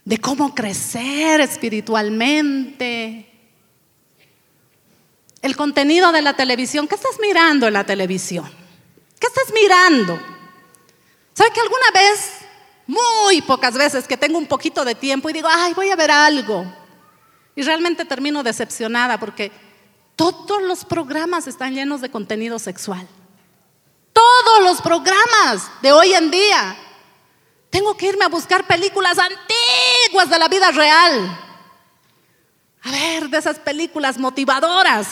de 0.04 0.18
cómo 0.18 0.54
crecer 0.54 1.40
espiritualmente. 1.40 3.28
El 5.42 5.56
contenido 5.56 6.12
de 6.12 6.22
la 6.22 6.36
televisión. 6.36 6.86
¿Qué 6.86 6.94
estás 6.94 7.18
mirando 7.20 7.66
en 7.66 7.72
la 7.72 7.84
televisión? 7.84 8.48
¿Qué 9.18 9.26
estás 9.26 9.52
mirando? 9.52 10.16
¿Sabe 11.34 11.50
que 11.52 11.60
alguna 11.60 11.90
vez, 11.92 12.39
muy 12.90 13.40
pocas 13.42 13.74
veces, 13.74 14.08
que 14.08 14.16
tengo 14.16 14.36
un 14.36 14.46
poquito 14.46 14.84
de 14.84 14.96
tiempo 14.96 15.30
y 15.30 15.32
digo, 15.32 15.48
ay, 15.50 15.74
voy 15.74 15.90
a 15.90 15.96
ver 15.96 16.10
algo? 16.10 16.64
Y 17.54 17.62
realmente 17.62 18.04
termino 18.04 18.42
decepcionada 18.42 19.18
porque 19.20 19.52
todos 20.16 20.60
los 20.62 20.84
programas 20.84 21.46
están 21.46 21.72
llenos 21.74 22.00
de 22.00 22.10
contenido 22.10 22.58
sexual. 22.58 23.06
Todos 24.12 24.62
los 24.64 24.82
programas 24.82 25.70
de 25.80 25.92
hoy 25.92 26.14
en 26.14 26.30
día. 26.32 26.76
Tengo 27.70 27.96
que 27.96 28.06
irme 28.06 28.24
a 28.24 28.28
buscar 28.28 28.66
películas 28.66 29.16
antiguas 29.18 30.28
de 30.28 30.38
la 30.38 30.48
vida 30.48 30.72
real. 30.72 31.40
A 32.82 32.90
ver, 32.90 33.28
de 33.28 33.38
esas 33.38 33.60
películas 33.60 34.18
motivadoras. 34.18 35.06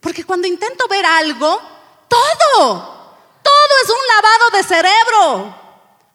Porque 0.00 0.24
cuando 0.24 0.46
intento 0.46 0.86
ver 0.86 1.06
algo, 1.06 1.60
todo, 2.08 3.16
todo 3.42 3.74
es 3.84 3.88
un 3.88 4.06
lavado 4.16 4.50
de 4.52 4.62
cerebro. 4.62 5.61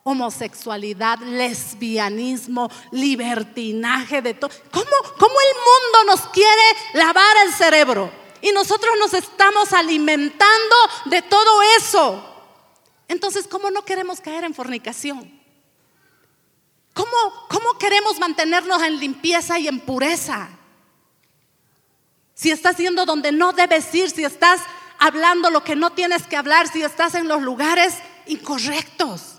Homosexualidad, 0.10 1.20
lesbianismo, 1.20 2.72
libertinaje, 2.92 4.22
de 4.22 4.34
todo. 4.36 4.50
¿Cómo, 4.72 4.86
¿Cómo 5.18 5.36
el 5.36 5.58
mundo 5.58 6.16
nos 6.16 6.30
quiere 6.30 6.64
lavar 6.94 7.36
el 7.46 7.54
cerebro? 7.54 8.10
Y 8.42 8.54
nosotros 8.54 8.96
nos 9.00 9.14
estamos 9.14 9.74
alimentando 9.74 10.76
de 11.06 11.22
todo 11.24 11.62
eso. 11.78 12.24
Entonces, 13.10 13.50
¿cómo 13.50 13.70
no 13.70 13.84
queremos 13.84 14.22
caer 14.22 14.46
en 14.46 14.54
fornicación? 14.54 15.30
¿Cómo, 16.94 17.48
¿Cómo 17.50 17.78
queremos 17.78 18.18
mantenernos 18.18 18.82
en 18.84 19.02
limpieza 19.02 19.60
y 19.60 19.68
en 19.68 19.82
pureza? 19.82 20.48
Si 22.34 22.50
estás 22.50 22.78
yendo 22.78 23.06
donde 23.06 23.34
no 23.34 23.52
debes 23.52 23.94
ir, 23.94 24.10
si 24.10 24.24
estás 24.24 24.62
hablando 25.00 25.50
lo 25.50 25.66
que 25.66 25.76
no 25.76 25.90
tienes 25.90 26.24
que 26.28 26.38
hablar, 26.38 26.70
si 26.70 26.82
estás 26.82 27.14
en 27.16 27.28
los 27.28 27.42
lugares 27.42 27.96
incorrectos. 28.26 29.37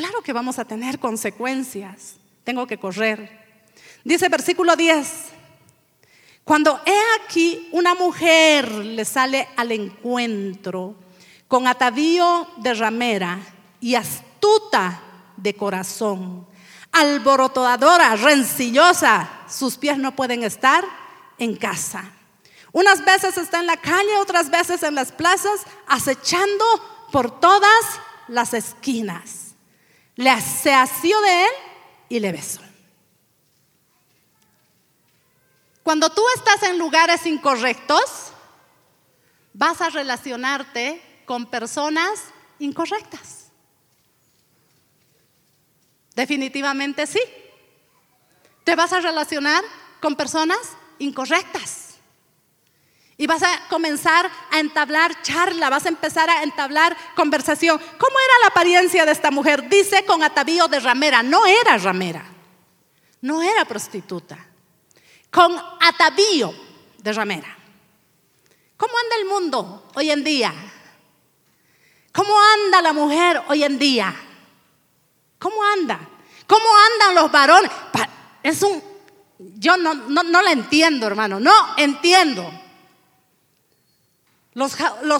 Claro 0.00 0.22
que 0.22 0.32
vamos 0.32 0.58
a 0.58 0.64
tener 0.64 0.98
consecuencias. 0.98 2.14
Tengo 2.42 2.66
que 2.66 2.78
correr. 2.78 3.38
Dice 4.02 4.30
versículo 4.30 4.74
10. 4.74 5.26
Cuando 6.42 6.80
he 6.86 6.98
aquí 7.22 7.68
una 7.72 7.94
mujer 7.94 8.72
le 8.72 9.04
sale 9.04 9.46
al 9.58 9.72
encuentro 9.72 10.94
con 11.46 11.66
atavío 11.66 12.48
de 12.56 12.72
ramera 12.72 13.40
y 13.78 13.94
astuta 13.94 15.02
de 15.36 15.54
corazón, 15.54 16.46
alborotadora, 16.92 18.16
rencillosa, 18.16 19.28
sus 19.50 19.76
pies 19.76 19.98
no 19.98 20.16
pueden 20.16 20.44
estar 20.44 20.82
en 21.36 21.56
casa. 21.56 22.10
Unas 22.72 23.04
veces 23.04 23.36
está 23.36 23.60
en 23.60 23.66
la 23.66 23.76
calle, 23.76 24.16
otras 24.16 24.48
veces 24.50 24.82
en 24.82 24.94
las 24.94 25.12
plazas, 25.12 25.60
acechando 25.86 26.64
por 27.12 27.38
todas 27.38 28.00
las 28.28 28.54
esquinas. 28.54 29.49
Le 30.20 30.38
se 30.42 30.70
asió 30.70 31.18
de 31.22 31.44
él 31.44 31.50
y 32.10 32.20
le 32.20 32.30
besó. 32.30 32.60
Cuando 35.82 36.10
tú 36.10 36.20
estás 36.36 36.62
en 36.64 36.78
lugares 36.78 37.24
incorrectos, 37.24 38.34
vas 39.54 39.80
a 39.80 39.88
relacionarte 39.88 41.00
con 41.24 41.46
personas 41.46 42.20
incorrectas. 42.58 43.46
Definitivamente 46.14 47.06
sí. 47.06 47.22
Te 48.62 48.76
vas 48.76 48.92
a 48.92 49.00
relacionar 49.00 49.64
con 50.02 50.16
personas 50.16 50.58
incorrectas. 50.98 51.79
Y 53.20 53.26
vas 53.26 53.42
a 53.42 53.68
comenzar 53.68 54.30
a 54.50 54.60
entablar 54.60 55.20
charla, 55.20 55.68
vas 55.68 55.84
a 55.84 55.90
empezar 55.90 56.30
a 56.30 56.42
entablar 56.42 56.96
conversación. 57.14 57.78
¿Cómo 57.78 58.16
era 58.18 58.34
la 58.40 58.46
apariencia 58.46 59.04
de 59.04 59.12
esta 59.12 59.30
mujer? 59.30 59.68
Dice 59.68 60.06
con 60.06 60.22
atavío 60.22 60.68
de 60.68 60.80
ramera. 60.80 61.22
No 61.22 61.44
era 61.44 61.76
ramera, 61.76 62.24
no 63.20 63.42
era 63.42 63.66
prostituta. 63.66 64.38
Con 65.30 65.54
atavío 65.80 66.54
de 66.96 67.12
ramera. 67.12 67.58
¿Cómo 68.78 68.94
anda 68.96 69.16
el 69.16 69.26
mundo 69.26 69.90
hoy 69.96 70.10
en 70.10 70.24
día? 70.24 70.54
¿Cómo 72.12 72.34
anda 72.40 72.80
la 72.80 72.94
mujer 72.94 73.42
hoy 73.48 73.64
en 73.64 73.78
día? 73.78 74.14
¿Cómo 75.38 75.62
anda? 75.62 76.00
¿Cómo 76.46 76.64
andan 76.90 77.22
los 77.22 77.30
varones? 77.30 77.70
Es 78.42 78.62
un, 78.62 78.82
yo 79.58 79.76
no, 79.76 79.92
no, 79.92 80.22
no 80.22 80.40
la 80.40 80.52
entiendo, 80.52 81.06
hermano, 81.06 81.38
no 81.38 81.52
entiendo. 81.76 82.59
Los, 84.54 84.76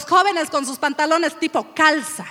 jóvenes 0.07 0.49
con 0.51 0.67
sus 0.67 0.79
pantalones 0.79 1.39
tipo 1.39 1.73
calza, 1.75 2.27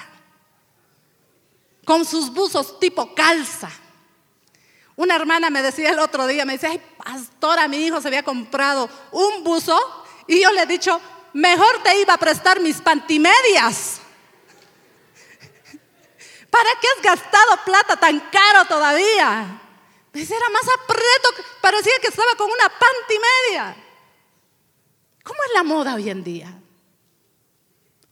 con 1.86 2.04
sus 2.06 2.32
buzos 2.32 2.80
tipo 2.80 3.16
calza. 3.16 3.72
Una 4.98 5.16
hermana 5.16 5.50
me 5.50 5.62
decía 5.62 5.92
el 5.92 6.00
otro 6.00 6.28
día, 6.28 6.44
me 6.44 6.52
decía, 6.54 6.72
ay, 6.72 6.82
pastora, 6.98 7.70
mi 7.70 7.78
hijo 7.78 8.02
se 8.02 8.10
había 8.10 8.24
comprado 8.24 8.90
un 9.12 9.46
buzo 9.46 9.80
y 10.28 10.42
yo 10.42 10.52
le 10.52 10.64
he 10.64 10.66
dicho, 10.66 11.00
mejor 11.32 11.82
te 11.84 12.02
iba 12.02 12.16
a 12.16 12.18
prestar 12.18 12.60
mis 12.60 12.82
pantimedias. 12.82 14.02
¿Para 16.50 16.70
qué 16.82 16.88
has 16.98 17.02
gastado 17.02 17.64
plata 17.64 17.96
tan 17.96 18.20
caro 18.30 18.66
todavía? 18.66 19.62
Decía, 20.12 20.36
era 20.36 20.50
más 20.50 20.68
apreto, 20.84 21.30
parecía 21.62 21.94
que 22.02 22.08
estaba 22.08 22.36
con 22.36 22.52
una 22.52 22.68
pantimedia. 22.68 23.74
¿Cómo 25.24 25.40
es 25.48 25.54
la 25.54 25.64
moda 25.64 25.96
hoy 25.96 26.10
en 26.10 26.26
día? 26.26 26.60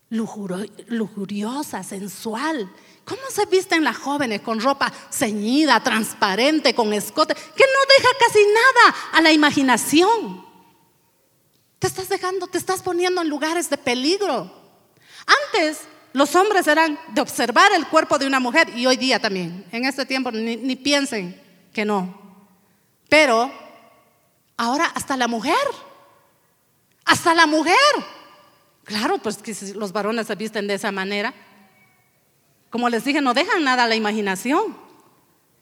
Lujuriosa, 0.09 1.83
sensual. 1.83 2.71
¿Cómo 3.03 3.21
se 3.29 3.45
visten 3.45 3.83
las 3.83 3.97
jóvenes 3.97 4.41
con 4.41 4.59
ropa 4.59 4.91
ceñida, 5.11 5.81
transparente, 5.81 6.73
con 6.73 6.93
escote, 6.93 7.33
que 7.33 7.63
no 7.63 7.95
deja 7.97 8.09
casi 8.19 8.39
nada 8.45 8.95
a 9.13 9.21
la 9.21 9.31
imaginación? 9.31 10.45
Te 11.79 11.87
estás 11.87 12.09
dejando, 12.09 12.47
te 12.47 12.57
estás 12.57 12.81
poniendo 12.81 13.21
en 13.21 13.29
lugares 13.29 13.69
de 13.69 13.77
peligro. 13.77 14.51
Antes 15.53 15.81
los 16.13 16.35
hombres 16.35 16.67
eran 16.67 16.97
de 17.13 17.21
observar 17.21 17.71
el 17.73 17.87
cuerpo 17.87 18.17
de 18.17 18.27
una 18.27 18.39
mujer 18.39 18.69
y 18.75 18.85
hoy 18.87 18.97
día 18.97 19.19
también. 19.19 19.65
En 19.71 19.85
este 19.85 20.05
tiempo 20.05 20.31
ni, 20.31 20.55
ni 20.55 20.75
piensen 20.75 21.39
que 21.73 21.85
no. 21.85 22.19
Pero 23.09 23.51
ahora 24.55 24.85
hasta 24.95 25.15
la 25.15 25.27
mujer, 25.27 25.55
hasta 27.05 27.33
la 27.35 27.45
mujer 27.45 27.75
Claro, 28.87 29.17
pues 29.17 29.35
que 29.39 29.53
los 29.75 29.91
varones 29.91 30.27
se 30.27 30.35
visten 30.35 30.65
de 30.65 30.75
esa 30.75 30.93
manera, 30.93 31.33
como 32.69 32.87
les 32.87 33.03
dije, 33.03 33.19
no 33.19 33.33
dejan 33.33 33.61
nada 33.65 33.83
a 33.83 33.87
la 33.87 33.95
imaginación. 33.95 34.77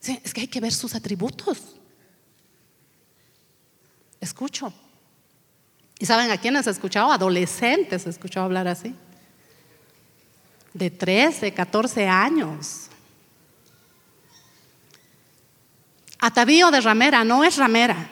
es 0.00 0.32
que 0.32 0.42
hay 0.42 0.46
que 0.46 0.60
ver 0.60 0.72
sus 0.72 0.94
atributos. 0.94 1.74
Escucho. 4.20 4.72
¿Y 5.98 6.06
saben 6.06 6.30
a 6.30 6.38
quiénes 6.38 6.68
he 6.68 6.70
escuchado? 6.70 7.10
Adolescentes 7.10 8.06
he 8.06 8.10
escuchado 8.10 8.46
hablar 8.46 8.68
así. 8.68 8.94
De 10.72 10.88
13, 10.88 11.52
14 11.52 12.06
años. 12.06 12.86
Atavío 16.20 16.70
de 16.70 16.80
ramera, 16.80 17.24
no 17.24 17.42
es 17.42 17.56
ramera. 17.56 18.08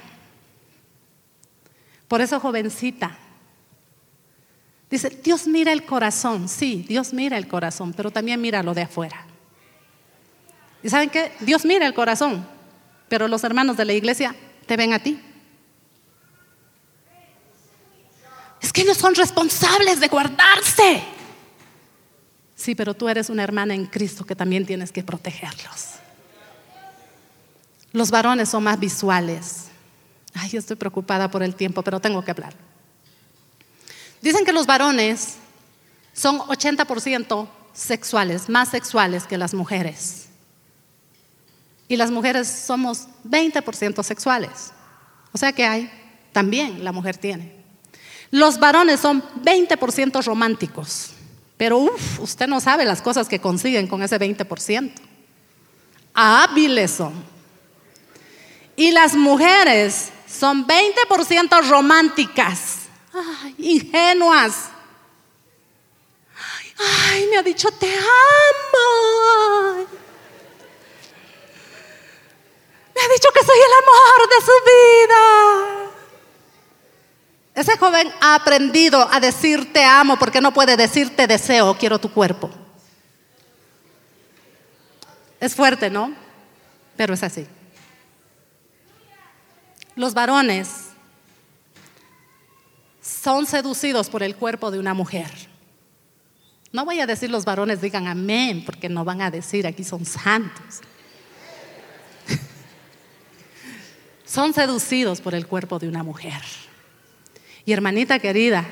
Por 2.09 2.21
eso 2.21 2.41
jovencita, 2.41 3.17
Dice, 4.95 5.11
Dios 5.11 5.49
mira 5.49 5.73
el 5.73 5.85
corazón. 5.85 6.49
Sí, 6.49 6.85
Dios 6.87 7.13
mira 7.13 7.37
el 7.37 7.49
corazón, 7.49 7.93
pero 7.95 8.13
también 8.13 8.41
mira 8.41 8.63
lo 8.63 8.75
de 8.75 8.83
afuera. 8.83 9.27
¿Y 10.85 10.89
saben 10.89 11.11
qué? 11.11 11.33
Dios 11.41 11.65
mira 11.65 11.85
el 11.85 11.95
corazón, 11.95 12.47
pero 13.09 13.27
los 13.27 13.43
hermanos 13.43 13.77
de 13.77 13.87
la 13.87 13.93
iglesia 13.93 14.37
te 14.67 14.77
ven 14.77 14.93
a 14.93 15.01
ti. 15.01 15.21
Es 18.63 18.73
que 18.73 18.83
ellos 18.83 18.97
son 18.97 19.17
responsables 19.17 19.99
de 19.99 20.07
guardarse. 20.07 21.03
Sí, 22.55 22.77
pero 22.77 22.95
tú 22.95 23.09
eres 23.09 23.29
una 23.31 23.43
hermana 23.43 23.75
en 23.75 23.87
Cristo 23.87 24.25
que 24.25 24.37
también 24.37 24.65
tienes 24.65 24.93
que 24.93 25.03
protegerlos. 25.03 25.95
Los 27.91 28.13
varones 28.13 28.49
son 28.49 28.63
más 28.63 28.79
visuales. 28.79 29.65
Ay, 30.35 30.51
yo 30.51 30.61
estoy 30.61 30.77
preocupada 30.77 31.29
por 31.33 31.43
el 31.43 31.57
tiempo, 31.57 31.83
pero 31.83 31.99
tengo 31.99 32.25
que 32.25 32.31
hablar. 32.31 32.55
Dicen 34.25 34.47
que 34.47 34.55
los 34.55 34.65
varones 34.65 35.35
son 36.15 36.39
80% 36.39 37.47
sexuales, 37.75 38.49
más 38.49 38.71
sexuales 38.71 39.25
que 39.25 39.37
las 39.37 39.53
mujeres. 39.53 40.29
Y 41.89 41.97
las 41.97 42.11
mujeres 42.11 42.49
somos 42.49 43.07
20% 43.29 44.03
sexuales. 44.03 44.73
O 45.31 45.37
sea 45.37 45.53
que 45.53 45.67
hay, 45.67 45.91
también 46.33 46.83
la 46.83 46.91
mujer 46.91 47.19
tiene. 47.19 47.53
Los 48.31 48.59
varones 48.59 48.99
son 48.99 49.23
20% 49.43 50.25
románticos. 50.25 51.11
Pero 51.59 51.77
uff, 51.77 52.21
usted 52.21 52.47
no 52.47 52.61
sabe 52.61 52.87
las 52.87 53.03
cosas 53.03 53.29
que 53.29 53.43
consiguen 53.43 53.87
con 53.87 54.03
ese 54.03 54.19
20%. 54.19 54.91
Hábiles 56.15 56.93
son. 56.93 57.13
Y 58.75 58.91
las 58.91 59.15
mujeres 59.17 60.09
son 60.27 60.67
20% 60.67 61.69
románticas 61.69 62.84
Ay, 63.15 63.55
ingenuas. 63.59 64.71
Ay, 66.77 67.29
me 67.31 67.37
ha 67.37 67.43
dicho 67.43 67.71
te 67.71 67.87
amo. 67.87 68.03
Me 72.95 73.01
ha 73.01 73.09
dicho 73.13 73.29
que 73.33 73.45
soy 73.45 73.59
el 73.59 73.73
amor 73.83 74.29
de 74.29 74.41
su 74.45 74.53
vida. 74.67 75.23
Ese 77.55 77.79
joven 77.79 78.13
ha 78.21 78.35
aprendido 78.35 79.09
a 79.09 79.21
decir 79.21 79.73
te 79.73 79.85
amo 79.85 80.19
porque 80.19 80.41
no 80.41 80.53
puede 80.53 80.77
decir 80.77 81.15
te 81.15 81.29
deseo, 81.29 81.79
quiero 81.79 82.01
tu 82.01 82.13
cuerpo. 82.13 82.51
Es 85.39 85.55
fuerte, 85.55 85.89
¿no? 85.89 86.13
Pero 86.97 87.15
es 87.15 87.23
así. 87.23 87.47
Los 89.95 90.15
varones 90.15 90.94
son 93.05 93.47
seducidos 93.47 94.09
por 94.09 94.23
el 94.23 94.35
cuerpo 94.35 94.71
de 94.71 94.79
una 94.79 94.95
mujer. 94.95 95.31
No 96.73 96.87
voy 96.87 97.01
a 97.01 97.07
decir 97.07 97.31
los 97.31 97.45
varones 97.45 97.83
digan 97.83 98.07
amén, 98.07 98.63
porque 98.65 98.89
no 98.89 99.05
van 99.05 99.21
a 99.21 99.31
decir 99.31 99.67
aquí 99.67 99.85
son 99.85 100.07
santos. 100.07 100.81
son 104.25 104.55
seducidos 104.55 105.21
por 105.21 105.35
el 105.35 105.47
cuerpo 105.47 105.79
de 105.79 105.87
una 105.87 106.03
mujer. 106.03 106.41
Y 107.67 107.73
hermanita 107.73 108.19
querida, 108.19 108.65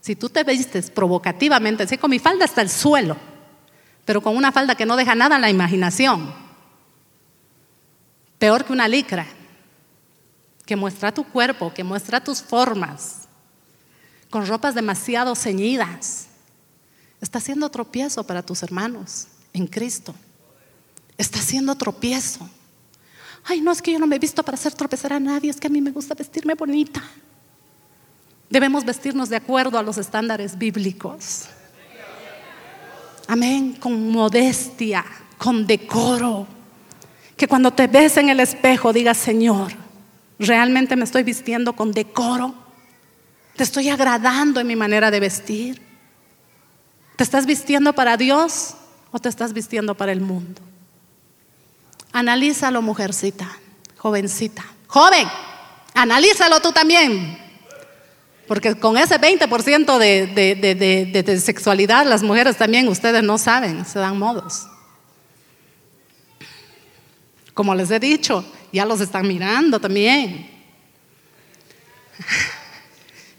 si 0.00 0.16
tú 0.16 0.28
te 0.28 0.42
vistes 0.42 0.90
provocativamente, 0.90 1.84
así 1.84 1.96
con 1.96 2.10
mi 2.10 2.18
falda 2.18 2.44
hasta 2.44 2.62
el 2.62 2.68
suelo, 2.68 3.16
pero 4.04 4.20
con 4.20 4.36
una 4.36 4.50
falda 4.50 4.74
que 4.74 4.86
no 4.86 4.96
deja 4.96 5.14
nada 5.14 5.36
en 5.36 5.42
la 5.42 5.50
imaginación, 5.50 6.34
peor 8.38 8.64
que 8.64 8.72
una 8.72 8.88
licra, 8.88 9.24
que 10.66 10.74
muestra 10.74 11.14
tu 11.14 11.22
cuerpo, 11.24 11.72
que 11.72 11.84
muestra 11.84 12.22
tus 12.22 12.42
formas, 12.42 13.21
con 14.32 14.46
ropas 14.46 14.74
demasiado 14.74 15.34
ceñidas, 15.34 16.24
está 17.20 17.36
haciendo 17.36 17.68
tropiezo 17.68 18.24
para 18.24 18.42
tus 18.42 18.62
hermanos 18.62 19.26
en 19.52 19.66
Cristo. 19.66 20.14
Está 21.18 21.38
haciendo 21.38 21.74
tropiezo. 21.74 22.48
Ay, 23.44 23.60
no 23.60 23.70
es 23.70 23.82
que 23.82 23.92
yo 23.92 23.98
no 23.98 24.06
me 24.06 24.16
he 24.16 24.18
visto 24.18 24.42
para 24.42 24.54
hacer 24.54 24.72
tropezar 24.72 25.12
a 25.12 25.20
nadie, 25.20 25.50
es 25.50 25.60
que 25.60 25.66
a 25.66 25.70
mí 25.70 25.82
me 25.82 25.90
gusta 25.90 26.14
vestirme 26.14 26.54
bonita. 26.54 27.02
Debemos 28.48 28.86
vestirnos 28.86 29.28
de 29.28 29.36
acuerdo 29.36 29.78
a 29.78 29.82
los 29.82 29.98
estándares 29.98 30.56
bíblicos. 30.56 31.50
Amén, 33.28 33.74
con 33.74 34.08
modestia, 34.08 35.04
con 35.36 35.66
decoro. 35.66 36.46
Que 37.36 37.46
cuando 37.46 37.70
te 37.70 37.86
ves 37.86 38.16
en 38.16 38.30
el 38.30 38.40
espejo 38.40 38.94
digas, 38.94 39.18
Señor, 39.18 39.72
¿realmente 40.38 40.96
me 40.96 41.04
estoy 41.04 41.22
vistiendo 41.22 41.74
con 41.74 41.92
decoro? 41.92 42.61
¿Te 43.56 43.64
estoy 43.64 43.88
agradando 43.88 44.60
en 44.60 44.66
mi 44.66 44.76
manera 44.76 45.10
de 45.10 45.20
vestir? 45.20 45.82
¿Te 47.16 47.24
estás 47.24 47.46
vistiendo 47.46 47.92
para 47.92 48.16
Dios 48.16 48.74
o 49.10 49.18
te 49.18 49.28
estás 49.28 49.52
vistiendo 49.52 49.94
para 49.94 50.12
el 50.12 50.20
mundo? 50.20 50.62
Analízalo, 52.12 52.82
mujercita, 52.82 53.48
jovencita. 53.98 54.64
Joven, 54.86 55.26
analízalo 55.94 56.60
tú 56.60 56.72
también. 56.72 57.38
Porque 58.46 58.74
con 58.74 58.98
ese 58.98 59.18
20% 59.18 59.98
de, 59.98 60.26
de, 61.22 61.40
sexualidad, 61.40 62.06
las 62.06 62.22
mujeres 62.22 62.56
también, 62.56 62.88
ustedes 62.88 63.22
no 63.22 63.38
saben, 63.38 63.84
se 63.86 63.98
dan 63.98 64.18
modos. 64.18 64.66
Como 67.54 67.74
les 67.74 67.90
he 67.90 68.00
dicho, 68.00 68.44
ya 68.72 68.84
los 68.84 69.00
están 69.00 69.28
mirando 69.28 69.78
también. 69.80 70.50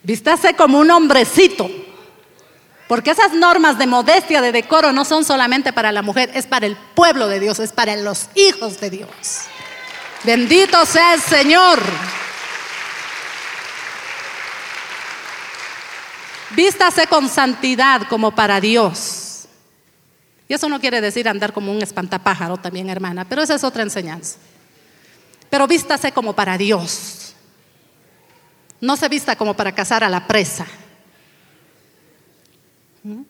Vístase 0.03 0.53
como 0.53 0.79
un 0.79 0.91
hombrecito. 0.91 1.69
Porque 2.87 3.11
esas 3.11 3.31
normas 3.31 3.77
de 3.77 3.87
modestia, 3.87 4.41
de 4.41 4.51
decoro, 4.51 4.91
no 4.91 5.05
son 5.05 5.23
solamente 5.23 5.71
para 5.71 5.91
la 5.91 6.01
mujer, 6.01 6.29
es 6.33 6.45
para 6.45 6.65
el 6.65 6.75
pueblo 6.75 7.27
de 7.27 7.39
Dios, 7.39 7.59
es 7.59 7.71
para 7.71 7.95
los 7.95 8.27
hijos 8.35 8.79
de 8.81 8.89
Dios. 8.89 9.09
Bendito 10.23 10.85
sea 10.85 11.13
el 11.13 11.21
Señor. 11.21 11.79
Vístase 16.51 17.07
con 17.07 17.29
santidad 17.29 18.03
como 18.09 18.35
para 18.35 18.61
Dios. 18.61 19.47
Y 20.47 20.53
eso 20.53 20.69
no 20.69 20.79
quiere 20.79 21.01
decir 21.01 21.27
andar 21.27 21.53
como 21.53 21.71
un 21.71 21.81
espantapájaro 21.81 22.57
también, 22.57 22.89
hermana, 22.89 23.25
pero 23.27 23.41
esa 23.41 23.55
es 23.55 23.63
otra 23.63 23.81
enseñanza. 23.81 24.37
Pero 25.49 25.67
vístase 25.67 26.11
como 26.11 26.33
para 26.33 26.57
Dios. 26.57 27.22
No 28.83 28.97
se 28.97 29.07
vista 29.07 29.37
como 29.37 29.53
para 29.53 29.71
cazar 29.71 30.03
a 30.03 30.09
la 30.09 30.27
presa. 30.27 30.65
¿Mm? 33.01 33.21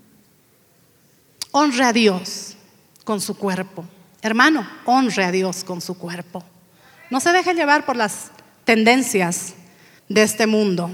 Honre 1.51 1.83
a 1.83 1.93
Dios 1.93 2.55
con 3.03 3.21
su 3.21 3.37
cuerpo. 3.37 3.85
Hermano, 4.23 4.67
honre 4.85 5.25
a 5.25 5.31
Dios 5.31 5.63
con 5.63 5.79
su 5.79 5.95
cuerpo. 5.95 6.43
No 7.11 7.19
se 7.19 7.31
deje 7.31 7.53
llevar 7.53 7.85
por 7.85 7.95
las 7.95 8.31
tendencias 8.65 9.53
de 10.09 10.23
este 10.23 10.47
mundo. 10.47 10.89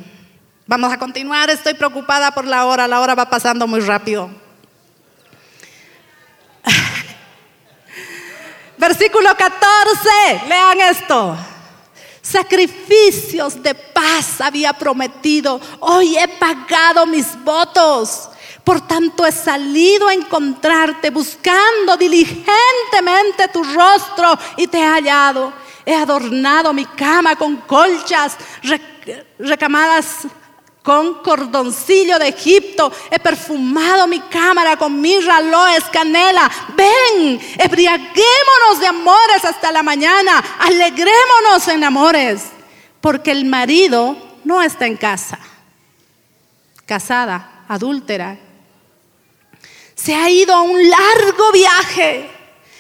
Vamos 0.68 0.92
a 0.92 1.00
continuar, 1.00 1.50
estoy 1.50 1.76
preocupada 1.76 2.32
por 2.32 2.46
la 2.46 2.66
hora, 2.66 2.86
la 2.86 3.00
hora 3.00 3.16
va 3.16 3.30
pasando 3.30 3.66
muy 3.66 3.80
rápido. 3.80 4.30
Versículo 8.78 9.30
14, 9.38 10.48
lean 10.50 10.82
esto. 10.82 11.38
Sacrificios 12.32 13.62
de 13.64 13.74
paz 13.74 14.40
había 14.40 14.72
prometido, 14.74 15.60
hoy 15.80 16.16
he 16.16 16.28
pagado 16.28 17.08
mis 17.08 17.26
votos. 17.44 18.30
Por 18.64 18.82
tanto 18.82 19.26
he 19.26 19.32
salido 19.32 20.08
a 20.08 20.14
encontrarte 20.14 21.10
buscando 21.10 21.98
diligentemente 21.98 23.48
tu 23.52 23.64
rostro 23.64 24.38
y 24.58 24.68
te 24.68 24.78
he 24.78 24.86
hallado. 24.86 25.52
He 25.84 25.96
adornado 25.96 26.72
mi 26.72 26.86
cama 26.86 27.36
con 27.36 27.58
colchas 27.58 28.38
recamadas 29.40 30.28
con 30.84 31.16
cordoncillo 31.22 32.18
de 32.18 32.30
Egipto. 32.30 32.92
He 33.12 33.20
perfumado 33.20 34.08
mi 34.08 34.20
cámara 34.22 34.78
con 34.78 35.00
mirra, 35.00 35.38
aloes, 35.38 35.84
canela. 35.92 36.50
Ven, 36.76 37.40
embriaguémonos 37.58 38.80
de 38.80 38.88
amores 38.88 39.46
hasta 39.46 39.72
la 39.72 39.84
mañana. 39.84 40.44
Alegrémonos 40.60 41.68
en 41.68 41.84
amores. 41.84 42.44
Porque 43.02 43.32
el 43.32 43.46
marido 43.46 44.18
no 44.44 44.62
está 44.62 44.88
en 44.88 44.98
casa. 44.98 45.40
Casada, 46.86 47.66
adúltera. 47.68 48.38
Se 49.96 50.16
ha 50.16 50.30
ido 50.30 50.54
a 50.54 50.62
un 50.62 50.90
largo 50.90 51.52
viaje. 51.52 52.32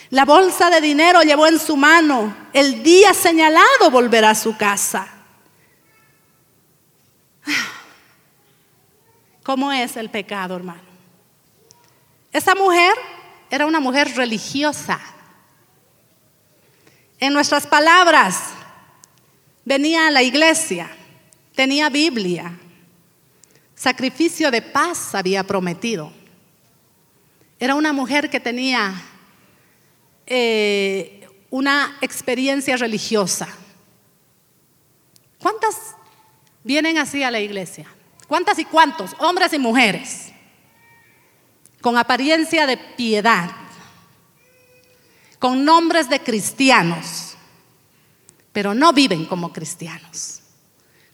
La 0.10 0.26
bolsa 0.26 0.70
de 0.70 0.82
dinero 0.82 1.22
llevó 1.22 1.45
en 1.45 1.60
su 1.60 1.78
mano. 1.78 2.36
El 2.54 2.82
día 2.82 3.14
señalado 3.14 3.91
volverá 3.91 4.32
a 4.32 4.36
su 4.36 4.58
casa. 4.58 5.08
¿Cómo 9.50 9.72
es 9.72 9.97
el 9.97 10.12
pecado, 10.12 10.56
hermano? 10.56 10.84
Esa 12.32 12.54
mujer 12.54 12.93
era 13.50 13.66
una 13.66 13.80
mujer 13.80 14.16
religiosa. 14.16 15.00
En 17.20 17.34
nuestras 17.34 17.66
palabras, 17.66 18.52
venía 19.66 20.08
a 20.08 20.12
la 20.12 20.22
iglesia, 20.22 20.91
tenía 21.56 21.89
Biblia, 21.89 22.60
sacrificio 23.74 24.52
de 24.52 24.62
paz 24.62 25.16
había 25.16 25.43
prometido. 25.43 26.14
Era 27.60 27.74
una 27.74 27.91
mujer 27.91 28.30
que 28.30 28.39
tenía 28.39 29.02
eh, 30.28 31.28
una 31.50 31.97
experiencia 32.02 32.78
religiosa. 32.78 33.47
¿Cuántas 35.39 35.95
vienen 36.64 37.00
así 37.00 37.24
a 37.24 37.32
la 37.32 37.39
iglesia? 37.39 37.88
¿Cuántas 38.30 38.59
y 38.59 38.65
cuántos? 38.65 39.15
Hombres 39.17 39.51
y 39.53 39.57
mujeres. 39.59 40.27
Con 41.82 41.97
apariencia 41.97 42.67
de 42.67 42.77
piedad. 42.77 43.49
Con 45.39 45.65
nombres 45.65 46.07
de 46.09 46.19
cristianos. 46.19 47.36
Pero 48.53 48.75
no 48.75 48.93
viven 48.93 49.25
como 49.25 49.51
cristianos. 49.51 50.41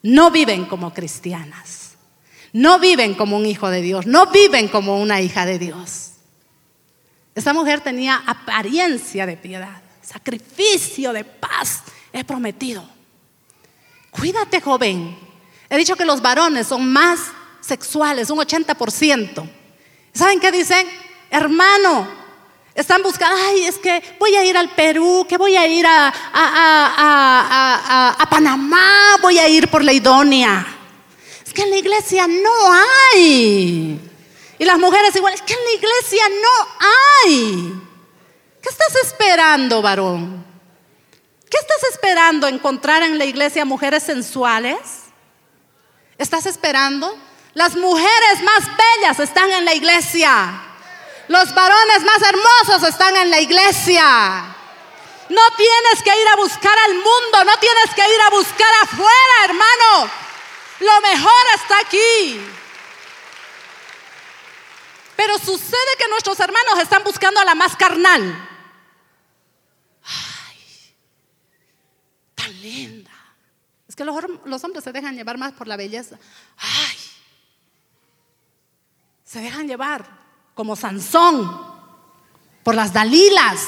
No 0.01 0.29
viven 0.29 0.65
como 0.65 0.93
cristianas. 0.93 1.95
No 2.51 2.79
viven 2.79 3.13
como 3.13 3.37
un 3.37 3.45
hijo 3.45 3.69
de 3.69 3.81
Dios. 3.81 4.05
No 4.05 4.27
viven 4.27 4.67
como 4.67 5.01
una 5.01 5.21
hija 5.21 5.45
de 5.45 5.57
Dios. 5.57 6.15
Esa 7.33 7.53
mujer 7.53 7.79
tenía 7.79 8.23
apariencia 8.27 9.25
de 9.25 9.37
piedad. 9.37 9.81
Sacrificio 10.01 11.13
de 11.13 11.23
paz. 11.23 11.83
He 12.11 12.25
prometido. 12.25 12.85
Cuídate, 14.11 14.59
joven. 14.59 15.24
He 15.69 15.77
dicho 15.77 15.95
que 15.95 16.05
los 16.05 16.21
varones 16.21 16.67
son 16.67 16.91
más 16.91 17.19
sexuales, 17.61 18.29
un 18.29 18.39
80%. 18.39 19.49
¿Saben 20.13 20.39
qué 20.39 20.51
dicen? 20.51 20.87
Hermano, 21.29 22.07
están 22.75 23.01
buscando, 23.01 23.37
ay, 23.47 23.65
es 23.65 23.77
que 23.77 24.03
voy 24.19 24.35
a 24.35 24.43
ir 24.43 24.57
al 24.57 24.69
Perú, 24.69 25.25
que 25.27 25.37
voy 25.37 25.55
a 25.55 25.65
ir 25.65 25.85
a, 25.87 26.13
a, 28.17 28.27
Panamá, 28.29 29.17
voy 29.21 29.39
a 29.39 29.47
ir 29.47 29.69
por 29.69 29.83
la 29.83 29.93
idónea. 29.93 30.67
Es 31.45 31.53
que 31.53 31.63
en 31.63 31.71
la 31.71 31.77
iglesia 31.77 32.27
no 32.27 32.73
hay. 33.13 33.99
Y 34.59 34.65
las 34.65 34.77
mujeres 34.77 35.15
igual, 35.15 35.33
es 35.33 35.41
que 35.41 35.53
en 35.53 35.59
la 35.63 35.71
iglesia 35.71 36.23
no 36.29 36.67
hay. 37.25 37.81
¿Qué 38.61 38.69
estás 38.69 38.95
esperando, 39.03 39.81
varón? 39.81 40.45
¿Qué 41.49 41.57
estás 41.57 41.91
esperando 41.91 42.47
encontrar 42.47 43.03
en 43.03 43.17
la 43.17 43.25
iglesia 43.25 43.63
mujeres 43.63 44.03
sensuales? 44.03 45.04
¿Estás 46.17 46.45
esperando? 46.45 47.17
Las 47.53 47.75
mujeres 47.75 48.41
más 48.43 48.63
bellas 48.77 49.19
están 49.19 49.51
en 49.51 49.65
la 49.65 49.73
iglesia. 49.73 50.61
Los 51.27 51.53
varones 51.53 52.03
más 52.03 52.21
hermosos 52.21 52.89
están 52.89 53.15
en 53.15 53.29
la 53.29 53.39
iglesia. 53.39 54.55
No 55.29 55.41
tienes 55.57 56.03
que 56.03 56.21
ir 56.21 56.27
a 56.27 56.35
buscar 56.35 56.77
al 56.77 56.93
mundo, 56.93 57.43
no 57.45 57.57
tienes 57.57 57.95
que 57.95 58.13
ir 58.13 58.21
a 58.21 58.29
buscar 58.29 58.73
afuera, 58.83 59.45
hermano. 59.45 60.11
Lo 60.79 61.01
mejor 61.01 61.45
está 61.55 61.79
aquí. 61.79 62.41
Pero 65.15 65.37
sucede 65.39 65.97
que 65.97 66.07
nuestros 66.09 66.39
hermanos 66.39 66.79
están 66.79 67.03
buscando 67.03 67.39
a 67.39 67.45
la 67.45 67.55
más 67.55 67.75
carnal. 67.75 68.49
Ay, 70.03 70.93
tan 72.35 72.61
linda. 72.61 73.04
Es 73.95 73.97
que 73.97 74.03
los, 74.03 74.13
los 74.43 74.61
hombres 74.65 74.83
se 74.83 74.91
dejan 74.91 75.15
llevar 75.15 75.37
más 75.37 75.53
por 75.53 75.69
la 75.69 75.77
belleza. 75.77 76.19
Ay, 76.57 76.97
se 79.23 79.39
dejan 79.39 79.69
llevar 79.69 80.05
como 80.53 80.75
Sansón 80.75 81.65
por 82.61 82.75
las 82.75 82.91
Dalilas, 82.91 83.61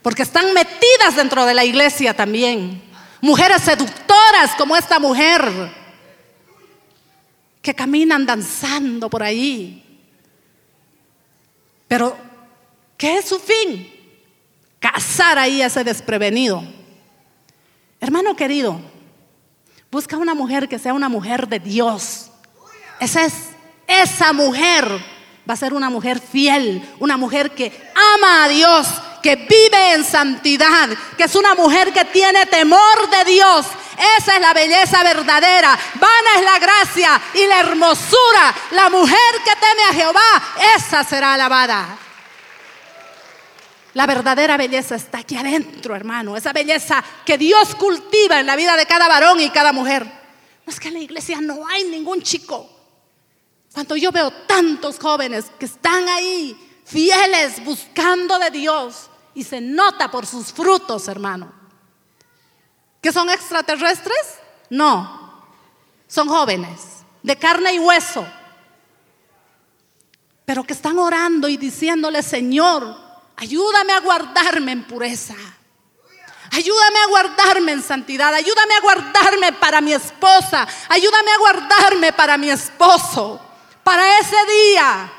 porque 0.00 0.22
están 0.22 0.54
metidas 0.54 1.16
dentro 1.16 1.44
de 1.44 1.54
la 1.54 1.64
iglesia 1.64 2.14
también. 2.14 2.80
Mujeres 3.20 3.62
seductoras 3.62 4.54
como 4.56 4.76
esta 4.76 5.00
mujer 5.00 5.42
que 7.60 7.74
caminan 7.74 8.24
danzando 8.24 9.10
por 9.10 9.24
ahí. 9.24 9.82
Pero, 11.88 12.16
¿qué 12.96 13.18
es 13.18 13.24
su 13.24 13.40
fin? 13.40 13.92
Cazar 14.78 15.36
ahí 15.36 15.62
a 15.62 15.66
ese 15.66 15.82
desprevenido. 15.82 16.62
Hermano 17.98 18.36
querido, 18.36 18.94
busca 19.90 20.16
una 20.16 20.34
mujer 20.34 20.68
que 20.68 20.78
sea 20.78 20.94
una 20.94 21.08
mujer 21.08 21.48
de 21.48 21.58
Dios. 21.58 22.30
Esa 23.00 23.24
es, 23.24 23.34
esa 23.86 24.32
mujer 24.32 24.84
va 25.48 25.54
a 25.54 25.56
ser 25.56 25.74
una 25.74 25.90
mujer 25.90 26.20
fiel, 26.20 26.82
una 26.98 27.16
mujer 27.16 27.52
que 27.52 27.72
ama 27.94 28.44
a 28.44 28.48
Dios, 28.48 28.88
que 29.22 29.36
vive 29.36 29.94
en 29.94 30.04
santidad, 30.04 30.88
que 31.16 31.24
es 31.24 31.34
una 31.34 31.54
mujer 31.54 31.92
que 31.92 32.04
tiene 32.06 32.46
temor 32.46 33.10
de 33.10 33.30
Dios. 33.30 33.66
Esa 34.18 34.36
es 34.36 34.40
la 34.40 34.52
belleza 34.52 35.02
verdadera. 35.02 35.78
Vana 35.94 36.30
es 36.36 36.44
la 36.44 36.58
gracia 36.58 37.20
y 37.34 37.46
la 37.46 37.60
hermosura. 37.60 38.54
La 38.72 38.90
mujer 38.90 39.16
que 39.44 39.52
teme 39.56 39.82
a 39.88 39.94
Jehová, 39.94 40.42
esa 40.76 41.02
será 41.04 41.34
alabada. 41.34 42.05
La 43.96 44.04
verdadera 44.04 44.58
belleza 44.58 44.94
está 44.94 45.20
aquí 45.20 45.38
adentro, 45.38 45.96
hermano. 45.96 46.36
Esa 46.36 46.52
belleza 46.52 47.02
que 47.24 47.38
Dios 47.38 47.74
cultiva 47.76 48.38
en 48.38 48.44
la 48.44 48.54
vida 48.54 48.76
de 48.76 48.84
cada 48.84 49.08
varón 49.08 49.40
y 49.40 49.48
cada 49.48 49.72
mujer. 49.72 50.04
No 50.04 50.70
es 50.70 50.78
que 50.78 50.88
en 50.88 50.94
la 50.94 51.00
iglesia 51.00 51.40
no 51.40 51.66
hay 51.66 51.84
ningún 51.84 52.20
chico. 52.20 52.68
Cuando 53.72 53.96
yo 53.96 54.12
veo 54.12 54.30
tantos 54.30 54.98
jóvenes 54.98 55.46
que 55.58 55.64
están 55.64 56.06
ahí 56.10 56.54
fieles 56.84 57.64
buscando 57.64 58.38
de 58.38 58.50
Dios, 58.50 59.08
y 59.32 59.44
se 59.44 59.62
nota 59.62 60.10
por 60.10 60.26
sus 60.26 60.52
frutos, 60.52 61.08
hermano. 61.08 61.50
¿Que 63.00 63.10
son 63.10 63.30
extraterrestres? 63.30 64.40
No, 64.68 65.42
son 66.06 66.28
jóvenes, 66.28 66.98
de 67.22 67.36
carne 67.36 67.72
y 67.72 67.78
hueso, 67.78 68.26
pero 70.44 70.64
que 70.64 70.74
están 70.74 70.98
orando 70.98 71.48
y 71.48 71.56
diciéndole, 71.56 72.22
Señor, 72.22 73.05
ayúdame 73.36 73.92
a 73.92 74.00
guardarme 74.00 74.72
en 74.72 74.84
pureza. 74.84 75.34
Ayúdame 76.52 76.98
a 77.00 77.06
guardarme 77.06 77.72
en 77.72 77.82
santidad, 77.82 78.32
ayúdame 78.32 78.74
a 78.74 78.80
guardarme 78.80 79.52
para 79.54 79.80
mi 79.80 79.92
esposa, 79.92 80.66
ayúdame 80.88 81.32
a 81.32 81.38
guardarme 81.38 82.12
para 82.12 82.38
mi 82.38 82.50
esposo, 82.50 83.40
para 83.82 84.18
ese 84.20 84.36
día. 84.46 85.12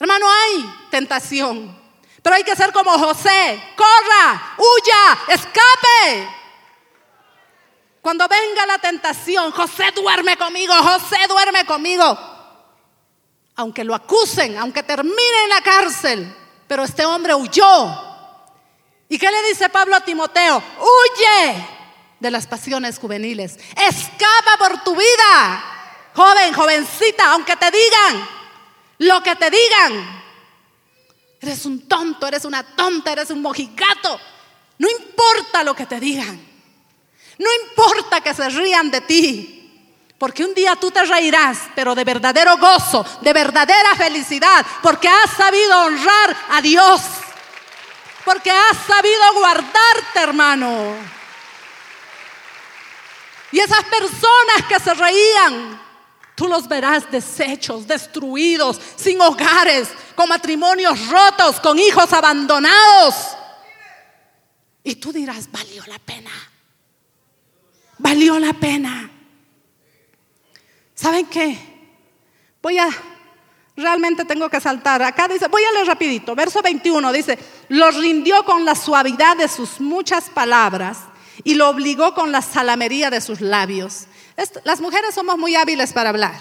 Hermano, 0.00 0.26
hay 0.28 0.86
tentación, 0.90 1.80
pero 2.22 2.34
hay 2.36 2.42
que 2.42 2.56
ser 2.56 2.72
como 2.72 2.90
José. 2.98 3.62
Corra, 3.76 4.56
huya, 4.58 5.18
escape. 5.28 6.28
Cuando 8.00 8.26
venga 8.26 8.66
la 8.66 8.78
tentación, 8.78 9.52
José 9.52 9.92
duerme 9.94 10.36
conmigo, 10.36 10.74
José 10.74 11.18
duerme 11.28 11.64
conmigo. 11.64 12.18
Aunque 13.54 13.84
lo 13.84 13.94
acusen, 13.94 14.58
aunque 14.58 14.82
termine 14.82 15.44
en 15.44 15.50
la 15.50 15.60
cárcel, 15.60 16.36
pero 16.72 16.84
este 16.84 17.04
hombre 17.04 17.34
huyó. 17.34 18.00
¿Y 19.06 19.18
qué 19.18 19.30
le 19.30 19.42
dice 19.42 19.68
Pablo 19.68 19.94
a 19.94 20.00
Timoteo? 20.00 20.62
Huye 20.80 21.68
de 22.18 22.30
las 22.30 22.46
pasiones 22.46 22.98
juveniles. 22.98 23.58
Escapa 23.76 24.56
por 24.58 24.82
tu 24.82 24.96
vida. 24.96 25.64
Joven, 26.14 26.54
jovencita, 26.54 27.32
aunque 27.32 27.56
te 27.56 27.70
digan 27.70 28.26
lo 29.00 29.22
que 29.22 29.36
te 29.36 29.50
digan, 29.50 30.22
Eres 31.42 31.66
un 31.66 31.86
tonto, 31.86 32.26
eres 32.26 32.46
una 32.46 32.62
tonta, 32.62 33.12
eres 33.12 33.28
un 33.28 33.42
mojigato. 33.42 34.18
No 34.78 34.88
importa 34.88 35.62
lo 35.64 35.76
que 35.76 35.84
te 35.84 36.00
digan. 36.00 36.40
No 37.36 37.48
importa 37.66 38.22
que 38.22 38.32
se 38.32 38.48
rían 38.48 38.90
de 38.90 39.02
ti. 39.02 39.61
Porque 40.22 40.44
un 40.44 40.54
día 40.54 40.76
tú 40.76 40.88
te 40.92 41.04
reirás, 41.04 41.58
pero 41.74 41.96
de 41.96 42.04
verdadero 42.04 42.56
gozo, 42.56 43.04
de 43.22 43.32
verdadera 43.32 43.96
felicidad, 43.96 44.64
porque 44.80 45.08
has 45.08 45.32
sabido 45.36 45.76
honrar 45.82 46.36
a 46.50 46.62
Dios. 46.62 47.02
Porque 48.24 48.48
has 48.48 48.76
sabido 48.86 49.34
guardarte, 49.34 50.20
hermano. 50.20 50.94
Y 53.50 53.58
esas 53.58 53.82
personas 53.82 54.62
que 54.68 54.78
se 54.78 54.94
reían, 54.94 55.82
Tú 56.36 56.46
los 56.46 56.68
verás 56.68 57.10
deshechos, 57.10 57.88
destruidos, 57.88 58.80
sin 58.94 59.20
hogares, 59.20 59.88
con 60.14 60.28
matrimonios 60.28 61.08
rotos, 61.08 61.58
con 61.58 61.80
hijos 61.80 62.12
abandonados. 62.12 63.14
Y 64.84 64.94
tú 64.94 65.12
dirás, 65.12 65.50
valió 65.50 65.84
la 65.86 65.98
pena. 65.98 66.30
Valió 67.98 68.38
la 68.38 68.52
pena. 68.52 69.11
¿Saben 71.02 71.26
qué? 71.26 71.58
Voy 72.62 72.78
a, 72.78 72.88
realmente 73.76 74.24
tengo 74.24 74.48
que 74.48 74.60
saltar. 74.60 75.02
Acá 75.02 75.26
dice, 75.26 75.48
voy 75.48 75.64
a 75.64 75.72
leer 75.72 75.88
rapidito. 75.88 76.36
Verso 76.36 76.62
21 76.62 77.12
dice, 77.12 77.38
los 77.68 77.96
rindió 77.96 78.44
con 78.44 78.64
la 78.64 78.76
suavidad 78.76 79.36
de 79.36 79.48
sus 79.48 79.80
muchas 79.80 80.30
palabras 80.30 80.98
y 81.42 81.54
lo 81.54 81.68
obligó 81.68 82.14
con 82.14 82.30
la 82.30 82.40
salamería 82.40 83.10
de 83.10 83.20
sus 83.20 83.40
labios 83.40 84.06
las 84.64 84.80
mujeres 84.80 85.14
somos 85.14 85.38
muy 85.38 85.54
hábiles 85.54 85.92
para 85.92 86.10
hablar, 86.10 86.34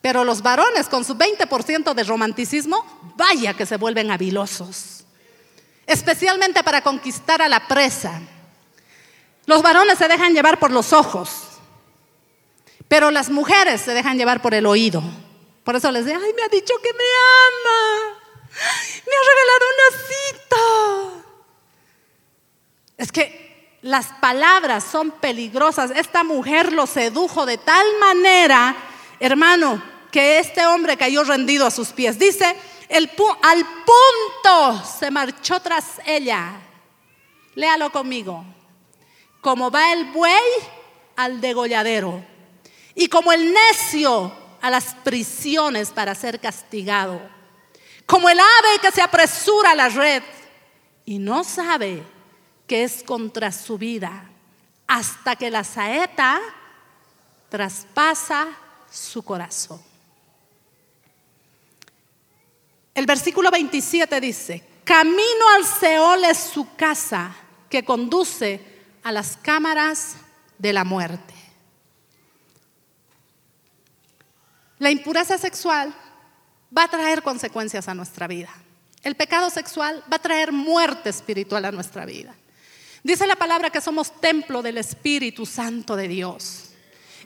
pero 0.00 0.24
los 0.24 0.42
varones 0.42 0.88
con 0.88 1.04
su 1.04 1.14
20% 1.14 1.94
de 1.94 2.04
romanticismo, 2.04 2.84
vaya 3.16 3.54
que 3.54 3.66
se 3.66 3.76
vuelven 3.76 4.10
habilosos, 4.10 5.04
especialmente 5.86 6.62
para 6.62 6.82
conquistar 6.82 7.42
a 7.42 7.48
la 7.48 7.66
presa. 7.66 8.20
Los 9.46 9.62
varones 9.62 9.98
se 9.98 10.08
dejan 10.08 10.32
llevar 10.32 10.58
por 10.58 10.70
los 10.70 10.92
ojos, 10.92 11.51
pero 12.92 13.10
las 13.10 13.30
mujeres 13.30 13.80
se 13.80 13.94
dejan 13.94 14.18
llevar 14.18 14.42
por 14.42 14.52
el 14.52 14.66
oído. 14.66 15.02
Por 15.64 15.74
eso 15.74 15.90
les 15.90 16.04
digo, 16.04 16.20
ay, 16.22 16.34
me 16.34 16.42
ha 16.42 16.48
dicho 16.48 16.74
que 16.82 16.92
me 16.92 17.04
ama, 17.48 18.18
me 19.06 19.12
ha 19.16 19.22
regalado 19.30 19.64
un 19.72 19.80
osito. 19.94 21.24
Es 22.98 23.10
que 23.10 23.78
las 23.80 24.08
palabras 24.20 24.84
son 24.84 25.10
peligrosas. 25.10 25.90
Esta 25.92 26.22
mujer 26.22 26.74
lo 26.74 26.86
sedujo 26.86 27.46
de 27.46 27.56
tal 27.56 27.86
manera, 27.98 28.76
hermano, 29.20 29.82
que 30.10 30.38
este 30.38 30.66
hombre 30.66 30.98
cayó 30.98 31.24
rendido 31.24 31.66
a 31.66 31.70
sus 31.70 31.92
pies. 31.92 32.18
Dice, 32.18 32.54
el 32.90 33.10
al 33.40 33.64
punto 33.86 34.84
se 34.84 35.10
marchó 35.10 35.60
tras 35.60 35.98
ella. 36.04 36.60
Léalo 37.54 37.90
conmigo. 37.90 38.44
Como 39.40 39.70
va 39.70 39.94
el 39.94 40.12
buey 40.12 40.42
al 41.16 41.40
degolladero 41.40 42.31
y 42.94 43.08
como 43.08 43.32
el 43.32 43.52
necio 43.52 44.32
a 44.60 44.70
las 44.70 44.94
prisiones 44.96 45.90
para 45.90 46.14
ser 46.14 46.40
castigado. 46.40 47.20
Como 48.06 48.28
el 48.28 48.38
ave 48.38 48.78
que 48.80 48.90
se 48.90 49.02
apresura 49.02 49.72
a 49.72 49.74
la 49.74 49.88
red 49.88 50.22
y 51.04 51.18
no 51.18 51.44
sabe 51.44 52.02
que 52.66 52.84
es 52.84 53.02
contra 53.02 53.50
su 53.52 53.76
vida, 53.76 54.30
hasta 54.86 55.36
que 55.36 55.50
la 55.50 55.64
saeta 55.64 56.40
traspasa 57.48 58.48
su 58.90 59.22
corazón. 59.22 59.80
El 62.94 63.06
versículo 63.06 63.50
27 63.50 64.20
dice, 64.20 64.64
camino 64.84 65.48
al 65.56 65.64
Seol 65.64 66.24
es 66.24 66.38
su 66.38 66.74
casa 66.76 67.34
que 67.70 67.84
conduce 67.84 68.60
a 69.02 69.12
las 69.12 69.38
cámaras 69.38 70.16
de 70.58 70.72
la 70.72 70.84
muerte. 70.84 71.41
La 74.82 74.90
impureza 74.90 75.38
sexual 75.38 75.94
va 76.76 76.82
a 76.82 76.88
traer 76.88 77.22
consecuencias 77.22 77.86
a 77.86 77.94
nuestra 77.94 78.26
vida. 78.26 78.48
El 79.04 79.14
pecado 79.14 79.48
sexual 79.48 80.02
va 80.12 80.16
a 80.16 80.22
traer 80.22 80.50
muerte 80.50 81.08
espiritual 81.08 81.64
a 81.66 81.70
nuestra 81.70 82.04
vida. 82.04 82.34
Dice 83.04 83.28
la 83.28 83.36
palabra 83.36 83.70
que 83.70 83.80
somos 83.80 84.20
templo 84.20 84.60
del 84.60 84.78
Espíritu 84.78 85.46
Santo 85.46 85.94
de 85.94 86.08
Dios 86.08 86.70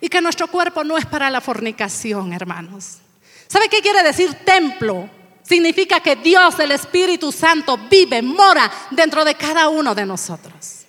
y 0.02 0.10
que 0.10 0.20
nuestro 0.20 0.48
cuerpo 0.48 0.84
no 0.84 0.98
es 0.98 1.06
para 1.06 1.30
la 1.30 1.40
fornicación, 1.40 2.34
hermanos. 2.34 2.98
¿Sabe 3.46 3.70
qué 3.70 3.80
quiere 3.80 4.02
decir 4.02 4.34
templo? 4.44 5.08
Significa 5.42 6.00
que 6.00 6.16
Dios, 6.16 6.58
el 6.58 6.72
Espíritu 6.72 7.32
Santo, 7.32 7.78
vive, 7.88 8.20
mora 8.20 8.70
dentro 8.90 9.24
de 9.24 9.34
cada 9.34 9.70
uno 9.70 9.94
de 9.94 10.04
nosotros. 10.04 10.85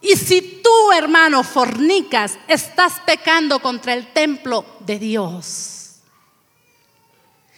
Y 0.00 0.16
si 0.16 0.60
tú, 0.62 0.92
hermano, 0.92 1.42
fornicas, 1.42 2.38
estás 2.46 3.00
pecando 3.00 3.60
contra 3.60 3.94
el 3.94 4.12
templo 4.12 4.64
de 4.80 4.98
Dios. 4.98 5.96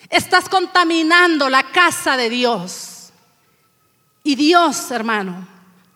Estás 0.08 0.48
contaminando 0.48 1.48
la 1.48 1.64
casa 1.64 2.16
de 2.16 2.30
Dios. 2.30 3.12
Y 4.22 4.34
Dios, 4.34 4.90
hermano, 4.90 5.46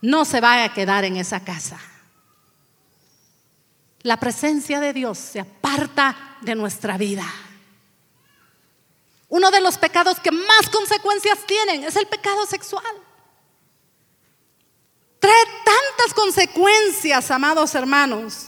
no 0.00 0.24
se 0.24 0.40
va 0.40 0.64
a 0.64 0.72
quedar 0.72 1.04
en 1.04 1.16
esa 1.16 1.44
casa. 1.44 1.78
La 4.02 4.18
presencia 4.18 4.80
de 4.80 4.92
Dios 4.92 5.18
se 5.18 5.40
aparta 5.40 6.36
de 6.42 6.54
nuestra 6.54 6.98
vida. 6.98 7.26
Uno 9.28 9.50
de 9.50 9.60
los 9.60 9.78
pecados 9.78 10.20
que 10.20 10.30
más 10.30 10.68
consecuencias 10.70 11.38
tienen 11.46 11.84
es 11.84 11.96
el 11.96 12.06
pecado 12.06 12.46
sexual. 12.46 12.84
Trae 15.18 15.63
tantas 15.96 16.14
consecuencias, 16.14 17.30
amados 17.30 17.74
hermanos. 17.74 18.46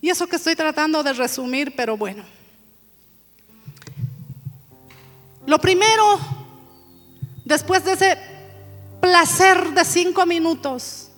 Y 0.00 0.10
eso 0.10 0.26
que 0.26 0.36
estoy 0.36 0.54
tratando 0.54 1.02
de 1.02 1.12
resumir, 1.12 1.74
pero 1.74 1.96
bueno. 1.96 2.24
Lo 5.46 5.58
primero, 5.58 6.18
después 7.44 7.84
de 7.84 7.92
ese 7.92 8.18
placer 9.00 9.72
de 9.72 9.84
cinco 9.84 10.26
minutos, 10.26 11.08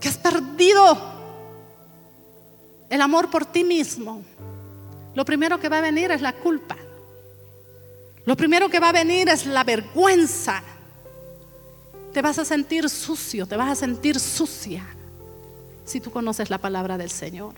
que 0.00 0.08
has 0.08 0.16
perdido 0.16 0.98
el 2.88 3.00
amor 3.02 3.30
por 3.30 3.44
ti 3.44 3.64
mismo, 3.64 4.22
lo 5.14 5.24
primero 5.24 5.58
que 5.58 5.68
va 5.68 5.78
a 5.78 5.82
venir 5.82 6.10
es 6.10 6.22
la 6.22 6.32
culpa. 6.32 6.76
Lo 8.24 8.36
primero 8.36 8.68
que 8.68 8.80
va 8.80 8.90
a 8.90 8.92
venir 8.92 9.28
es 9.28 9.46
la 9.46 9.64
vergüenza. 9.64 10.62
Te 12.12 12.22
vas 12.22 12.38
a 12.38 12.44
sentir 12.44 12.88
sucio, 12.88 13.46
te 13.46 13.56
vas 13.56 13.70
a 13.70 13.74
sentir 13.74 14.18
sucia 14.18 14.84
si 15.84 16.00
tú 16.00 16.10
conoces 16.10 16.50
la 16.50 16.58
palabra 16.58 16.98
del 16.98 17.10
Señor. 17.10 17.54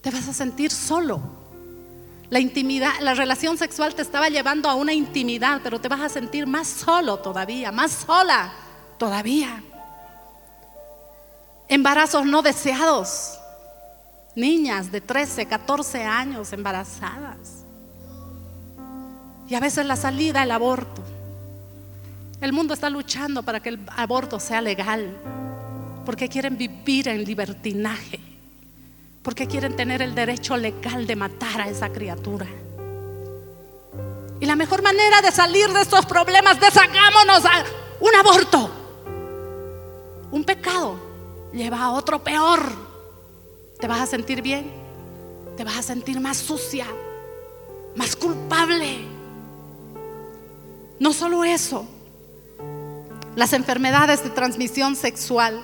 Te 0.00 0.10
vas 0.10 0.28
a 0.28 0.32
sentir 0.32 0.70
solo. 0.70 1.20
La 2.28 2.40
intimidad, 2.40 2.92
la 3.00 3.14
relación 3.14 3.58
sexual 3.58 3.94
te 3.94 4.02
estaba 4.02 4.28
llevando 4.28 4.68
a 4.68 4.74
una 4.74 4.92
intimidad, 4.92 5.60
pero 5.62 5.80
te 5.80 5.88
vas 5.88 6.00
a 6.00 6.08
sentir 6.08 6.46
más 6.46 6.66
solo 6.66 7.18
todavía, 7.18 7.70
más 7.72 7.92
sola 8.06 8.52
todavía. 8.98 9.62
Embarazos 11.68 12.26
no 12.26 12.42
deseados. 12.42 13.38
Niñas 14.34 14.90
de 14.90 15.00
13, 15.00 15.46
14 15.46 16.04
años 16.04 16.52
embarazadas. 16.52 17.64
Y 19.48 19.54
a 19.54 19.60
veces 19.60 19.84
la 19.84 19.96
salida, 19.96 20.42
el 20.42 20.50
aborto. 20.50 21.02
El 22.42 22.52
mundo 22.52 22.74
está 22.74 22.90
luchando 22.90 23.42
para 23.42 23.60
que 23.60 23.70
el 23.70 23.80
aborto 23.96 24.38
sea 24.38 24.60
legal, 24.60 25.16
porque 26.04 26.28
quieren 26.28 26.58
vivir 26.58 27.08
en 27.08 27.24
libertinaje 27.24 28.32
porque 29.22 29.46
quieren 29.46 29.76
tener 29.76 30.02
el 30.02 30.14
derecho 30.14 30.56
legal 30.56 31.06
de 31.06 31.16
matar 31.16 31.60
a 31.60 31.68
esa 31.68 31.90
criatura. 31.90 32.46
Y 34.40 34.46
la 34.46 34.56
mejor 34.56 34.82
manera 34.82 35.22
de 35.22 35.30
salir 35.30 35.68
de 35.68 35.82
estos 35.82 36.04
problemas, 36.06 36.58
deshagámonos 36.58 37.44
a 37.44 37.64
un 38.00 38.14
aborto. 38.16 38.70
Un 40.32 40.42
pecado 40.42 40.96
lleva 41.52 41.80
a 41.80 41.90
otro 41.92 42.18
peor. 42.22 42.60
Te 43.78 43.86
vas 43.86 44.00
a 44.00 44.06
sentir 44.06 44.42
bien, 44.42 44.68
te 45.56 45.62
vas 45.62 45.76
a 45.76 45.82
sentir 45.82 46.18
más 46.18 46.38
sucia, 46.38 46.86
más 47.94 48.16
culpable. 48.16 49.06
No 50.98 51.12
solo 51.12 51.44
eso, 51.44 51.86
las 53.36 53.52
enfermedades 53.52 54.22
de 54.22 54.30
transmisión 54.30 54.96
sexual. 54.96 55.62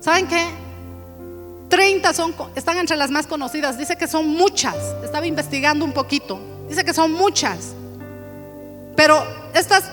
¿Saben 0.00 0.26
qué? 0.26 0.44
30 1.68 2.14
son, 2.14 2.34
están 2.54 2.78
entre 2.78 2.96
las 2.96 3.10
más 3.10 3.26
conocidas. 3.26 3.78
Dice 3.78 3.96
que 3.96 4.08
son 4.08 4.28
muchas. 4.28 4.76
Estaba 5.04 5.26
investigando 5.26 5.84
un 5.84 5.92
poquito. 5.92 6.40
Dice 6.68 6.84
que 6.84 6.94
son 6.94 7.12
muchas. 7.12 7.74
Pero 8.96 9.22
estas 9.54 9.84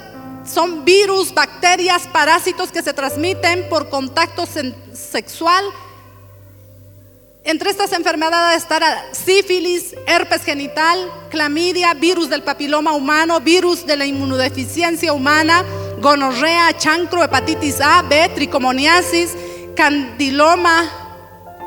son 0.46 0.86
virus, 0.86 1.34
bacterias, 1.34 2.08
parásitos 2.08 2.72
que 2.72 2.82
se 2.82 2.94
transmiten 2.94 3.68
por 3.70 3.90
contacto 3.90 4.46
sexual. 4.94 5.66
Entre 7.44 7.70
estas 7.70 7.92
enfermedades 7.92 8.58
estará 8.58 9.06
sífilis, 9.12 9.96
herpes 10.08 10.44
genital, 10.44 10.98
clamidia, 11.30 11.94
virus 11.94 12.30
del 12.30 12.42
papiloma 12.42 12.94
humano, 12.94 13.40
virus 13.40 13.86
de 13.86 13.98
la 13.98 14.06
inmunodeficiencia 14.06 15.14
humana, 15.14 15.64
gonorrea, 16.02 16.76
chancro, 16.78 17.24
hepatitis 17.24 17.82
A, 17.82 18.02
B, 18.02 18.30
tricomoniasis, 18.34 19.36
candiloma, 19.76 20.84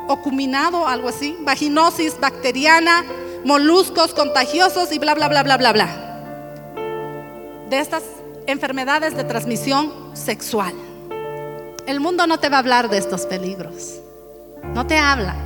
ocuminado, 0.09 0.87
algo 0.87 1.09
así, 1.09 1.37
vaginosis 1.41 2.18
bacteriana, 2.18 3.05
moluscos 3.45 4.14
contagiosos 4.14 4.93
y 4.93 4.99
bla, 4.99 5.14
bla, 5.14 5.29
bla, 5.29 5.43
bla, 5.43 5.57
bla, 5.57 5.72
bla. 5.72 5.89
De 7.68 7.79
estas 7.79 8.03
enfermedades 8.47 9.14
de 9.14 9.24
transmisión 9.24 9.93
sexual. 10.14 10.72
El 11.87 12.01
mundo 12.01 12.26
no 12.26 12.39
te 12.39 12.49
va 12.49 12.57
a 12.57 12.61
hablar 12.61 12.89
de 12.89 12.99
estos 12.99 13.26
peligros. 13.26 14.01
No 14.74 14.87
te 14.87 14.99
habla. 14.99 15.37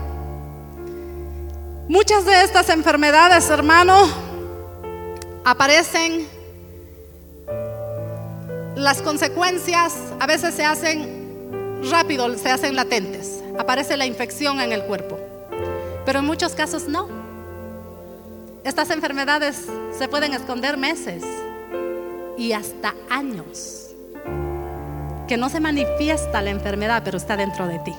Muchas 1.88 2.24
de 2.24 2.42
estas 2.42 2.68
enfermedades, 2.68 3.50
hermano, 3.50 4.08
aparecen. 5.44 6.41
Las 8.76 9.02
consecuencias 9.02 9.94
a 10.18 10.26
veces 10.26 10.54
se 10.54 10.64
hacen 10.64 11.80
rápido, 11.90 12.36
se 12.38 12.50
hacen 12.50 12.74
latentes 12.76 13.42
aparece 13.58 13.96
la 13.96 14.06
infección 14.06 14.60
en 14.60 14.72
el 14.72 14.84
cuerpo. 14.84 15.18
Pero 16.04 16.18
en 16.20 16.24
muchos 16.24 16.54
casos 16.54 16.88
no. 16.88 17.08
Estas 18.64 18.90
enfermedades 18.90 19.66
se 19.96 20.08
pueden 20.08 20.34
esconder 20.34 20.76
meses 20.76 21.22
y 22.38 22.52
hasta 22.52 22.94
años. 23.10 23.88
Que 25.28 25.36
no 25.36 25.48
se 25.48 25.60
manifiesta 25.60 26.42
la 26.42 26.50
enfermedad, 26.50 27.02
pero 27.04 27.16
está 27.16 27.36
dentro 27.36 27.66
de 27.66 27.78
ti. 27.80 27.94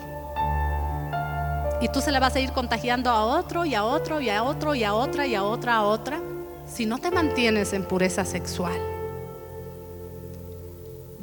Y 1.82 1.90
tú 1.90 2.02
se 2.02 2.12
la 2.12 2.20
vas 2.20 2.36
a 2.36 2.40
ir 2.40 2.52
contagiando 2.52 3.10
a 3.10 3.26
otro 3.26 3.66
y 3.66 3.76
a 3.76 3.84
otro 3.84 4.22
y 4.22 4.30
a 4.30 4.44
otro 4.44 4.74
y 4.76 4.84
a 4.84 4.94
otra 4.94 5.28
y 5.28 5.36
a 5.36 5.44
otra 5.44 5.76
a 5.78 5.84
otra 5.84 6.22
si 6.66 6.86
no 6.86 6.98
te 6.98 7.12
mantienes 7.12 7.74
en 7.74 7.84
pureza 7.84 8.24
sexual. 8.24 8.93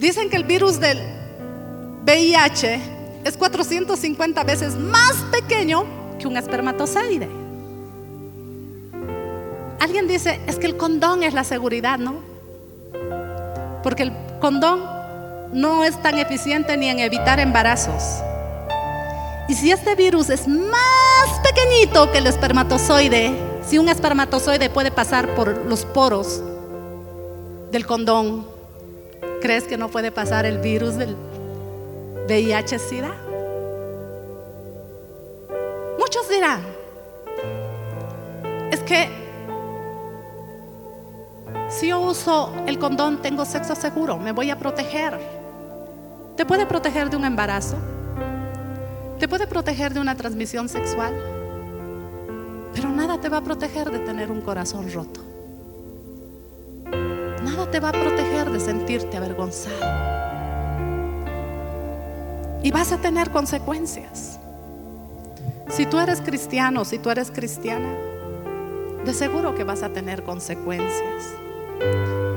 Dicen 0.01 0.31
que 0.31 0.37
el 0.37 0.45
virus 0.45 0.81
del 0.81 0.99
VIH 2.07 2.81
es 3.23 3.37
450 3.37 4.45
veces 4.45 4.75
más 4.75 5.13
pequeño 5.31 5.85
que 6.19 6.27
un 6.27 6.39
espermatozoide. 6.39 7.29
Alguien 9.79 10.09
dice, 10.09 10.41
es 10.47 10.57
que 10.57 10.67
el 10.67 10.79
condón 10.79 11.23
es 11.23 11.35
la 11.35 11.45
seguridad, 11.45 11.99
¿no? 11.99 12.15
Porque 13.83 14.05
el 14.05 14.13
condón 14.41 14.81
no 15.53 15.85
es 15.85 16.01
tan 16.01 16.17
eficiente 16.17 16.79
ni 16.79 16.89
en 16.89 17.01
evitar 17.01 17.39
embarazos. 17.39 18.23
Y 19.49 19.55
si 19.55 19.71
este 19.71 19.97
virus 19.97 20.31
es 20.31 20.49
más 20.49 21.41
pequeñito 21.43 22.11
que 22.11 22.19
el 22.19 22.27
espermatozoide, 22.27 23.35
si 23.69 23.77
un 23.77 23.91
espermatozoide 23.91 24.71
puede 24.71 24.93
pasar 24.93 25.35
por 25.35 25.67
los 25.67 25.85
poros 25.85 26.43
del 27.71 27.85
condón, 27.85 28.60
¿crees 29.41 29.65
que 29.65 29.77
no 29.77 29.89
puede 29.89 30.13
pasar 30.13 30.47
el 30.47 30.59
virus 30.59 30.97
del 30.97 31.17
VIH-Sida? 32.29 33.15
Muchos 35.99 36.29
dirán, 36.29 36.61
es 38.71 38.81
que 38.81 39.09
si 41.69 41.89
yo 41.89 42.01
uso 42.01 42.53
el 42.67 42.79
condón 42.79 43.23
tengo 43.23 43.45
sexo 43.45 43.75
seguro, 43.75 44.19
me 44.19 44.33
voy 44.33 44.51
a 44.51 44.59
proteger. 44.59 45.19
¿Te 46.37 46.45
puede 46.45 46.67
proteger 46.67 47.11
de 47.11 47.17
un 47.17 47.25
embarazo? 47.25 47.77
¿Te 49.19 49.29
puede 49.29 49.47
proteger 49.47 49.93
de 49.93 50.01
una 50.01 50.17
transmisión 50.17 50.69
sexual? 50.69 51.15
Pero 52.75 52.89
nada 52.89 53.21
te 53.21 53.29
va 53.29 53.39
a 53.39 53.45
proteger 53.45 53.91
de 53.91 53.99
tener 54.01 54.31
un 54.31 54.41
corazón 54.41 54.91
roto. 54.93 55.30
Te 57.69 57.79
va 57.79 57.91
a 57.91 57.93
proteger 57.93 58.51
de 58.51 58.59
sentirte 58.59 59.17
avergonzado 59.17 59.77
y 62.63 62.71
vas 62.71 62.93
a 62.93 62.99
tener 62.99 63.31
consecuencias. 63.31 64.39
Si 65.69 65.87
tú 65.87 65.99
eres 65.99 66.21
cristiano, 66.21 66.85
si 66.85 66.99
tú 66.99 67.11
eres 67.11 67.31
cristiana, 67.31 67.95
de 69.05 69.15
seguro 69.15 69.55
que 69.55 69.65
vas 69.65 69.83
a 69.83 69.91
tener 69.91 70.25
consecuencias. 70.25 71.25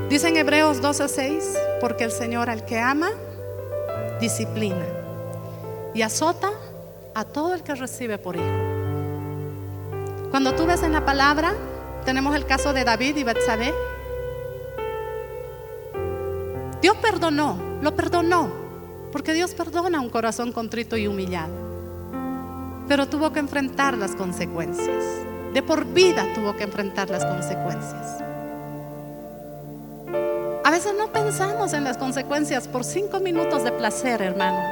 Dice 0.08 0.28
en 0.28 0.36
Hebreos 0.36 0.80
12:6, 0.80 1.58
porque 1.80 2.04
el 2.04 2.12
Señor 2.12 2.48
al 2.48 2.64
que 2.64 2.78
ama, 2.78 3.08
disciplina 4.20 4.86
y 5.94 6.02
azota 6.02 6.50
a 7.14 7.24
todo 7.24 7.54
el 7.54 7.62
que 7.62 7.74
recibe 7.74 8.18
por 8.18 8.36
hijo. 8.36 8.44
Cuando 10.30 10.54
tú 10.54 10.66
ves 10.66 10.82
en 10.82 10.92
la 10.92 11.04
palabra, 11.04 11.54
tenemos 12.04 12.34
el 12.34 12.46
caso 12.46 12.72
de 12.72 12.84
David 12.84 13.16
y 13.16 13.24
Betsabé. 13.24 13.72
Dios 16.84 16.98
perdonó, 16.98 17.56
lo 17.80 17.96
perdonó, 17.96 18.50
porque 19.10 19.32
Dios 19.32 19.54
perdona 19.54 20.02
un 20.02 20.10
corazón 20.10 20.52
contrito 20.52 20.98
y 20.98 21.06
humillado. 21.06 21.54
Pero 22.86 23.08
tuvo 23.08 23.32
que 23.32 23.40
enfrentar 23.40 23.96
las 23.96 24.14
consecuencias. 24.14 25.02
De 25.54 25.62
por 25.62 25.86
vida 25.86 26.26
tuvo 26.34 26.54
que 26.54 26.64
enfrentar 26.64 27.08
las 27.08 27.24
consecuencias. 27.24 28.22
A 30.62 30.70
veces 30.70 30.92
no 30.94 31.10
pensamos 31.10 31.72
en 31.72 31.84
las 31.84 31.96
consecuencias 31.96 32.68
por 32.68 32.84
cinco 32.84 33.18
minutos 33.18 33.64
de 33.64 33.72
placer, 33.72 34.20
hermano, 34.20 34.62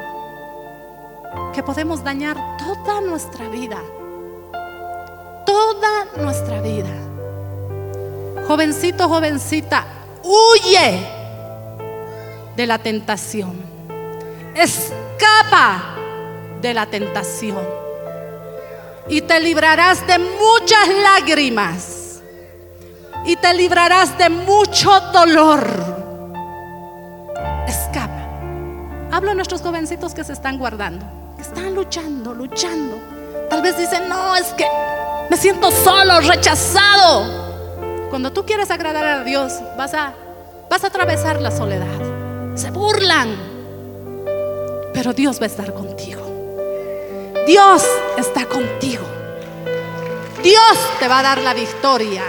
que 1.55 1.63
podemos 1.63 2.05
dañar 2.05 2.37
toda 2.59 3.01
nuestra 3.01 3.49
vida, 3.49 3.79
toda 5.47 6.05
nuestra 6.23 6.61
vida. 6.61 6.93
Jovencito, 8.47 9.09
jovencita, 9.09 9.87
huye 10.23 11.22
de 12.57 12.67
la 12.67 12.79
tentación, 12.79 13.55
escapa 14.55 15.97
de 16.61 16.75
la 16.75 16.87
tentación 16.87 17.59
y 19.09 19.21
te 19.21 19.41
librarás 19.41 20.07
de 20.07 20.19
muchas 20.19 20.89
lágrimas 21.03 22.21
y 23.25 23.37
te 23.37 23.55
librarás 23.55 24.17
de 24.19 24.29
mucho 24.29 24.91
dolor. 25.13 25.67
Escapa. 27.67 28.29
Hablo 29.11 29.31
a 29.31 29.35
nuestros 29.35 29.63
jovencitos 29.63 30.15
que 30.15 30.25
se 30.25 30.33
están 30.33 30.59
guardando, 30.59 31.05
que 31.37 31.43
están 31.43 31.75
luchando, 31.75 32.35
luchando. 32.35 32.99
Tal 33.49 33.63
vez 33.63 33.77
dicen, 33.77 34.09
no, 34.09 34.35
es 34.35 34.47
que 34.55 34.67
me 35.31 35.37
siento 35.37 35.71
solo, 35.71 36.21
rechazado. 36.21 37.43
Cuando 38.11 38.33
tú 38.33 38.45
quieres 38.45 38.71
agradar 38.71 39.05
a 39.05 39.25
Dios, 39.25 39.53
vas 39.77 39.95
a, 39.95 40.15
vas 40.71 40.85
a 40.85 40.89
atravesar 40.89 41.41
la 41.41 41.51
soledad. 41.51 42.12
Se 42.55 42.71
burlan, 42.71 43.35
pero 44.93 45.13
Dios 45.15 45.41
va 45.41 45.45
a 45.45 45.47
estar 45.47 45.73
contigo. 45.73 46.21
Dios 47.47 47.85
está 48.19 48.47
contigo. 48.47 49.05
Dios 50.43 50.79
te 51.01 51.09
va 51.09 51.21
a 51.21 51.23
dar 51.23 51.39
la 51.39 51.55
victoria. 51.55 52.23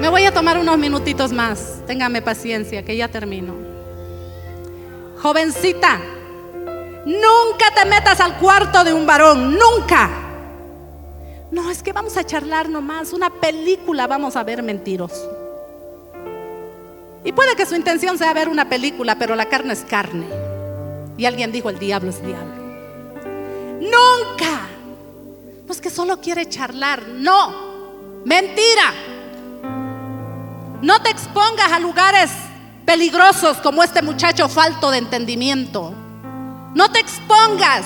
Me 0.00 0.08
voy 0.08 0.24
a 0.24 0.32
tomar 0.32 0.56
unos 0.58 0.78
minutitos 0.78 1.32
más. 1.32 1.80
Téngame 1.86 2.22
paciencia, 2.22 2.82
que 2.84 2.96
ya 2.96 3.08
termino. 3.08 3.54
Jovencita, 5.22 6.00
nunca 7.04 7.74
te 7.74 7.84
metas 7.84 8.20
al 8.20 8.38
cuarto 8.38 8.82
de 8.82 8.94
un 8.94 9.06
varón, 9.06 9.58
nunca. 9.58 10.27
No, 11.50 11.70
es 11.70 11.82
que 11.82 11.92
vamos 11.92 12.16
a 12.16 12.24
charlar 12.24 12.68
nomás, 12.68 13.12
una 13.12 13.30
película 13.30 14.06
vamos 14.06 14.36
a 14.36 14.44
ver 14.44 14.62
mentiroso. 14.62 15.30
Y 17.24 17.32
puede 17.32 17.56
que 17.56 17.66
su 17.66 17.74
intención 17.74 18.18
sea 18.18 18.32
ver 18.32 18.48
una 18.48 18.68
película, 18.68 19.18
pero 19.18 19.34
la 19.34 19.46
carne 19.46 19.72
es 19.72 19.80
carne. 19.80 20.26
Y 21.16 21.24
alguien 21.24 21.50
dijo, 21.50 21.68
el 21.68 21.78
diablo 21.78 22.10
es 22.10 22.24
diablo. 22.24 22.54
Nunca. 23.80 24.68
No 25.66 25.72
es 25.72 25.80
que 25.80 25.90
solo 25.90 26.20
quiere 26.20 26.48
charlar, 26.48 27.02
no. 27.08 27.68
Mentira. 28.24 28.94
No 30.80 31.02
te 31.02 31.10
expongas 31.10 31.72
a 31.72 31.80
lugares 31.80 32.30
peligrosos 32.86 33.58
como 33.58 33.82
este 33.82 34.00
muchacho 34.00 34.48
falto 34.48 34.90
de 34.90 34.98
entendimiento. 34.98 35.92
No 36.74 36.90
te 36.90 37.00
expongas. 37.00 37.84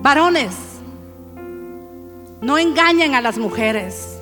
Varones, 0.00 0.54
no 2.40 2.56
engañen 2.56 3.14
a 3.14 3.20
las 3.20 3.36
mujeres. 3.36 4.18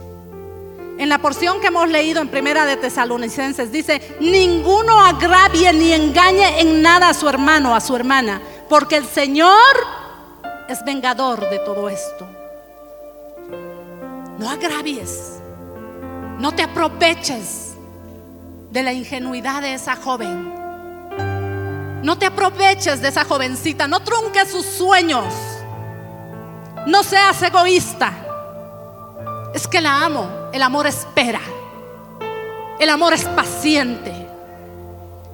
En 0.98 1.10
la 1.10 1.18
porción 1.18 1.60
que 1.60 1.66
hemos 1.66 1.88
leído 1.90 2.22
en 2.22 2.28
Primera 2.28 2.64
de 2.64 2.78
Tesalonicenses 2.78 3.70
dice, 3.70 4.16
ninguno 4.18 4.98
agravie 4.98 5.70
ni 5.74 5.92
engañe 5.92 6.60
en 6.60 6.80
nada 6.80 7.10
a 7.10 7.14
su 7.14 7.28
hermano, 7.28 7.74
a 7.74 7.80
su 7.82 7.94
hermana, 7.94 8.40
porque 8.70 8.96
el 8.96 9.04
Señor 9.04 9.52
es 10.68 10.82
vengador 10.84 11.50
de 11.50 11.58
todo 11.58 11.90
esto. 11.90 12.26
No 14.38 14.50
agravies, 14.50 15.40
no 16.38 16.54
te 16.54 16.62
aproveches 16.62 17.74
de 18.70 18.82
la 18.82 18.94
ingenuidad 18.94 19.60
de 19.60 19.74
esa 19.74 19.96
joven. 19.96 20.54
No 22.02 22.16
te 22.16 22.26
aproveches 22.26 23.02
de 23.02 23.08
esa 23.08 23.24
jovencita, 23.24 23.86
no 23.86 24.00
trunques 24.00 24.50
sus 24.50 24.64
sueños. 24.64 25.26
No 26.86 27.02
seas 27.02 27.42
egoísta. 27.42 28.12
Es 29.52 29.66
que 29.66 29.80
la 29.80 30.04
amo. 30.04 30.28
El 30.52 30.62
amor 30.62 30.86
espera. 30.86 31.40
El 32.78 32.88
amor 32.90 33.12
es 33.12 33.24
paciente. 33.24 34.26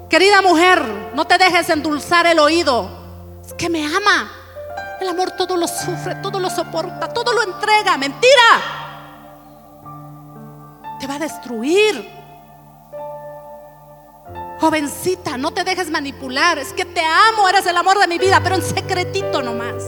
Querida 0.09 0.43
mujer, 0.43 0.83
no 1.15 1.27
te 1.27 1.39
dejes 1.39 1.69
endulzar 1.71 2.27
el 2.27 2.39
oído. 2.39 2.89
Es 3.45 3.53
que 3.55 3.69
me 3.69 3.85
ama. 3.85 4.31
El 5.01 5.09
amor 5.09 5.33
todo 5.33 5.57
lo 5.57 5.67
sufre, 5.67 6.15
todo 6.17 6.39
lo 6.39 6.49
soporta, 6.49 7.13
todo 7.13 7.33
lo 7.33 7.43
entrega. 7.43 7.97
Mentira. 7.97 8.43
Te 11.01 11.07
va 11.07 11.17
a 11.17 11.19
destruir. 11.19 12.09
Jovencita, 14.61 15.37
no 15.37 15.51
te 15.51 15.65
dejes 15.65 15.91
manipular. 15.91 16.59
Es 16.59 16.73
que 16.73 16.85
te 16.85 17.03
amo, 17.05 17.49
eres 17.49 17.67
el 17.67 17.77
amor 17.77 17.99
de 17.99 18.07
mi 18.07 18.19
vida, 18.19 18.41
pero 18.43 18.55
en 18.55 18.63
secretito 18.63 19.43
nomás. 19.43 19.83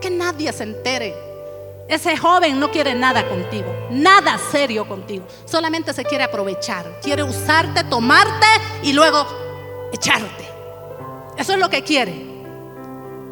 Que 0.00 0.10
nadie 0.10 0.52
se 0.52 0.64
entere. 0.64 1.14
Ese 1.88 2.16
joven 2.16 2.60
no 2.60 2.70
quiere 2.70 2.94
nada 2.94 3.28
contigo, 3.28 3.66
nada 3.90 4.38
serio 4.38 4.86
contigo. 4.86 5.26
Solamente 5.44 5.92
se 5.92 6.04
quiere 6.04 6.22
aprovechar, 6.22 7.00
quiere 7.02 7.24
usarte, 7.24 7.82
tomarte 7.82 8.46
y 8.84 8.92
luego 8.92 9.26
echarte. 9.92 10.48
Eso 11.36 11.54
es 11.54 11.58
lo 11.58 11.68
que 11.68 11.82
quiere. 11.82 12.30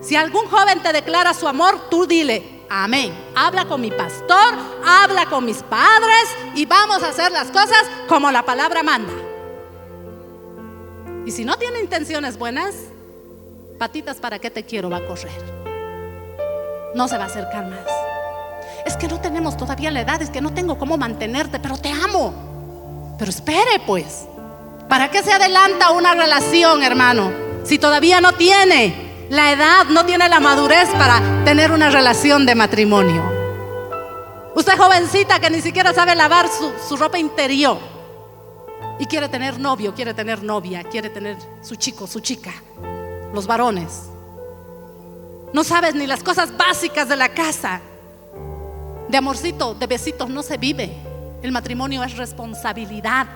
Si 0.03 0.17
algún 0.17 0.47
joven 0.49 0.83
te 0.83 0.93
declara 0.93 1.35
su 1.35 1.47
amor, 1.47 1.89
tú 1.89 2.07
dile, 2.07 2.65
amén. 2.69 3.17
Habla 3.37 3.67
con 3.67 3.81
mi 3.81 3.91
pastor, 3.91 4.55
habla 4.85 5.27
con 5.27 5.45
mis 5.45 5.63
padres 5.63 6.29
y 6.57 6.67
vamos 6.67 7.03
a 7.05 7.11
hacer 7.11 7.31
las 7.31 7.49
cosas 7.49 7.85
como 8.09 8.31
la 8.33 8.45
palabra 8.45 8.83
manda. 8.83 9.13
Y 11.27 11.31
si 11.31 11.45
no 11.45 11.57
tiene 11.59 11.79
intenciones 11.81 12.39
buenas, 12.39 12.75
patitas 13.79 14.17
para 14.17 14.39
qué 14.39 14.51
te 14.51 14.65
quiero 14.65 14.91
va 14.91 14.97
a 14.97 15.07
correr. 15.07 15.68
No 16.95 17.09
se 17.09 17.19
va 17.19 17.25
a 17.25 17.27
acercar 17.27 17.67
más. 17.67 17.81
Es 18.87 18.97
que 18.97 19.09
no 19.09 19.21
tenemos 19.21 19.57
todavía 19.57 19.91
la 19.91 20.01
edad, 20.01 20.23
es 20.23 20.31
que 20.31 20.41
no 20.41 20.53
tengo 20.53 20.79
cómo 20.79 20.97
mantenerte, 20.97 21.59
pero 21.59 21.77
te 21.77 21.91
amo. 21.91 23.15
Pero 23.19 23.31
espere 23.31 23.81
pues. 23.87 24.27
¿Para 24.89 25.11
qué 25.11 25.23
se 25.23 25.33
adelanta 25.33 25.91
una 25.91 26.15
relación, 26.15 26.83
hermano? 26.83 27.31
Si 27.65 27.79
todavía 27.79 28.21
no 28.21 28.33
tiene 28.33 29.27
la 29.29 29.53
edad, 29.53 29.85
no 29.91 30.07
tiene 30.07 30.29
la 30.29 30.41
madurez 30.41 30.89
para 30.97 31.21
tener 31.45 31.71
una 31.71 31.91
relación 31.91 32.47
de 32.47 32.55
matrimonio. 32.55 33.23
Usted 34.55 34.79
jovencita 34.79 35.39
que 35.39 35.51
ni 35.51 35.61
siquiera 35.61 35.93
sabe 35.93 36.15
lavar 36.15 36.49
su, 36.49 36.73
su 36.89 36.97
ropa 36.97 37.19
interior 37.19 37.79
y 38.99 39.05
quiere 39.05 39.29
tener 39.29 39.61
novio, 39.61 39.95
quiere 39.95 40.15
tener 40.15 40.43
novia, 40.43 40.83
quiere 40.85 41.11
tener 41.11 41.37
su 41.63 41.77
chico, 41.77 42.07
su 42.07 42.21
chica, 42.21 42.53
los 43.35 43.47
varones. 43.47 44.09
No 45.53 45.65
sabes 45.65 45.95
ni 45.95 46.07
las 46.07 46.23
cosas 46.23 46.57
básicas 46.57 47.09
de 47.09 47.17
la 47.17 47.31
casa. 47.31 47.81
De 49.09 49.17
amorcito, 49.17 49.75
de 49.75 49.87
besitos 49.87 50.29
no 50.29 50.43
se 50.43 50.59
vive. 50.59 50.95
El 51.43 51.53
matrimonio 51.53 52.05
es 52.05 52.17
responsabilidad. 52.17 53.27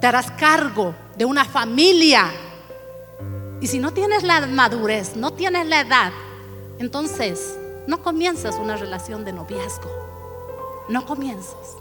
Te 0.00 0.06
harás 0.06 0.30
cargo 0.32 0.94
de 1.16 1.24
una 1.24 1.44
familia. 1.44 2.30
Y 3.60 3.66
si 3.68 3.78
no 3.78 3.92
tienes 3.92 4.22
la 4.22 4.46
madurez, 4.46 5.16
no 5.16 5.32
tienes 5.32 5.66
la 5.66 5.80
edad, 5.80 6.12
entonces 6.78 7.56
no 7.86 8.02
comienzas 8.02 8.56
una 8.56 8.76
relación 8.76 9.24
de 9.24 9.32
noviazgo. 9.32 9.90
No 10.88 11.06
comienzas. 11.06 11.76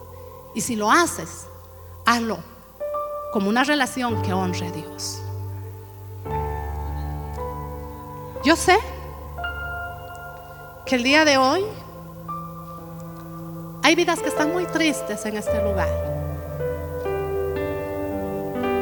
Y 0.54 0.62
si 0.62 0.76
lo 0.76 0.90
haces, 0.90 1.48
hazlo 2.06 2.38
como 3.34 3.50
una 3.50 3.64
relación 3.64 4.22
que 4.22 4.32
honre 4.32 4.68
a 4.68 4.72
Dios. 4.72 5.22
Yo 8.46 8.56
sé 8.56 8.78
que 10.86 10.98
el 10.98 11.02
día 11.02 11.26
de 11.26 11.40
hoy 11.40 11.66
hay 13.82 13.96
vidas 13.96 14.20
que 14.20 14.30
están 14.30 14.54
muy 14.54 14.68
tristes 14.68 15.26
en 15.26 15.36
este 15.36 15.64
lugar. 15.64 15.90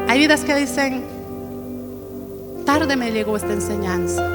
Hay 0.09 0.19
vidas 0.19 0.41
que 0.41 0.53
dicen, 0.55 1.05
tarde 2.65 2.97
me 2.97 3.13
llegó 3.13 3.37
esta 3.37 3.53
enseñanza. 3.53 4.27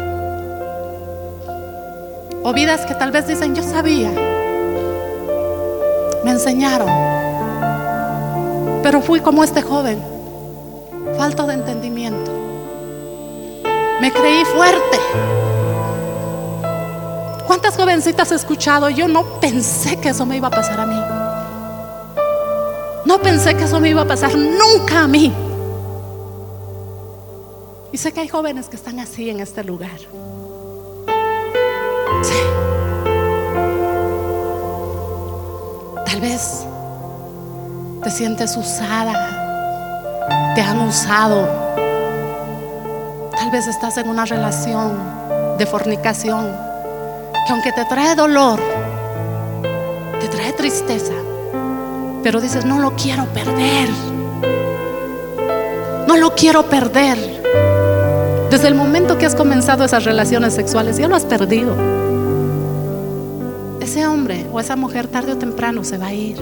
O 2.43 2.55
vidas 2.55 2.87
que 2.87 2.95
tal 2.95 3.11
vez 3.11 3.29
dicen, 3.29 3.55
yo 3.55 3.63
sabía, 3.63 4.11
me 6.25 6.31
enseñaron, 6.31 6.89
pero 8.83 9.03
fui 9.03 9.21
como 9.21 9.45
este 9.45 9.61
joven, 9.61 10.03
falto 11.19 11.47
de 11.47 11.53
entendimiento. 11.53 12.38
Me 14.01 14.13
creí 14.13 14.45
fuerte. 14.45 14.99
¿Cuántas 17.47 17.77
jovencitas 17.77 18.31
he 18.31 18.35
escuchado? 18.35 18.91
Yo 18.91 19.09
no 19.09 19.41
pensé 19.41 19.97
que 19.97 20.11
eso 20.11 20.25
me 20.27 20.37
iba 20.37 20.49
a 20.49 20.51
pasar 20.51 20.81
a 20.81 20.87
mí. 20.87 21.01
No 23.05 23.19
pensé 23.21 23.55
que 23.57 23.65
eso 23.65 23.81
me 23.81 23.89
iba 23.89 24.03
a 24.03 24.05
pasar 24.05 24.37
nunca 24.37 25.05
a 25.05 25.09
mí. 25.09 25.33
Y 27.91 27.97
sé 27.97 28.13
que 28.13 28.21
hay 28.21 28.29
jóvenes 28.29 28.69
que 28.69 28.77
están 28.77 29.01
así 29.01 29.31
en 29.31 29.41
este 29.41 29.65
lugar. 29.65 29.99
Sí. 32.23 32.35
Tal 36.05 36.21
vez 36.21 36.65
te 38.03 38.11
sientes 38.11 38.57
usada, 38.57 39.13
te 40.55 40.61
han 40.61 40.81
usado. 40.81 41.49
Tal 43.39 43.53
vez 43.53 43.69
estás 43.69 43.97
en 43.99 44.09
una 44.09 44.25
relación 44.25 44.99
de 45.59 45.65
fornicación 45.65 46.45
que 47.47 47.53
aunque 47.53 47.71
te 47.71 47.85
trae 47.85 48.17
dolor, 48.17 48.59
te 50.21 50.27
trae 50.27 50.53
tristeza, 50.55 51.13
pero 52.25 52.41
dices, 52.41 52.65
no 52.65 52.81
lo 52.81 52.97
quiero 52.97 53.27
perder. 53.27 53.89
No 56.09 56.17
lo 56.17 56.35
quiero 56.35 56.65
perder. 56.65 57.17
Desde 58.51 58.67
el 58.67 58.75
momento 58.75 59.19
que 59.19 59.27
has 59.27 59.37
comenzado 59.37 59.85
esas 59.85 60.05
relaciones 60.05 60.55
sexuales, 60.55 60.99
ya 60.99 61.07
lo 61.07 61.15
has 61.15 61.25
perdido. 61.25 61.77
Ese 63.81 64.05
hombre 64.05 64.47
o 64.53 64.59
esa 64.59 64.75
mujer 64.75 65.07
tarde 65.07 65.35
o 65.35 65.39
temprano 65.39 65.85
se 65.85 65.97
va 65.97 66.09
a 66.09 66.13
ir. 66.13 66.39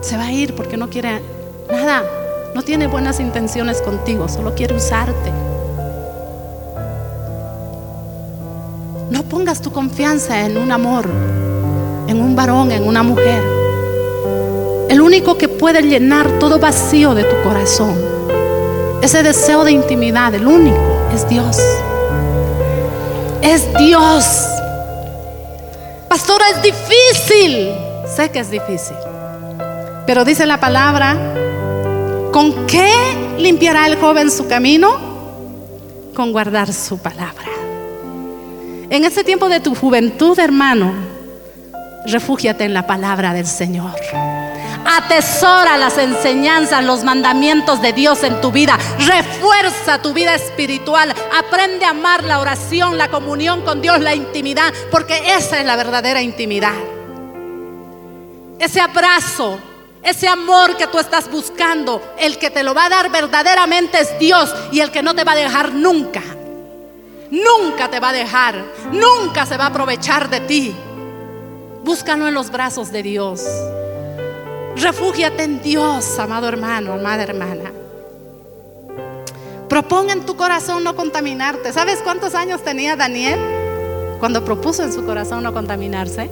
Se 0.00 0.16
va 0.16 0.26
a 0.26 0.32
ir 0.32 0.54
porque 0.54 0.76
no 0.76 0.88
quiere 0.88 1.20
nada. 1.68 2.19
No 2.54 2.62
tiene 2.62 2.86
buenas 2.86 3.20
intenciones 3.20 3.80
contigo, 3.82 4.28
solo 4.28 4.54
quiere 4.54 4.74
usarte. 4.74 5.30
No 9.10 9.22
pongas 9.24 9.60
tu 9.60 9.72
confianza 9.72 10.44
en 10.44 10.56
un 10.56 10.72
amor, 10.72 11.08
en 12.08 12.20
un 12.20 12.36
varón, 12.36 12.72
en 12.72 12.86
una 12.86 13.02
mujer. 13.02 13.42
El 14.88 15.00
único 15.00 15.38
que 15.38 15.48
puede 15.48 15.82
llenar 15.82 16.38
todo 16.38 16.58
vacío 16.58 17.14
de 17.14 17.24
tu 17.24 17.36
corazón 17.42 18.20
ese 19.02 19.22
deseo 19.22 19.64
de 19.64 19.72
intimidad, 19.72 20.34
el 20.34 20.46
único, 20.46 20.76
es 21.14 21.26
Dios. 21.26 21.58
Es 23.40 23.66
Dios. 23.78 24.46
Pastora, 26.06 26.44
es 26.50 26.62
difícil. 26.62 27.72
Sé 28.14 28.30
que 28.30 28.40
es 28.40 28.50
difícil. 28.50 28.96
Pero 30.06 30.24
dice 30.26 30.44
la 30.44 30.60
palabra, 30.60 31.16
¿con 32.32 32.66
qué 32.66 32.90
limpiará 33.38 33.86
el 33.86 33.96
joven 33.96 34.30
su 34.30 34.46
camino? 34.46 34.90
Con 36.14 36.32
guardar 36.32 36.72
su 36.72 36.98
palabra. 36.98 37.46
En 38.90 39.04
ese 39.04 39.22
tiempo 39.24 39.48
de 39.48 39.60
tu 39.60 39.74
juventud, 39.74 40.38
hermano, 40.38 40.92
refúgiate 42.06 42.64
en 42.64 42.74
la 42.74 42.86
palabra 42.86 43.32
del 43.32 43.46
Señor. 43.46 43.92
Atesora 44.84 45.76
las 45.76 45.98
enseñanzas, 45.98 46.84
los 46.84 47.04
mandamientos 47.04 47.80
de 47.80 47.92
Dios 47.92 48.24
en 48.24 48.40
tu 48.40 48.50
vida. 48.50 48.76
Refuerza 48.98 50.02
tu 50.02 50.12
vida 50.12 50.34
espiritual. 50.34 51.14
Aprende 51.38 51.84
a 51.84 51.90
amar 51.90 52.24
la 52.24 52.40
oración, 52.40 52.98
la 52.98 53.08
comunión 53.08 53.62
con 53.62 53.80
Dios, 53.80 54.00
la 54.00 54.14
intimidad, 54.14 54.72
porque 54.90 55.36
esa 55.36 55.60
es 55.60 55.66
la 55.66 55.76
verdadera 55.76 56.22
intimidad. 56.22 56.74
Ese 58.58 58.80
abrazo, 58.80 59.58
ese 60.02 60.28
amor 60.28 60.76
que 60.76 60.86
tú 60.86 60.98
estás 60.98 61.30
buscando, 61.30 62.02
el 62.18 62.38
que 62.38 62.50
te 62.50 62.62
lo 62.62 62.74
va 62.74 62.86
a 62.86 62.88
dar 62.88 63.10
verdaderamente 63.10 64.00
es 64.00 64.18
Dios 64.18 64.52
y 64.72 64.80
el 64.80 64.90
que 64.90 65.02
no 65.02 65.14
te 65.14 65.24
va 65.24 65.32
a 65.32 65.36
dejar 65.36 65.72
nunca. 65.72 66.22
Nunca 67.30 67.88
te 67.88 68.00
va 68.00 68.08
a 68.08 68.12
dejar, 68.12 68.64
nunca 68.92 69.46
se 69.46 69.56
va 69.56 69.64
a 69.64 69.68
aprovechar 69.68 70.30
de 70.30 70.40
ti. 70.40 70.74
Búscalo 71.84 72.26
en 72.26 72.34
los 72.34 72.50
brazos 72.50 72.90
de 72.90 73.02
Dios. 73.02 73.44
Refúgiate 74.76 75.44
en 75.44 75.60
Dios, 75.62 76.18
amado 76.18 76.48
hermano, 76.48 76.94
amada 76.94 77.22
hermana. 77.22 77.70
Proponga 79.68 80.12
en 80.12 80.26
tu 80.26 80.36
corazón 80.36 80.82
no 80.82 80.96
contaminarte. 80.96 81.72
¿Sabes 81.72 82.00
cuántos 82.02 82.34
años 82.34 82.64
tenía 82.64 82.96
Daniel 82.96 83.38
cuando 84.18 84.44
propuso 84.44 84.82
en 84.82 84.92
su 84.92 85.04
corazón 85.04 85.42
no 85.44 85.52
contaminarse? 85.52 86.30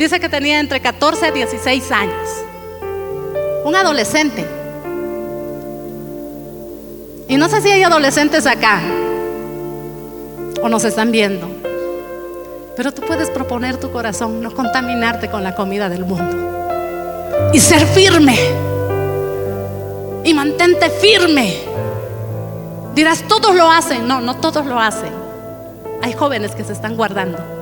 Dice 0.00 0.18
que 0.18 0.30
tenía 0.30 0.60
entre 0.60 0.80
14 0.80 1.28
y 1.28 1.30
16 1.32 1.92
años. 1.92 2.26
Un 3.66 3.76
adolescente. 3.76 4.46
Y 7.28 7.36
no 7.36 7.50
sé 7.50 7.60
si 7.60 7.70
hay 7.70 7.82
adolescentes 7.82 8.46
acá 8.46 8.80
o 10.62 10.70
nos 10.70 10.84
están 10.84 11.12
viendo. 11.12 11.46
Pero 12.78 12.92
tú 12.92 13.02
puedes 13.02 13.28
proponer 13.28 13.76
tu 13.76 13.90
corazón, 13.90 14.40
no 14.40 14.54
contaminarte 14.54 15.28
con 15.28 15.44
la 15.44 15.54
comida 15.54 15.90
del 15.90 16.06
mundo 16.06 16.48
y 17.52 17.60
ser 17.60 17.84
firme. 17.84 18.38
Y 20.24 20.32
mantente 20.32 20.88
firme. 20.88 21.58
Dirás, 22.94 23.22
todos 23.28 23.54
lo 23.54 23.70
hacen. 23.70 24.08
No, 24.08 24.22
no 24.22 24.36
todos 24.38 24.64
lo 24.64 24.80
hacen. 24.80 25.12
Hay 26.00 26.14
jóvenes 26.14 26.54
que 26.54 26.64
se 26.64 26.72
están 26.72 26.96
guardando. 26.96 27.59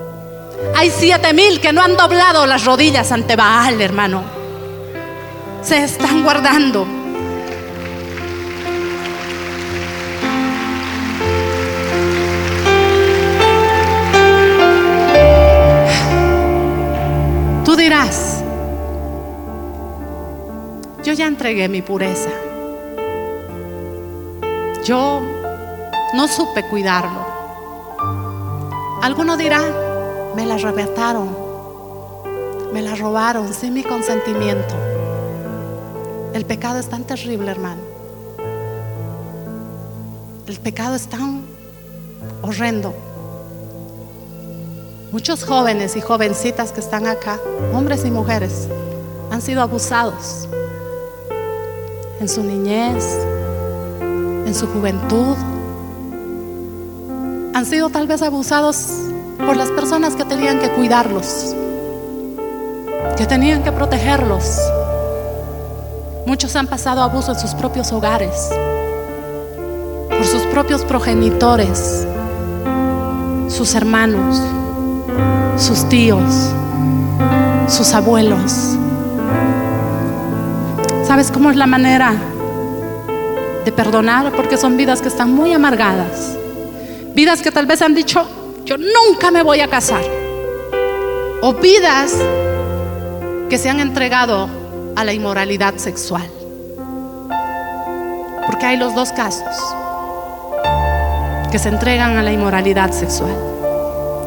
Hay 0.77 0.91
siete 0.91 1.33
mil 1.35 1.61
que 1.61 1.73
no 1.73 1.83
han 1.83 1.97
doblado 1.97 2.47
las 2.47 2.65
rodillas 2.65 3.11
ante 3.13 3.37
Baal, 3.37 3.81
hermano. 3.81 4.23
Se 5.63 5.85
están 5.85 6.23
guardando. 6.23 6.87
Tú 17.65 17.77
dirás, 17.77 18.43
yo 21.05 21.13
ya 21.13 21.27
entregué 21.27 21.69
mi 21.69 21.83
pureza. 21.83 22.31
Yo 24.85 25.21
no 26.15 26.29
supe 26.29 26.63
cuidarlo. 26.71 27.27
Alguno 29.03 29.37
dirá, 29.37 29.61
me 30.39 30.47
la 30.47 30.55
arrebataron, 30.55 31.37
me 32.73 32.81
la 32.81 32.95
robaron 32.95 33.53
sin 33.53 33.75
mi 33.75 33.83
consentimiento. 33.83 34.73
El 36.33 36.45
pecado 36.45 36.79
es 36.79 36.89
tan 36.89 37.03
terrible, 37.03 37.51
hermano. 37.51 37.81
El 40.47 40.61
pecado 40.61 40.95
es 40.95 41.09
tan 41.09 41.43
horrendo. 42.41 42.95
Muchos 45.11 45.43
jóvenes 45.43 45.97
y 45.97 46.01
jovencitas 46.01 46.71
que 46.71 46.79
están 46.79 47.09
acá, 47.09 47.41
hombres 47.75 48.05
y 48.05 48.13
mujeres, 48.13 48.69
han 49.33 49.43
sido 49.43 49.61
abusados 49.61 50.47
en 52.21 52.29
su 52.29 52.45
niñez, 52.45 53.05
en 54.01 54.55
su 54.55 54.69
juventud. 54.69 55.37
Han 57.55 57.67
sido 57.67 57.91
tal 57.91 58.07
vez 58.07 58.23
abusados 58.23 59.08
por 59.39 59.57
las 59.57 59.71
personas 59.71 60.15
que 60.15 60.25
tenían 60.25 60.59
que 60.59 60.71
cuidarlos, 60.71 61.55
que 63.17 63.27
tenían 63.27 63.63
que 63.63 63.73
protegerlos. 63.73 64.59
Muchos 66.27 66.55
han 66.57 66.67
pasado 66.67 67.03
abuso 67.03 67.33
en 67.33 67.39
sus 67.39 67.55
propios 67.55 67.93
hogares, 67.93 68.51
por 70.11 70.25
sus 70.25 70.43
propios 70.47 70.85
progenitores, 70.85 72.07
sus 73.49 73.75
hermanos, 73.75 74.43
sus 75.57 75.89
tíos, 75.89 76.53
sus 77.69 77.95
abuelos. 77.95 78.77
¿Sabes 81.07 81.31
cómo 81.31 81.51
es 81.51 81.57
la 81.57 81.67
manera 81.67 82.13
de 83.65 83.73
perdonar? 83.73 84.33
Porque 84.33 84.59
son 84.59 84.77
vidas 84.77 85.01
que 85.01 85.09
están 85.09 85.33
muy 85.33 85.53
amargadas. 85.55 86.37
Vidas 87.15 87.41
que 87.41 87.51
tal 87.51 87.67
vez 87.67 87.81
han 87.81 87.95
dicho, 87.95 88.27
yo 88.69 88.77
nunca 88.77 89.31
me 89.31 89.43
voy 89.43 89.61
a 89.63 89.69
casar. 89.69 90.03
O 91.41 91.55
vidas 91.55 92.15
que 93.49 93.57
se 93.57 93.71
han 93.71 93.81
entregado 93.81 94.47
a 94.95 95.05
la 95.05 95.15
inmoralidad 95.15 95.77
sexual. 95.77 96.29
Porque 98.45 98.67
hay 98.67 98.77
los 98.77 98.95
dos 98.95 99.11
casos 99.13 99.57
que 101.51 101.59
se 101.59 101.71
entregan 101.71 102.19
a 102.19 102.23
la 102.23 102.31
inmoralidad 102.31 102.93
sexual. 102.93 103.35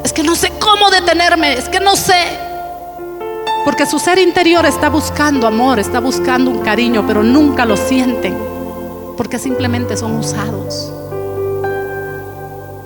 Es 0.04 0.12
que 0.12 0.24
no 0.24 0.34
sé 0.34 0.52
cómo 0.58 0.90
detenerme, 0.90 1.54
es 1.54 1.70
que 1.70 1.80
no 1.80 1.96
sé. 1.96 2.40
Porque 3.64 3.86
su 3.86 4.00
ser 4.00 4.18
interior 4.18 4.66
está 4.66 4.90
buscando 4.90 5.46
amor, 5.46 5.78
está 5.78 6.00
buscando 6.00 6.50
un 6.50 6.62
cariño, 6.62 7.06
pero 7.06 7.22
nunca 7.22 7.64
lo 7.64 7.78
sienten. 7.78 8.50
porque 9.16 9.38
simplemente 9.38 9.96
son 9.98 10.16
usados. 10.18 10.92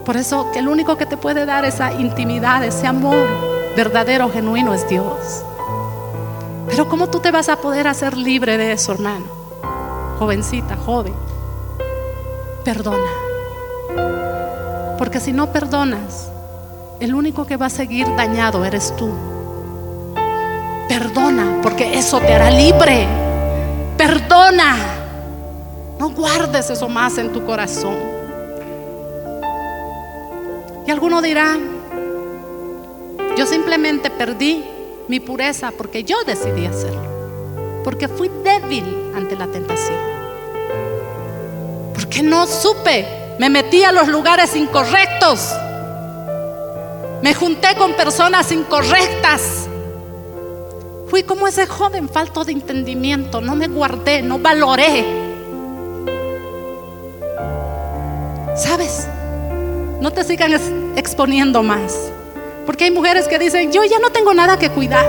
Por 0.06 0.18
eso 0.18 0.52
que 0.52 0.60
el 0.60 0.68
único 0.68 0.98
que 0.98 1.08
te 1.08 1.18
puede 1.18 1.48
dar 1.48 1.66
esa 1.66 1.92
intimidad, 1.92 2.64
ese 2.64 2.86
amor 2.86 3.28
verdadero, 3.76 4.30
genuino 4.30 4.76
es 4.76 4.88
Dios. 4.88 5.44
Pero 6.70 6.88
¿cómo 6.88 7.08
tú 7.08 7.20
te 7.20 7.32
vas 7.32 7.50
a 7.50 7.56
poder 7.56 7.88
hacer 7.88 8.16
libre 8.16 8.58
de 8.58 8.72
eso, 8.72 8.94
hermano? 8.94 9.26
Jovencita, 10.20 10.78
joven. 10.78 11.14
Perdona. 12.64 13.10
Porque 15.00 15.20
si 15.20 15.34
no 15.34 15.52
perdonas, 15.52 16.30
el 17.00 17.16
único 17.16 17.48
que 17.48 17.58
va 17.58 17.66
a 17.66 17.72
seguir 17.72 18.08
dañado 18.16 18.64
eres 18.64 18.96
tú. 18.96 19.10
Perdona, 20.88 21.60
porque 21.64 21.98
eso 21.98 22.20
te 22.20 22.34
hará 22.34 22.52
libre. 22.52 23.08
Perdona. 23.98 24.76
No 26.00 26.12
guardes 26.12 26.70
eso 26.70 26.88
más 26.88 27.18
en 27.18 27.34
tu 27.34 27.44
corazón. 27.44 28.15
Y 30.88 30.92
alguno 30.92 31.22
dirá, 31.22 31.58
yo 33.36 33.46
simplemente 33.46 34.10
perdí 34.12 34.64
mi 35.08 35.20
pureza 35.20 35.72
porque 35.76 36.04
yo 36.04 36.24
decidí 36.26 36.66
hacerlo. 36.66 37.82
Porque 37.84 38.08
fui 38.08 38.30
débil 38.44 39.12
ante 39.16 39.36
la 39.36 39.48
tentación. 39.48 39.98
Porque 41.94 42.22
no 42.22 42.46
supe. 42.48 43.36
Me 43.40 43.50
metí 43.50 43.84
a 43.84 43.92
los 43.92 44.08
lugares 44.08 44.56
incorrectos. 44.56 45.54
Me 47.22 47.34
junté 47.34 47.76
con 47.76 47.94
personas 47.94 48.52
incorrectas. 48.52 49.68
Fui 51.08 51.24
como 51.24 51.48
ese 51.48 51.66
joven 51.66 52.10
falto 52.10 52.44
de 52.44 52.52
entendimiento. 52.52 53.42
No 53.42 53.56
me 53.56 53.68
guardé, 53.68 54.22
no 54.22 54.40
valoré. 54.40 55.04
¿Sabes? 58.56 59.08
No 60.02 60.12
te 60.12 60.24
sigan 60.24 60.54
exponiendo 60.96 61.64
más. 61.64 62.12
Porque 62.66 62.86
hay 62.86 62.92
mujeres 62.92 63.28
que 63.28 63.40
dicen, 63.40 63.72
yo 63.72 63.84
ya 63.84 64.00
no 64.00 64.10
tengo 64.10 64.34
nada 64.34 64.58
que 64.58 64.70
cuidar. 64.70 65.06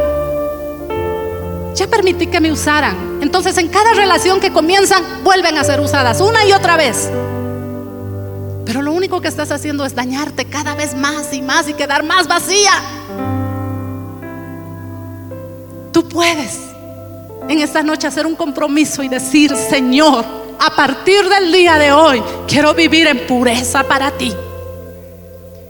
Ya 1.74 1.86
permití 1.86 2.26
que 2.26 2.40
me 2.40 2.52
usaran. 2.52 3.18
Entonces 3.20 3.56
en 3.58 3.68
cada 3.68 3.94
relación 3.94 4.40
que 4.40 4.52
comienzan, 4.52 5.02
vuelven 5.24 5.58
a 5.58 5.64
ser 5.64 5.80
usadas 5.80 6.20
una 6.20 6.44
y 6.44 6.52
otra 6.52 6.76
vez. 6.76 7.10
Pero 8.64 8.82
lo 8.82 8.92
único 8.92 9.20
que 9.20 9.28
estás 9.28 9.50
haciendo 9.50 9.84
es 9.84 9.94
dañarte 9.94 10.44
cada 10.46 10.74
vez 10.74 10.94
más 10.94 11.32
y 11.32 11.40
más 11.40 11.68
y 11.68 11.74
quedar 11.74 12.02
más 12.02 12.26
vacía. 12.26 12.72
Tú 15.92 16.08
puedes 16.08 16.60
en 17.48 17.60
esta 17.60 17.82
noche 17.82 18.06
hacer 18.06 18.26
un 18.26 18.36
compromiso 18.36 19.02
y 19.02 19.08
decir, 19.08 19.54
Señor, 19.56 20.24
a 20.58 20.74
partir 20.74 21.28
del 21.28 21.52
día 21.52 21.78
de 21.78 21.92
hoy 21.92 22.22
quiero 22.48 22.74
vivir 22.74 23.06
en 23.06 23.26
pureza 23.26 23.84
para 23.84 24.10
ti. 24.10 24.34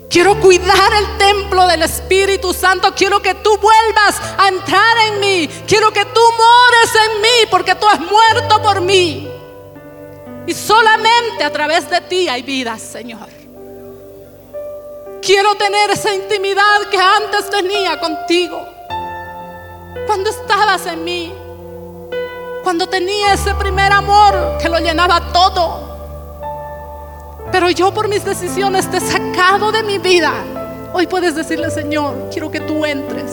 Quiero 0.08 0.40
cuidar 0.40 0.92
el 0.98 1.18
templo 1.18 1.66
del 1.66 1.82
Espíritu 1.82 2.52
Santo. 2.54 2.94
Quiero 2.94 3.20
que 3.20 3.34
tú 3.34 3.58
vuelvas 3.58 4.20
a 4.38 4.48
entrar 4.48 4.98
en 5.08 5.20
mí. 5.20 5.48
Quiero 5.66 5.92
que 5.92 6.04
tú 6.04 6.20
mores 6.20 6.94
en 7.06 7.20
mí 7.22 7.48
porque 7.50 7.74
tú 7.74 7.86
has 7.86 8.00
muerto 8.00 8.62
por 8.62 8.80
mí. 8.80 9.28
Y 10.46 10.54
solamente 10.54 11.42
a 11.42 11.52
través 11.52 11.90
de 11.90 12.00
ti 12.02 12.28
hay 12.28 12.42
vida, 12.42 12.78
Señor. 12.78 13.28
Quiero 15.20 15.56
tener 15.56 15.90
esa 15.90 16.14
intimidad 16.14 16.88
que 16.88 16.98
antes 16.98 17.50
tenía 17.50 17.98
contigo. 17.98 18.64
Cuando 20.06 20.30
estabas 20.30 20.86
en 20.86 21.02
mí. 21.02 21.34
Cuando 22.62 22.86
tenía 22.88 23.32
ese 23.32 23.54
primer 23.54 23.92
amor 23.92 24.56
que 24.60 24.68
lo 24.68 24.78
llenaba 24.78 25.32
todo. 25.32 25.95
Pero 27.56 27.70
yo 27.70 27.90
por 27.90 28.06
mis 28.06 28.22
decisiones 28.22 28.86
te 28.90 28.98
he 28.98 29.00
sacado 29.00 29.72
de 29.72 29.82
mi 29.82 29.96
vida. 29.96 30.30
Hoy 30.92 31.06
puedes 31.06 31.34
decirle, 31.34 31.70
Señor, 31.70 32.28
quiero 32.30 32.50
que 32.50 32.60
tú 32.60 32.84
entres. 32.84 33.32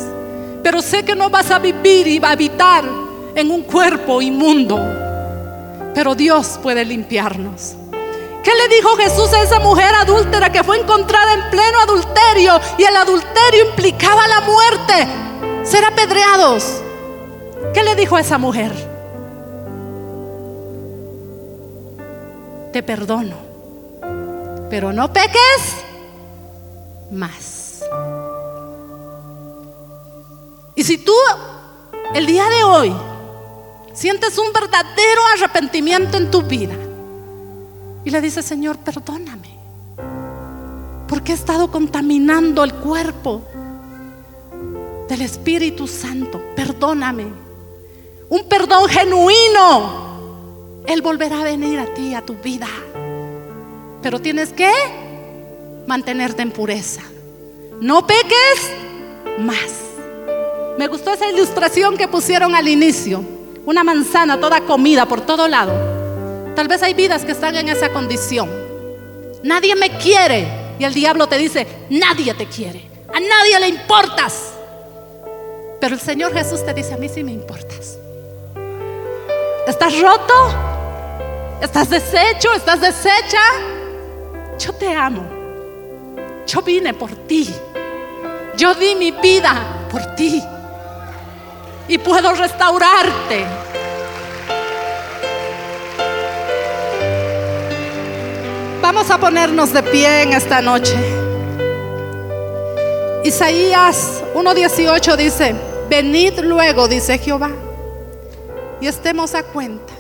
Pero 0.64 0.82
sé 0.82 1.04
que 1.04 1.14
no 1.14 1.30
vas 1.30 1.52
a 1.52 1.60
vivir 1.60 2.08
y 2.08 2.20
va 2.20 2.30
a 2.30 2.32
habitar 2.32 2.86
en 3.36 3.52
un 3.52 3.64
cuerpo 3.64 4.22
inmundo. 4.22 4.80
Pero 5.94 6.16
Dios 6.16 6.58
puede 6.64 6.86
limpiarnos. 6.86 7.76
¿Qué 8.42 8.52
le 8.56 8.74
dijo 8.74 8.96
Jesús 8.96 9.34
a 9.34 9.44
esa 9.44 9.60
mujer 9.60 9.94
adúltera 9.94 10.50
que 10.50 10.64
fue 10.64 10.80
encontrada 10.80 11.34
en 11.34 11.50
pleno 11.52 11.80
adulterio 11.82 12.62
y 12.78 12.84
el 12.84 12.96
adulterio 12.96 13.66
implicaba 13.72 14.26
la 14.30 14.40
muerte? 14.40 15.66
Ser 15.66 15.84
apedreados. 15.84 16.82
¿Qué 17.74 17.84
le 17.84 17.94
dijo 17.96 18.16
a 18.16 18.22
esa 18.22 18.38
mujer? 18.38 18.72
Te 22.72 22.82
perdono 22.82 23.53
pero 24.74 24.92
no 24.92 25.14
peques 25.14 25.86
más. 27.12 27.84
Y 30.74 30.84
si 30.84 30.98
tú 30.98 31.14
el 32.16 32.26
día 32.26 32.50
de 32.50 32.64
hoy 32.64 32.96
sientes 33.94 34.36
un 34.40 34.52
verdadero 34.52 35.22
arrepentimiento 35.38 36.18
en 36.18 36.32
tu 36.32 36.42
vida 36.42 36.74
y 38.04 38.10
le 38.10 38.20
dices, 38.20 38.44
Señor, 38.46 38.80
perdóname, 38.80 39.60
porque 41.08 41.34
he 41.34 41.36
estado 41.36 41.70
contaminando 41.70 42.64
el 42.64 42.74
cuerpo 42.74 43.44
del 45.08 45.22
Espíritu 45.22 45.86
Santo, 45.86 46.42
perdóname. 46.56 47.28
Un 48.28 48.50
perdón 48.50 48.90
genuino, 48.90 50.82
Él 50.88 51.04
volverá 51.04 51.42
a 51.42 51.44
venir 51.44 51.78
a 51.78 51.86
ti, 51.94 52.16
a 52.16 52.26
tu 52.26 52.34
vida. 52.34 52.68
Pero 54.04 54.20
tienes 54.20 54.52
que 54.52 54.70
mantenerte 55.88 56.42
en 56.42 56.52
pureza. 56.52 57.02
No 57.80 58.06
peques 58.06 58.70
más. 59.40 59.72
Me 60.78 60.88
gustó 60.88 61.14
esa 61.14 61.30
ilustración 61.30 61.98
que 61.98 62.08
pusieron 62.08 62.54
al 62.54 62.68
inicio. 62.68 63.24
Una 63.66 63.84
manzana 63.84 64.40
toda 64.40 64.62
comida 64.62 65.06
por 65.06 65.22
todo 65.22 65.48
lado. 65.48 65.74
Tal 66.54 66.68
vez 66.68 66.84
hay 66.84 66.94
vidas 66.94 67.24
que 67.24 67.32
están 67.32 67.56
en 67.56 67.70
esa 67.70 67.90
condición. 67.94 68.50
Nadie 69.42 69.76
me 69.76 69.90
quiere. 69.98 70.48
Y 70.80 70.84
el 70.84 70.94
diablo 70.94 71.28
te 71.28 71.38
dice, 71.38 71.66
nadie 71.90 72.34
te 72.34 72.46
quiere. 72.46 72.90
A 73.08 73.20
nadie 73.20 73.60
le 73.60 73.70
importas. 73.70 74.54
Pero 75.80 75.96
el 75.96 76.02
Señor 76.02 76.34
Jesús 76.34 76.66
te 76.66 76.74
dice, 76.74 76.94
a 76.94 76.98
mí 76.98 77.08
sí 77.08 77.24
me 77.24 77.32
importas. 77.32 77.98
¿Estás 79.66 79.98
roto? 80.00 80.34
¿Estás 81.62 81.90
deshecho? 81.90 82.54
¿Estás 82.54 82.82
deshecha? 82.82 83.40
Yo 84.64 84.72
te 84.74 84.94
amo. 84.94 85.24
Yo 86.48 86.62
vine 86.62 86.94
por 86.94 87.12
ti. 87.28 87.54
Yo 88.56 88.74
di 88.76 88.96
mi 88.96 89.12
vida 89.12 89.88
por 89.92 90.16
ti. 90.16 90.42
Y 91.88 91.98
puedo 91.98 92.34
restaurarte. 92.34 93.46
Vamos 98.82 99.10
a 99.10 99.18
ponernos 99.18 99.74
de 99.74 99.84
pie 99.84 100.24
en 100.24 100.34
esta 100.34 100.62
noche. 100.62 100.96
Isaías 103.26 104.22
1.18 104.34 105.16
dice, 105.16 105.56
venid 105.90 106.40
luego, 106.40 106.88
dice 106.90 107.18
Jehová, 107.18 107.52
y 108.82 108.88
estemos 108.88 109.34
a 109.34 109.44
cuenta. 109.44 109.94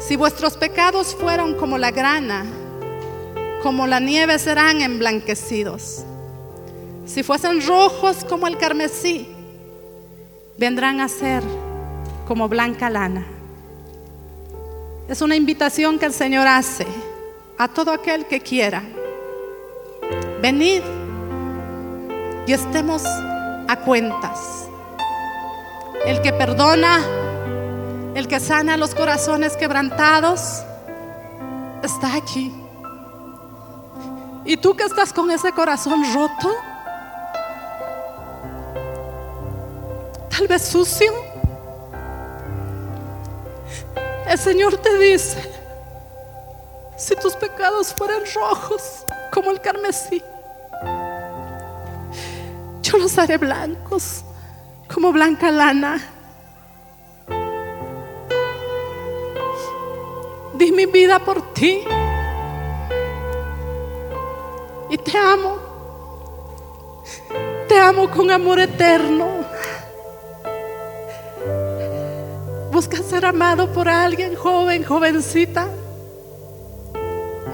Si 0.00 0.16
vuestros 0.16 0.56
pecados 0.56 1.14
fueron 1.14 1.54
como 1.54 1.78
la 1.78 1.92
grana, 1.92 2.44
como 3.64 3.86
la 3.86 3.98
nieve 3.98 4.38
serán 4.38 4.82
emblanquecidos. 4.82 6.04
Si 7.06 7.22
fuesen 7.22 7.66
rojos 7.66 8.22
como 8.22 8.46
el 8.46 8.58
carmesí, 8.58 9.26
vendrán 10.58 11.00
a 11.00 11.08
ser 11.08 11.42
como 12.28 12.46
blanca 12.46 12.90
lana. 12.90 13.26
Es 15.08 15.22
una 15.22 15.34
invitación 15.34 15.98
que 15.98 16.04
el 16.04 16.12
Señor 16.12 16.46
hace 16.46 16.86
a 17.56 17.66
todo 17.66 17.90
aquel 17.90 18.26
que 18.26 18.38
quiera. 18.40 18.82
Venid 20.42 20.82
y 22.46 22.52
estemos 22.52 23.02
a 23.06 23.82
cuentas. 23.82 24.68
El 26.04 26.20
que 26.20 26.34
perdona, 26.34 27.00
el 28.14 28.28
que 28.28 28.40
sana 28.40 28.76
los 28.76 28.94
corazones 28.94 29.56
quebrantados, 29.56 30.62
está 31.82 32.14
aquí. 32.14 32.52
¿Y 34.44 34.58
tú 34.58 34.76
que 34.76 34.84
estás 34.84 35.12
con 35.12 35.30
ese 35.30 35.52
corazón 35.52 36.02
roto? 36.12 36.54
Tal 40.28 40.46
vez 40.48 40.62
sucio. 40.62 41.12
El 44.28 44.38
Señor 44.38 44.76
te 44.78 44.98
dice, 44.98 45.50
si 46.96 47.14
tus 47.16 47.34
pecados 47.34 47.94
fueran 47.94 48.22
rojos 48.34 49.04
como 49.32 49.50
el 49.50 49.60
carmesí, 49.60 50.22
yo 52.82 52.98
los 52.98 53.16
haré 53.16 53.38
blancos 53.38 54.24
como 54.92 55.12
blanca 55.12 55.50
lana. 55.50 56.02
Di 60.54 60.70
mi 60.72 60.86
vida 60.86 61.18
por 61.18 61.54
ti. 61.54 61.84
Y 64.94 64.98
te 64.98 65.18
amo. 65.18 65.56
Te 67.66 67.80
amo 67.80 68.08
con 68.08 68.30
amor 68.30 68.60
eterno. 68.60 69.26
Busca 72.70 72.98
ser 72.98 73.26
amado 73.26 73.72
por 73.72 73.88
alguien 73.88 74.36
joven, 74.36 74.84
jovencita. 74.84 75.66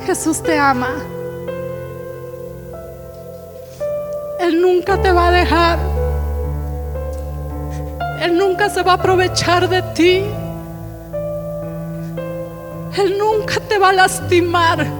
Jesús 0.05 0.43
te 0.43 0.59
ama. 0.59 0.91
Él 4.39 4.61
nunca 4.61 5.01
te 5.01 5.11
va 5.11 5.29
a 5.29 5.33
dejar. 5.33 5.79
Él 8.21 8.37
nunca 8.37 8.69
se 8.69 8.83
va 8.83 8.93
a 8.93 8.97
aprovechar 8.97 9.67
de 9.67 9.81
ti. 9.95 10.25
Él 12.99 13.17
nunca 13.19 13.61
te 13.61 13.79
va 13.79 13.89
a 13.89 13.93
lastimar. 13.95 15.00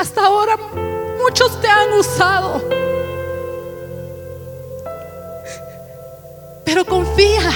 Hasta 0.00 0.24
ahora 0.24 0.56
muchos 1.22 1.60
te 1.60 1.68
han 1.68 1.92
usado. 1.92 2.62
Pero 6.64 6.86
confía. 6.86 7.50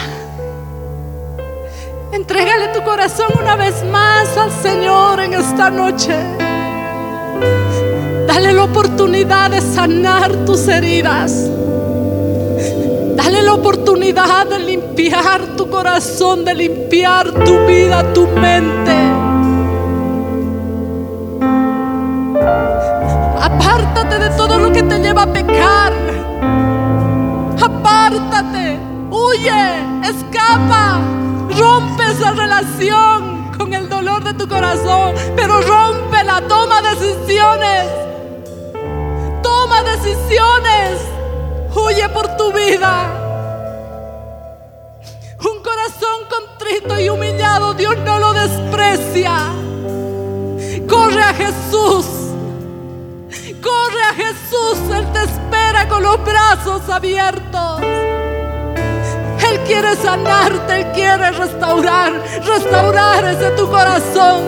Entrégale 2.13 2.69
tu 2.69 2.83
corazón 2.83 3.29
una 3.41 3.57
vez 3.57 3.83
más 3.85 4.37
al 4.37 4.53
Señor 4.53 5.21
en 5.21 5.33
esta 5.33 5.71
noche. 5.71 6.15
Dale 8.27 8.53
la 8.53 8.65
oportunidad 8.65 9.51
de 9.51 9.63
sanar 9.63 10.45
tus 10.45 10.69
heridas. 10.69 11.49
Dale 13.17 13.41
la 13.41 13.55
oportunidad 13.55 14.47
de 14.49 14.59
limpiar 14.59 15.57
tu 15.57 15.71
corazón, 15.71 16.45
de 16.45 16.53
limpiar 16.53 17.33
tu 17.43 17.65
vida, 17.65 18.13
tu 18.13 18.27
mente. 18.27 19.14
De 24.19 24.31
todo 24.37 24.59
lo 24.61 24.71
que 24.71 24.83
te 24.85 25.01
lleva 25.01 25.25
a 25.25 25.33
pecar. 25.33 25.93
Apártate, 27.61 28.79
huye, 29.11 30.09
escapa, 30.09 31.01
rompe 31.59 32.05
esa 32.05 32.31
relación 32.31 33.51
con 33.59 33.75
el 33.75 33.89
dolor 33.89 34.23
de 34.23 34.35
tu 34.35 34.49
corazón, 34.49 35.15
pero 35.35 35.61
rómpela, 35.61 36.41
toma 36.47 36.81
decisiones. 36.81 37.91
Toma 39.43 39.83
decisiones. 39.83 41.01
Huye 41.75 42.09
por 42.11 42.37
tu 42.37 42.53
vida. 42.53 43.11
Un 45.41 45.61
corazón 45.61 46.21
contrito 46.31 47.01
y 47.01 47.09
humillado, 47.09 47.75
Dios 47.75 47.99
no 47.99 48.21
lo 48.21 48.33
desprecia. 48.33 49.35
Corre 50.89 51.21
a 51.21 51.35
Jesús. 51.35 52.24
Corre 53.95 54.03
a 54.03 54.15
Jesús. 54.15 54.97
Él 54.97 55.07
te 55.13 55.23
espera 55.23 55.89
con 55.89 56.03
los 56.03 56.25
brazos 56.25 56.89
abiertos. 56.89 57.81
Él 57.81 59.61
quiere 59.67 59.95
sanarte, 59.97 60.81
Él 60.81 60.93
quiere 60.95 61.31
restaurar, 61.31 62.13
restaurar 62.45 63.25
ese 63.25 63.51
tu 63.51 63.69
corazón. 63.71 64.43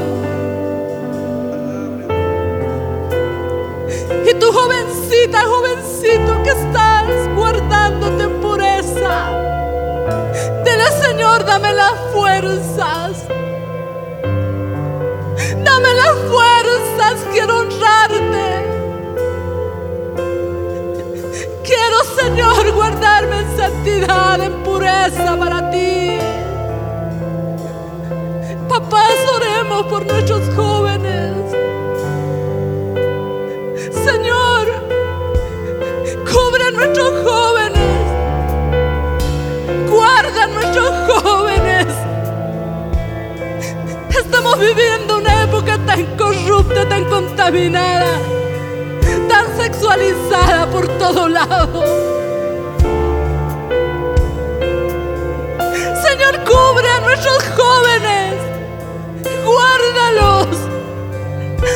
Y 4.29 4.35
tu 4.35 4.53
jovencita, 4.53 5.43
jovencito 5.43 6.43
que 6.43 6.51
estás 6.51 7.35
guardándote 7.37 8.25
en 8.25 8.41
pureza. 8.41 9.31
Dile, 10.65 10.91
Señor, 11.05 11.45
dame 11.45 11.73
las 11.73 11.95
fuerzas. 12.13 13.27
Dame 15.63 15.95
las 15.95 16.15
fuerzas, 16.31 17.27
quiero 17.33 17.56
guardarme 22.77 23.39
en 23.39 23.57
santidad, 23.57 24.41
en 24.43 24.53
pureza 24.63 25.37
para 25.39 25.71
ti. 25.71 26.19
Papás, 28.69 29.17
oremos 29.35 29.87
por 29.87 30.05
nuestros 30.07 30.43
jóvenes. 30.55 31.33
Señor, 34.05 34.65
cubre 36.31 36.65
a 36.69 36.71
nuestros 36.73 37.13
jóvenes. 37.25 38.05
Guarda 39.91 40.45
a 40.45 40.47
nuestros 40.47 40.91
jóvenes. 41.23 41.87
Estamos 44.11 44.59
viviendo 44.61 45.17
una 45.17 45.43
época 45.45 45.79
tan 45.87 46.05
corrupta, 46.17 46.87
tan 46.89 47.05
contaminada, 47.07 48.19
tan 49.29 49.57
sexualizada 49.57 50.67
por 50.71 50.87
todos 50.99 51.31
lados. 51.31 52.06
Cubre 56.35 56.89
a 56.89 57.01
nuestros 57.01 57.43
jóvenes. 57.57 58.35
Guárdalos. 59.45 60.49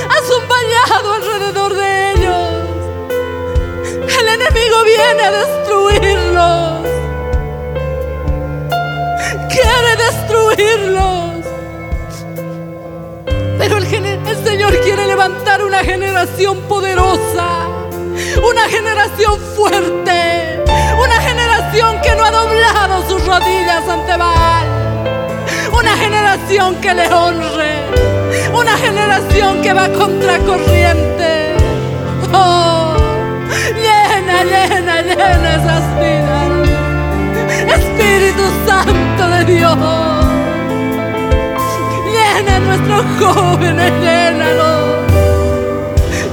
Haz 0.08 0.30
un 0.36 0.48
vallado 0.48 1.14
alrededor 1.14 1.74
de 1.74 2.12
ellos. 2.12 2.48
El 4.18 4.28
enemigo 4.28 4.76
viene 4.84 5.22
a 5.22 5.30
destruirlos. 5.30 6.80
Quiere 9.50 9.96
destruirlos. 9.96 11.46
Pero 13.58 13.76
el, 13.78 13.84
el 14.04 14.44
Señor 14.44 14.80
quiere 14.80 15.06
levantar 15.06 15.62
una 15.62 15.78
generación 15.84 16.60
poderosa. 16.62 17.68
Una 18.42 18.68
generación 18.68 19.38
fuerte. 19.54 20.64
Una 21.02 21.20
generación 21.20 21.39
que 21.70 22.16
no 22.16 22.24
ha 22.24 22.30
doblado 22.32 23.08
sus 23.08 23.24
rodillas 23.24 23.88
ante 23.88 24.16
Baal. 24.16 24.66
Una 25.72 25.96
generación 25.96 26.74
que 26.76 26.92
le 26.92 27.06
honre. 27.12 27.84
Una 28.52 28.76
generación 28.76 29.62
que 29.62 29.72
va 29.72 29.88
contra 29.90 30.38
corriente. 30.38 31.54
Oh, 32.32 32.96
llena, 33.76 34.42
llena, 34.42 35.02
llena 35.02 35.54
esas 35.54 35.84
vidas. 36.00 36.50
Espíritu 37.78 38.42
Santo 38.66 39.28
de 39.28 39.44
Dios. 39.44 39.76
Llena 42.12 42.56
a 42.56 42.60
nuestros 42.60 43.04
jóvenes, 43.20 43.92
llénalos. 44.00 45.06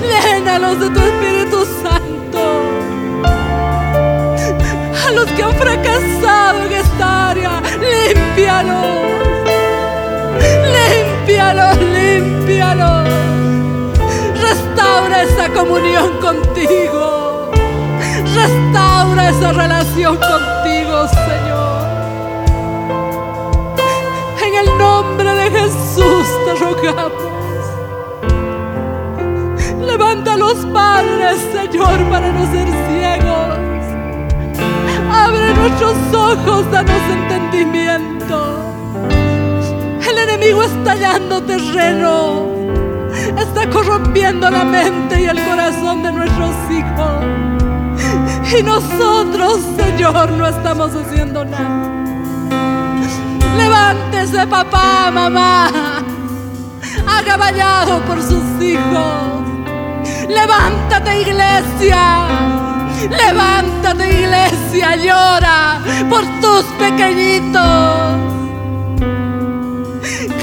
Llénalos 0.02 0.80
de 0.80 0.90
tu 0.90 1.00
Espíritu 1.00 1.57
los 5.18 5.32
que 5.32 5.42
han 5.42 5.54
fracasado 5.56 6.66
en 6.68 6.74
esta 6.74 7.30
área, 7.30 7.62
límpialos. 7.92 8.86
Límpialos, 10.78 11.78
límpialos. 11.98 13.08
Restaura 14.40 15.24
esa 15.24 15.50
comunión 15.50 16.20
contigo. 16.20 17.50
Restaura 18.36 19.30
esa 19.30 19.54
relación 19.54 20.18
contigo, 20.18 21.08
Señor. 21.08 21.82
En 24.46 24.54
el 24.62 24.78
nombre 24.78 25.34
de 25.34 25.50
Jesús 25.50 26.28
te 26.46 26.54
rogamos. 26.64 27.12
Levanta 29.84 30.38
los 30.38 30.58
padres, 30.68 31.38
Señor, 31.52 31.98
para 32.12 32.32
no 32.32 32.52
ser 32.52 32.68
ciegos. 32.88 33.37
Abre 35.48 35.62
nuestros 35.62 35.96
ojos, 36.14 36.72
danos 36.72 37.02
entendimiento. 37.10 38.74
El 40.10 40.18
enemigo 40.18 40.64
está 40.64 40.92
hallando 40.92 41.42
terreno. 41.44 42.48
Está 43.38 43.70
corrompiendo 43.70 44.50
la 44.50 44.66
mente 44.66 45.22
y 45.22 45.26
el 45.26 45.40
corazón 45.46 46.04
de 46.04 46.12
nuestros 46.12 46.54
hijos. 46.70 47.24
Y 48.60 48.64
nosotros, 48.64 49.62
Señor, 49.78 50.32
no 50.32 50.48
estamos 50.48 50.92
haciendo 50.94 51.46
nada. 51.46 51.94
Levántese, 53.58 54.46
papá, 54.48 55.12
mamá. 55.12 55.72
Haga 57.08 57.38
vallado 57.38 58.02
por 58.02 58.22
sus 58.22 58.62
hijos. 58.62 59.44
Levántate, 60.28 61.22
iglesia. 61.22 62.67
Levántate, 63.10 64.10
iglesia. 64.10 64.96
Llora 64.96 65.80
por 66.10 66.24
tus 66.42 66.64
pequeñitos. 66.80 67.62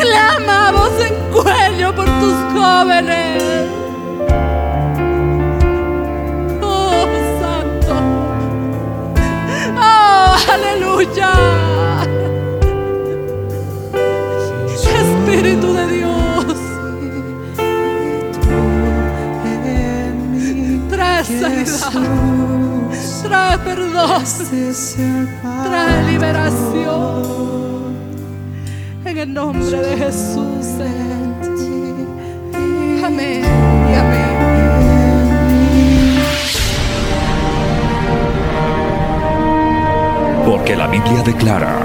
Clama 0.01 0.73
voz 0.73 0.93
en 1.01 1.15
cuello 1.33 1.95
por 1.95 2.05
tus 2.05 2.35
jóvenes. 2.55 3.69
Oh, 6.63 7.07
santo. 7.41 7.95
Oh, 9.77 10.37
aleluya. 10.53 11.64
Trae 23.23 23.59
perdón. 23.59 24.23
Trae 25.65 26.03
liberación. 26.11 27.25
En 29.05 29.19
el 29.19 29.35
nombre 29.35 29.79
de 29.79 29.97
Jesús. 29.97 30.67
Amén 33.05 33.45
y 33.91 33.95
amén. 33.95 34.35
Porque 40.47 40.77
la 40.77 40.87
Biblia 40.87 41.23
declara, 41.23 41.81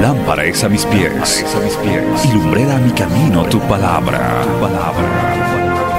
lámpara 0.00 0.44
es 0.44 0.62
a 0.62 0.68
mis 0.68 0.84
pies, 0.86 1.44
a 1.54 1.60
mis 1.60 1.74
pies 1.76 2.24
y 2.24 2.32
lumbrera 2.32 2.76
a 2.76 2.78
mi 2.78 2.90
camino 2.92 3.44
tu 3.44 3.60
palabra. 3.60 4.42
tu 4.44 4.60
palabra. 4.60 5.65